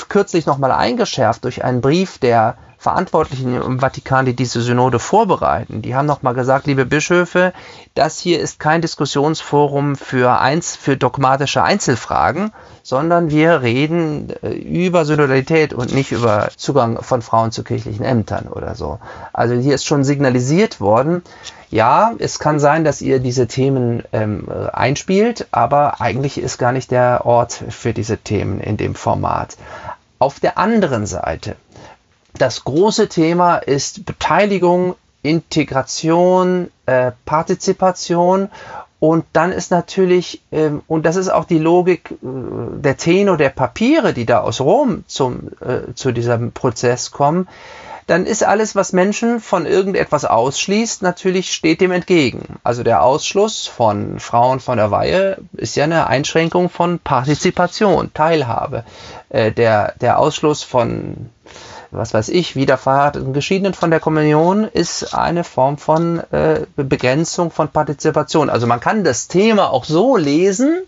kürzlich 0.09 0.46
nochmal 0.46 0.72
eingeschärft 0.72 1.44
durch 1.44 1.62
einen 1.62 1.80
Brief 1.80 2.18
der 2.18 2.57
Verantwortlichen 2.85 3.57
im 3.57 3.81
Vatikan, 3.81 4.27
die 4.27 4.37
diese 4.37 4.61
Synode 4.61 4.99
vorbereiten, 4.99 5.81
die 5.81 5.94
haben 5.94 6.05
nochmal 6.05 6.35
gesagt, 6.35 6.66
liebe 6.66 6.85
Bischöfe, 6.85 7.55
das 7.94 8.18
hier 8.18 8.40
ist 8.40 8.61
kein 8.61 8.83
Diskussionsforum 8.83 9.97
für, 9.97 10.38
eins, 10.38 10.77
für 10.77 10.99
dogmatische 10.99 11.62
Einzelfragen, 11.62 12.53
sondern 12.83 13.31
wir 13.31 13.62
reden 13.62 14.35
äh, 14.42 14.51
über 14.51 15.07
Synodalität 15.07 15.73
und 15.73 15.94
nicht 15.94 16.12
über 16.12 16.51
Zugang 16.59 17.03
von 17.03 17.23
Frauen 17.23 17.53
zu 17.53 17.64
kirchlichen 17.64 18.05
Ämtern 18.05 18.49
oder 18.49 18.75
so. 18.75 18.99
Also 19.33 19.55
hier 19.55 19.77
ist 19.77 19.87
schon 19.87 20.05
signalisiert 20.05 20.79
worden, 20.79 21.23
ja, 21.70 22.12
es 22.18 22.38
kann 22.38 22.61
sein, 22.61 22.85
dass 22.85 23.01
ihr 23.01 23.18
diese 23.18 23.47
Themen 23.47 24.03
ähm, 24.12 24.47
einspielt, 24.75 25.47
aber 25.53 26.03
eigentlich 26.03 26.37
ist 26.37 26.59
gar 26.59 26.73
nicht 26.73 26.90
der 26.90 27.23
Ort 27.25 27.64
für 27.70 27.94
diese 27.94 28.18
Themen 28.18 28.61
in 28.61 28.77
dem 28.77 28.94
Format. 28.94 29.57
Auf 30.18 30.38
der 30.38 30.59
anderen 30.59 31.07
Seite 31.07 31.57
das 32.38 32.64
große 32.64 33.09
Thema 33.09 33.57
ist 33.57 34.07
Beteiligung, 34.07 34.97
Integration, 35.23 36.70
äh, 36.87 37.12
Partizipation 37.25 38.51
und 39.00 39.25
dann 39.33 39.52
ist 39.52 39.71
natürlich, 39.71 40.40
ähm, 40.50 40.83
und 40.87 41.04
das 41.04 41.17
ist 41.17 41.29
auch 41.29 41.44
die 41.44 41.58
Logik 41.58 42.11
äh, 42.11 42.17
der 42.23 42.96
Tenor 42.96 43.37
der 43.37 43.50
Papiere, 43.50 44.15
die 44.15 44.27
da 44.27 44.40
aus 44.40 44.61
Rom 44.61 45.04
zum, 45.06 45.50
äh, 45.61 45.92
zu 45.94 46.13
diesem 46.13 46.52
Prozess 46.52 47.11
kommen, 47.11 47.46
dann 48.06 48.27
ist 48.27 48.44
alles, 48.44 48.75
was 48.75 48.92
Menschen 48.92 49.40
von 49.40 49.67
irgendetwas 49.67 50.25
ausschließt, 50.25 51.02
natürlich 51.02 51.52
steht 51.52 51.81
dem 51.81 51.90
entgegen. 51.90 52.58
Also 52.63 52.83
der 52.83 53.02
Ausschluss 53.02 53.67
von 53.67 54.21
Frauen 54.21 54.61
von 54.61 54.77
der 54.77 54.90
Weihe 54.90 55.38
ist 55.52 55.77
ja 55.77 55.85
eine 55.85 56.06
Einschränkung 56.06 56.69
von 56.69 56.98
Partizipation, 56.98 58.13
Teilhabe. 58.13 58.85
Äh, 59.31 59.52
der, 59.52 59.94
der 60.00 60.19
Ausschluss 60.19 60.63
von 60.63 61.31
was 61.95 62.15
weiß 62.15 62.29
ich, 62.29 62.57
Wiederverheirateten 62.57 63.33
Geschiedenen 63.33 63.75
von 63.75 63.90
der 63.90 64.01
Kommunion 64.01 64.65
ist 64.65 65.15
eine 65.15 65.45
Form 65.45 65.79
von 65.79 66.21
äh, 66.33 66.61
Begrenzung 66.77 67.51
von 67.51 67.69
Partizipation. 67.69 68.51
Also 68.51 68.67
man 68.67 68.81
kann 68.81 69.05
das 69.05 69.29
Thema 69.29 69.71
auch 69.71 69.85
so 69.85 70.17
lesen, 70.17 70.83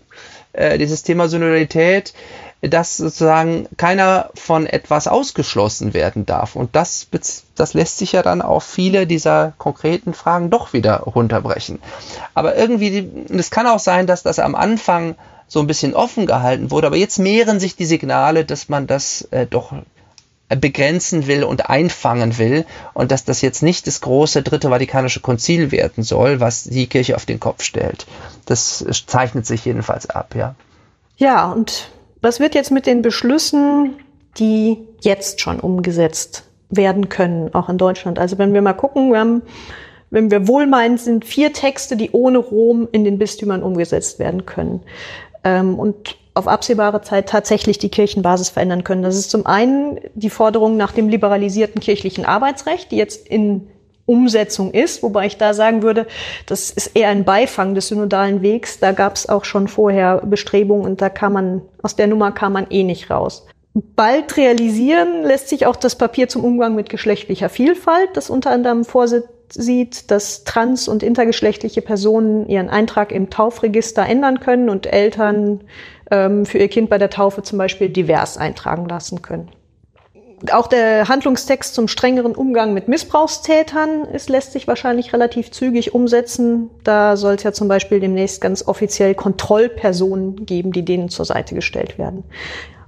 äh, 0.53 0.77
dieses 0.77 1.03
Thema 1.03 1.27
Synodalität, 1.29 2.13
dass 2.61 2.97
sozusagen 2.97 3.67
keiner 3.77 4.29
von 4.33 4.65
etwas 4.65 5.07
ausgeschlossen 5.07 5.93
werden 5.93 6.25
darf. 6.25 6.55
Und 6.55 6.75
das, 6.75 7.07
das 7.55 7.73
lässt 7.73 7.99
sich 7.99 8.13
ja 8.13 8.23
dann 8.23 8.41
auf 8.41 8.63
viele 8.63 9.05
dieser 9.05 9.53
konkreten 9.57 10.13
Fragen 10.13 10.49
doch 10.49 10.73
wieder 10.73 11.01
runterbrechen. 11.01 11.79
Aber 12.33 12.55
irgendwie, 12.55 13.07
es 13.29 13.51
kann 13.51 13.67
auch 13.67 13.79
sein, 13.79 14.07
dass 14.07 14.23
das 14.23 14.39
am 14.39 14.55
Anfang 14.55 15.15
so 15.47 15.59
ein 15.59 15.67
bisschen 15.67 15.93
offen 15.93 16.25
gehalten 16.25 16.71
wurde, 16.71 16.87
aber 16.87 16.97
jetzt 16.97 17.19
mehren 17.19 17.59
sich 17.59 17.75
die 17.75 17.85
Signale, 17.85 18.43
dass 18.43 18.69
man 18.69 18.87
das 18.87 19.21
äh, 19.31 19.45
doch 19.45 19.71
begrenzen 20.49 21.27
will 21.27 21.43
und 21.43 21.69
einfangen 21.69 22.37
will 22.37 22.65
und 22.93 23.11
dass 23.11 23.25
das 23.25 23.41
jetzt 23.41 23.63
nicht 23.63 23.85
das 23.85 23.99
große 23.99 24.43
dritte 24.43 24.69
Vatikanische 24.69 25.19
Konzil 25.19 25.71
werden 25.71 26.03
soll, 26.03 26.39
was 26.39 26.63
die 26.63 26.87
Kirche 26.87 27.15
auf 27.15 27.25
den 27.25 27.39
Kopf 27.39 27.63
stellt. 27.63 28.07
Das 28.45 28.85
zeichnet 29.07 29.45
sich 29.45 29.65
jedenfalls 29.65 30.09
ab, 30.09 30.35
ja. 30.35 30.55
Ja, 31.17 31.51
und 31.51 31.89
was 32.21 32.39
wird 32.39 32.55
jetzt 32.55 32.71
mit 32.71 32.85
den 32.85 33.01
Beschlüssen, 33.01 33.95
die 34.37 34.77
jetzt 35.01 35.41
schon 35.41 35.59
umgesetzt 35.59 36.43
werden 36.69 37.09
können, 37.09 37.53
auch 37.53 37.67
in 37.67 37.77
Deutschland? 37.77 38.17
Also 38.17 38.37
wenn 38.37 38.53
wir 38.53 38.61
mal 38.61 38.73
gucken, 38.73 39.11
wir 39.11 39.19
haben, 39.19 39.41
wenn 40.11 40.31
wir 40.31 40.47
wohlmeinend 40.47 41.01
sind, 41.01 41.25
vier 41.25 41.51
Texte, 41.51 41.97
die 41.97 42.11
ohne 42.11 42.37
Rom 42.37 42.87
in 42.91 43.03
den 43.03 43.17
Bistümern 43.17 43.63
umgesetzt 43.63 44.19
werden 44.19 44.45
können. 44.45 44.81
Ähm, 45.43 45.77
und 45.77 46.17
auf 46.37 46.47
absehbare 46.47 47.01
Zeit 47.01 47.29
tatsächlich 47.29 47.77
die 47.77 47.89
Kirchenbasis 47.89 48.49
verändern 48.49 48.83
können. 48.83 49.03
Das 49.03 49.17
ist 49.17 49.31
zum 49.31 49.45
einen 49.45 49.99
die 50.13 50.29
Forderung 50.29 50.77
nach 50.77 50.91
dem 50.91 51.09
liberalisierten 51.09 51.81
kirchlichen 51.81 52.25
Arbeitsrecht, 52.25 52.91
die 52.91 52.97
jetzt 52.97 53.27
in 53.27 53.67
Umsetzung 54.07 54.71
ist, 54.71 55.03
wobei 55.03 55.25
ich 55.25 55.37
da 55.37 55.53
sagen 55.53 55.83
würde, 55.83 56.07
das 56.45 56.69
ist 56.71 56.95
eher 56.95 57.09
ein 57.09 57.25
Beifang 57.25 57.75
des 57.75 57.89
synodalen 57.89 58.41
Wegs. 58.41 58.79
Da 58.79 58.93
gab 58.93 59.15
es 59.15 59.27
auch 59.27 59.43
schon 59.43 59.67
vorher 59.67 60.21
Bestrebungen 60.25 60.85
und 60.85 61.01
da 61.01 61.09
kann 61.09 61.33
man, 61.33 61.61
aus 61.83 61.97
der 61.97 62.07
Nummer 62.07 62.31
kam 62.31 62.53
man 62.53 62.67
eh 62.69 62.83
nicht 62.83 63.11
raus. 63.11 63.45
Bald 63.73 64.37
realisieren 64.37 65.23
lässt 65.23 65.49
sich 65.49 65.65
auch 65.65 65.75
das 65.75 65.97
Papier 65.97 66.29
zum 66.29 66.43
Umgang 66.43 66.73
mit 66.73 66.89
geschlechtlicher 66.89 67.49
Vielfalt, 67.49 68.09
das 68.13 68.29
unter 68.29 68.49
anderem 68.49 68.85
vorsieht, 68.85 70.09
dass 70.09 70.45
trans- 70.45 70.87
und 70.87 71.03
intergeschlechtliche 71.03 71.81
Personen 71.81 72.47
ihren 72.47 72.69
Eintrag 72.69 73.11
im 73.11 73.29
Taufregister 73.29 74.05
ändern 74.05 74.39
können 74.39 74.69
und 74.69 74.91
Eltern 74.91 75.61
für 76.09 76.57
ihr 76.57 76.67
Kind 76.69 76.89
bei 76.89 76.97
der 76.97 77.09
Taufe 77.09 77.43
zum 77.43 77.57
Beispiel 77.57 77.89
divers 77.89 78.37
eintragen 78.37 78.87
lassen 78.87 79.21
können 79.21 79.51
auch 80.51 80.67
der 80.67 81.07
Handlungstext 81.07 81.73
zum 81.73 81.87
strengeren 81.87 82.35
Umgang 82.35 82.73
mit 82.73 82.87
Missbrauchstätern 82.87 84.05
ist, 84.05 84.29
lässt 84.29 84.51
sich 84.51 84.67
wahrscheinlich 84.67 85.11
relativ 85.13 85.51
zügig 85.51 85.95
umsetzen. 85.95 86.69
Da 86.83 87.17
soll 87.17 87.35
es 87.35 87.43
ja 87.43 87.53
zum 87.53 87.67
Beispiel 87.67 87.99
demnächst 87.99 88.39
ganz 88.39 88.67
offiziell 88.67 89.15
Kontrollpersonen 89.15 90.45
geben, 90.45 90.71
die 90.71 90.85
denen 90.85 91.09
zur 91.09 91.25
Seite 91.25 91.55
gestellt 91.55 91.97
werden. 91.97 92.23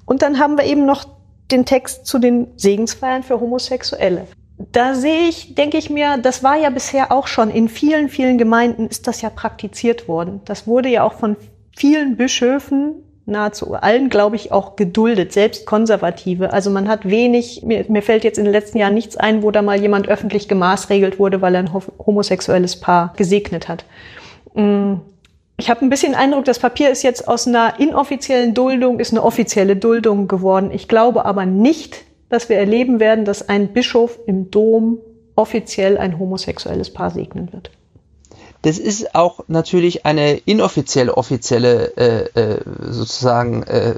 Und 0.05 0.21
dann 0.21 0.39
haben 0.39 0.57
wir 0.57 0.65
eben 0.65 0.85
noch 0.85 1.05
den 1.51 1.65
Text 1.65 2.05
zu 2.05 2.19
den 2.19 2.47
Segensfeiern 2.55 3.23
für 3.23 3.39
Homosexuelle. 3.39 4.27
Da 4.71 4.93
sehe 4.93 5.27
ich, 5.29 5.55
denke 5.55 5.77
ich 5.77 5.89
mir, 5.89 6.17
das 6.17 6.43
war 6.43 6.57
ja 6.57 6.69
bisher 6.69 7.11
auch 7.11 7.27
schon 7.27 7.49
in 7.49 7.69
vielen, 7.69 8.09
vielen 8.09 8.37
Gemeinden 8.37 8.87
ist 8.87 9.07
das 9.07 9.21
ja 9.21 9.29
praktiziert 9.29 10.07
worden. 10.07 10.41
Das 10.45 10.67
wurde 10.67 10.89
ja 10.89 11.03
auch 11.03 11.13
von 11.13 11.37
vielen 11.75 12.17
Bischöfen 12.17 13.03
nahezu 13.29 13.73
allen, 13.73 14.09
glaube 14.09 14.35
ich, 14.35 14.51
auch 14.51 14.75
geduldet, 14.75 15.31
selbst 15.33 15.65
Konservative. 15.65 16.51
Also 16.53 16.69
man 16.69 16.87
hat 16.87 17.07
wenig, 17.09 17.63
mir, 17.63 17.85
mir 17.87 18.01
fällt 18.01 18.23
jetzt 18.23 18.37
in 18.37 18.45
den 18.45 18.53
letzten 18.53 18.77
Jahren 18.77 18.93
nichts 18.93 19.17
ein, 19.17 19.43
wo 19.43 19.51
da 19.51 19.61
mal 19.61 19.79
jemand 19.79 20.07
öffentlich 20.07 20.47
gemaßregelt 20.47 21.19
wurde, 21.19 21.41
weil 21.41 21.55
er 21.55 21.61
ein 21.61 21.73
homosexuelles 21.73 22.79
Paar 22.79 23.13
gesegnet 23.15 23.67
hat. 23.67 23.85
Mm, 24.53 24.95
ich 25.57 25.69
habe 25.69 25.85
ein 25.85 25.89
bisschen 25.89 26.15
Eindruck, 26.15 26.45
das 26.45 26.59
Papier 26.59 26.89
ist 26.89 27.03
jetzt 27.03 27.27
aus 27.27 27.47
einer 27.47 27.79
inoffiziellen 27.79 28.53
Duldung, 28.53 28.99
ist 28.99 29.11
eine 29.11 29.23
offizielle 29.23 29.75
Duldung 29.75 30.27
geworden. 30.27 30.71
Ich 30.71 30.87
glaube 30.87 31.25
aber 31.25 31.45
nicht, 31.45 32.03
dass 32.29 32.47
wir 32.49 32.57
erleben 32.57 32.99
werden, 32.99 33.25
dass 33.25 33.49
ein 33.49 33.69
Bischof 33.69 34.19
im 34.25 34.51
Dom 34.51 34.99
offiziell 35.35 35.97
ein 35.97 36.17
homosexuelles 36.19 36.93
Paar 36.93 37.11
segnen 37.11 37.51
wird. 37.51 37.71
Das 38.61 38.77
ist 38.77 39.15
auch 39.15 39.39
natürlich 39.47 40.05
eine 40.05 40.35
inoffizielle, 40.35 41.15
offizielle, 41.15 41.95
äh, 41.95 42.39
äh, 42.39 42.61
sozusagen 42.81 43.63
äh, 43.63 43.95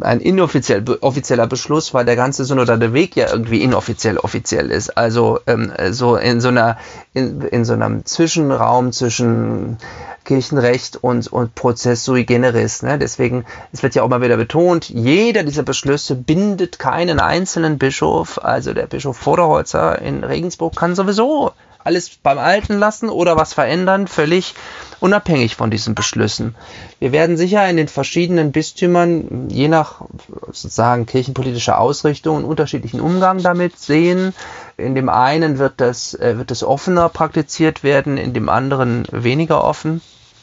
ein 0.00 0.20
inoffiziell 0.20 0.82
offizieller 1.02 1.46
Beschluss, 1.46 1.92
weil 1.92 2.06
der 2.06 2.16
ganze 2.16 2.46
synodale 2.46 2.94
Weg 2.94 3.14
ja 3.16 3.30
irgendwie 3.30 3.62
inoffiziell 3.62 4.16
offiziell 4.16 4.70
ist. 4.70 4.96
Also 4.96 5.40
ähm, 5.46 5.70
so 5.90 6.16
in 6.16 6.40
so 6.40 6.48
einer 6.48 6.78
in, 7.12 7.42
in 7.42 7.66
so 7.66 7.74
einem 7.74 8.06
Zwischenraum 8.06 8.92
zwischen 8.92 9.76
Kirchenrecht 10.24 10.96
und, 11.02 11.30
und 11.30 11.54
Prozess 11.54 12.04
sui 12.04 12.24
generis. 12.24 12.82
Ne? 12.82 12.98
Deswegen, 12.98 13.44
es 13.72 13.82
wird 13.82 13.94
ja 13.94 14.02
auch 14.02 14.08
mal 14.08 14.22
wieder 14.22 14.36
betont, 14.36 14.88
jeder 14.88 15.42
dieser 15.42 15.62
Beschlüsse 15.62 16.14
bindet 16.14 16.78
keinen 16.78 17.20
einzelnen 17.20 17.78
Bischof. 17.78 18.38
Also 18.42 18.72
der 18.72 18.86
Bischof 18.86 19.16
Vorderholzer 19.16 20.00
in 20.00 20.24
Regensburg 20.24 20.76
kann 20.76 20.94
sowieso 20.94 21.52
alles 21.84 22.10
beim 22.22 22.38
Alten 22.38 22.78
lassen 22.78 23.08
oder 23.08 23.36
was 23.36 23.54
verändern, 23.54 24.06
völlig 24.06 24.54
unabhängig 25.00 25.56
von 25.56 25.70
diesen 25.70 25.94
Beschlüssen. 25.94 26.54
Wir 26.98 27.12
werden 27.12 27.36
sicher 27.36 27.68
in 27.68 27.76
den 27.76 27.88
verschiedenen 27.88 28.52
Bistümern, 28.52 29.48
je 29.48 29.68
nach 29.68 30.02
sozusagen 30.46 31.06
kirchenpolitischer 31.06 31.78
Ausrichtung, 31.78 32.36
einen 32.36 32.44
unterschiedlichen 32.44 33.00
Umgang 33.00 33.42
damit 33.42 33.78
sehen. 33.78 34.34
In 34.76 34.94
dem 34.94 35.08
einen 35.08 35.58
wird 35.58 35.74
das, 35.78 36.14
äh, 36.14 36.36
wird 36.36 36.50
das 36.50 36.62
offener 36.62 37.08
praktiziert 37.08 37.82
werden, 37.82 38.18
in 38.18 38.34
dem 38.34 38.48
anderen 38.48 39.06
weniger 39.10 39.64
offen. 39.64 40.00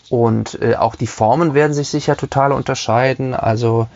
Und 0.09 0.61
äh, 0.61 0.75
auch 0.75 0.95
die 0.95 1.07
Formen 1.07 1.53
werden 1.53 1.73
sich 1.73 1.89
sicher 1.89 2.15
total 2.15 2.51
unterscheiden. 2.51 3.33
Also 3.33 3.87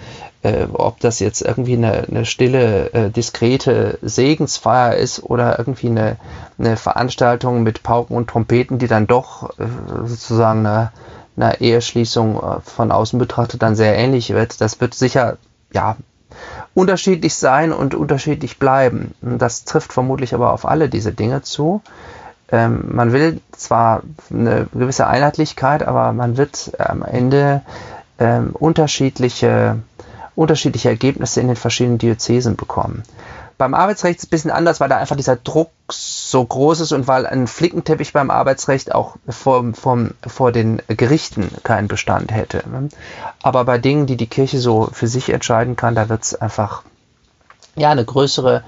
äh, 0.43 0.65
ob 0.73 0.99
das 0.99 1.19
jetzt 1.19 1.41
irgendwie 1.41 1.75
eine, 1.75 2.05
eine 2.09 2.25
stille, 2.25 2.93
äh, 2.93 3.09
diskrete 3.09 3.99
Segensfeier 4.01 4.95
ist 4.95 5.23
oder 5.23 5.57
irgendwie 5.59 5.87
eine, 5.87 6.17
eine 6.57 6.77
Veranstaltung 6.77 7.63
mit 7.63 7.83
Pauken 7.83 8.17
und 8.17 8.29
Trompeten, 8.29 8.77
die 8.77 8.87
dann 8.87 9.07
doch 9.07 9.51
äh, 9.59 9.65
sozusagen 10.05 10.65
eine, 10.65 10.91
eine 11.37 11.61
Eheschließung 11.61 12.37
äh, 12.37 12.61
von 12.61 12.91
außen 12.91 13.19
betrachtet 13.19 13.61
dann 13.61 13.75
sehr 13.75 13.95
ähnlich 13.95 14.33
wird. 14.33 14.59
Das 14.59 14.81
wird 14.81 14.93
sicher, 14.93 15.37
ja, 15.71 15.95
unterschiedlich 16.73 17.35
sein 17.35 17.71
und 17.71 17.93
unterschiedlich 17.93 18.57
bleiben. 18.57 19.13
Das 19.21 19.65
trifft 19.65 19.93
vermutlich 19.93 20.33
aber 20.33 20.53
auf 20.53 20.65
alle 20.65 20.89
diese 20.89 21.11
Dinge 21.11 21.41
zu. 21.41 21.81
Ähm, 22.51 22.83
man 22.89 23.13
will 23.13 23.39
zwar 23.51 24.03
eine 24.29 24.67
gewisse 24.73 25.07
Einheitlichkeit, 25.07 25.83
aber 25.83 26.11
man 26.13 26.37
wird 26.37 26.71
am 26.79 27.03
Ende 27.03 27.61
ähm, 28.19 28.51
unterschiedliche, 28.53 29.77
unterschiedliche 30.35 30.89
Ergebnisse 30.89 31.41
in 31.41 31.47
den 31.47 31.55
verschiedenen 31.55 31.97
Diözesen 31.97 32.55
bekommen. 32.55 33.03
Beim 33.57 33.75
Arbeitsrecht 33.75 34.17
ist 34.17 34.23
es 34.23 34.27
ein 34.27 34.31
bisschen 34.31 34.51
anders, 34.51 34.79
weil 34.79 34.89
da 34.89 34.97
einfach 34.97 35.15
dieser 35.15 35.35
Druck 35.35 35.69
so 35.91 36.43
groß 36.43 36.79
ist 36.79 36.93
und 36.93 37.07
weil 37.07 37.27
ein 37.27 37.45
Flickenteppich 37.45 38.11
beim 38.11 38.31
Arbeitsrecht 38.31 38.95
auch 38.95 39.17
vor, 39.29 39.73
vor, 39.75 40.07
vor 40.25 40.51
den 40.51 40.81
Gerichten 40.87 41.47
keinen 41.61 41.87
Bestand 41.87 42.31
hätte. 42.31 42.63
Aber 43.43 43.63
bei 43.65 43.77
Dingen, 43.77 44.07
die 44.07 44.17
die 44.17 44.25
Kirche 44.25 44.57
so 44.57 44.89
für 44.91 45.07
sich 45.07 45.29
entscheiden 45.29 45.75
kann, 45.75 45.93
da 45.93 46.09
wird 46.09 46.23
es 46.23 46.33
einfach 46.33 46.81
ja, 47.75 47.91
eine 47.91 48.03
größere 48.03 48.63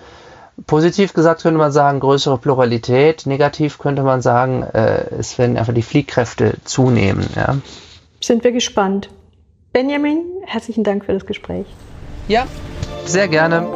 Positiv 0.68 1.14
gesagt 1.14 1.42
könnte 1.42 1.58
man 1.58 1.72
sagen, 1.72 2.00
größere 2.00 2.38
Pluralität. 2.38 3.26
Negativ 3.26 3.80
könnte 3.80 4.04
man 4.04 4.22
sagen, 4.22 4.64
äh, 4.64 5.06
es 5.18 5.38
werden 5.38 5.58
einfach 5.58 5.74
die 5.74 5.82
Fliehkräfte 5.82 6.56
zunehmen. 6.64 7.26
Ja. 7.36 7.58
Sind 8.22 8.44
wir 8.44 8.52
gespannt. 8.52 9.10
Benjamin, 9.74 10.22
herzlichen 10.46 10.84
Dank 10.84 11.06
für 11.06 11.14
das 11.14 11.26
Gespräch. 11.26 11.66
Ja, 12.28 12.46
sehr 13.06 13.28
gerne. 13.28 13.68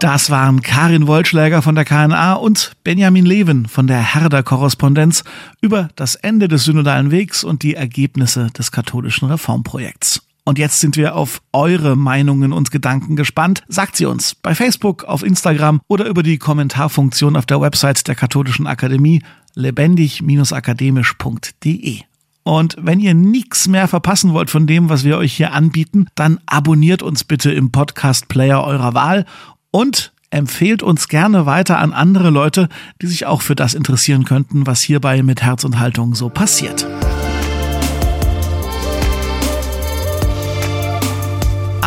Das 0.00 0.30
waren 0.30 0.62
Karin 0.62 1.06
Wollschläger 1.06 1.60
von 1.60 1.74
der 1.74 1.84
KNA 1.84 2.32
und 2.32 2.72
Benjamin 2.84 3.26
Leven 3.26 3.68
von 3.68 3.86
der 3.86 4.00
Herder-Korrespondenz 4.00 5.24
über 5.60 5.90
das 5.94 6.14
Ende 6.14 6.48
des 6.48 6.64
synodalen 6.64 7.10
Wegs 7.10 7.44
und 7.44 7.62
die 7.62 7.74
Ergebnisse 7.74 8.46
des 8.46 8.72
katholischen 8.72 9.28
Reformprojekts. 9.28 10.22
Und 10.44 10.58
jetzt 10.58 10.80
sind 10.80 10.96
wir 10.96 11.16
auf 11.16 11.42
eure 11.52 11.96
Meinungen 11.96 12.54
und 12.54 12.70
Gedanken 12.70 13.14
gespannt. 13.14 13.62
Sagt 13.68 13.96
sie 13.96 14.06
uns 14.06 14.34
bei 14.34 14.54
Facebook, 14.54 15.04
auf 15.04 15.22
Instagram 15.22 15.82
oder 15.86 16.06
über 16.06 16.22
die 16.22 16.38
Kommentarfunktion 16.38 17.36
auf 17.36 17.44
der 17.44 17.60
Website 17.60 18.08
der 18.08 18.14
Katholischen 18.14 18.66
Akademie 18.66 19.22
lebendig-akademisch.de. 19.54 22.00
Und 22.42 22.74
wenn 22.80 23.00
ihr 23.00 23.12
nichts 23.12 23.68
mehr 23.68 23.86
verpassen 23.86 24.32
wollt 24.32 24.48
von 24.48 24.66
dem, 24.66 24.88
was 24.88 25.04
wir 25.04 25.18
euch 25.18 25.34
hier 25.34 25.52
anbieten, 25.52 26.06
dann 26.14 26.40
abonniert 26.46 27.02
uns 27.02 27.22
bitte 27.22 27.52
im 27.52 27.70
Podcast-Player 27.70 28.64
eurer 28.64 28.94
Wahl 28.94 29.26
und 29.70 30.12
empfehlt 30.30 30.82
uns 30.82 31.08
gerne 31.08 31.46
weiter 31.46 31.78
an 31.78 31.92
andere 31.92 32.30
Leute, 32.30 32.68
die 33.02 33.06
sich 33.06 33.26
auch 33.26 33.42
für 33.42 33.56
das 33.56 33.74
interessieren 33.74 34.24
könnten, 34.24 34.66
was 34.66 34.80
hierbei 34.80 35.22
mit 35.22 35.42
Herz 35.42 35.64
und 35.64 35.78
Haltung 35.80 36.14
so 36.14 36.28
passiert. 36.28 36.86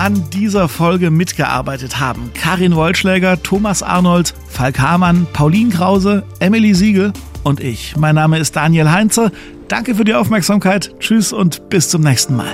an 0.03 0.29
dieser 0.31 0.67
Folge 0.67 1.11
mitgearbeitet 1.11 2.01
haben. 2.01 2.31
Karin 2.33 2.75
Wollschläger, 2.75 3.41
Thomas 3.41 3.81
Arnold, 3.81 4.33
Falk 4.49 4.77
Hamann, 4.79 5.27
Pauline 5.31 5.69
Krause, 5.69 6.23
Emily 6.39 6.73
Siegel 6.73 7.13
und 7.43 7.61
ich. 7.61 7.95
Mein 7.95 8.15
Name 8.15 8.37
ist 8.37 8.57
Daniel 8.57 8.91
Heinze. 8.91 9.31
Danke 9.69 9.95
für 9.95 10.03
die 10.03 10.13
Aufmerksamkeit. 10.13 10.93
Tschüss 10.99 11.31
und 11.31 11.69
bis 11.69 11.87
zum 11.87 12.01
nächsten 12.01 12.35
Mal. 12.35 12.53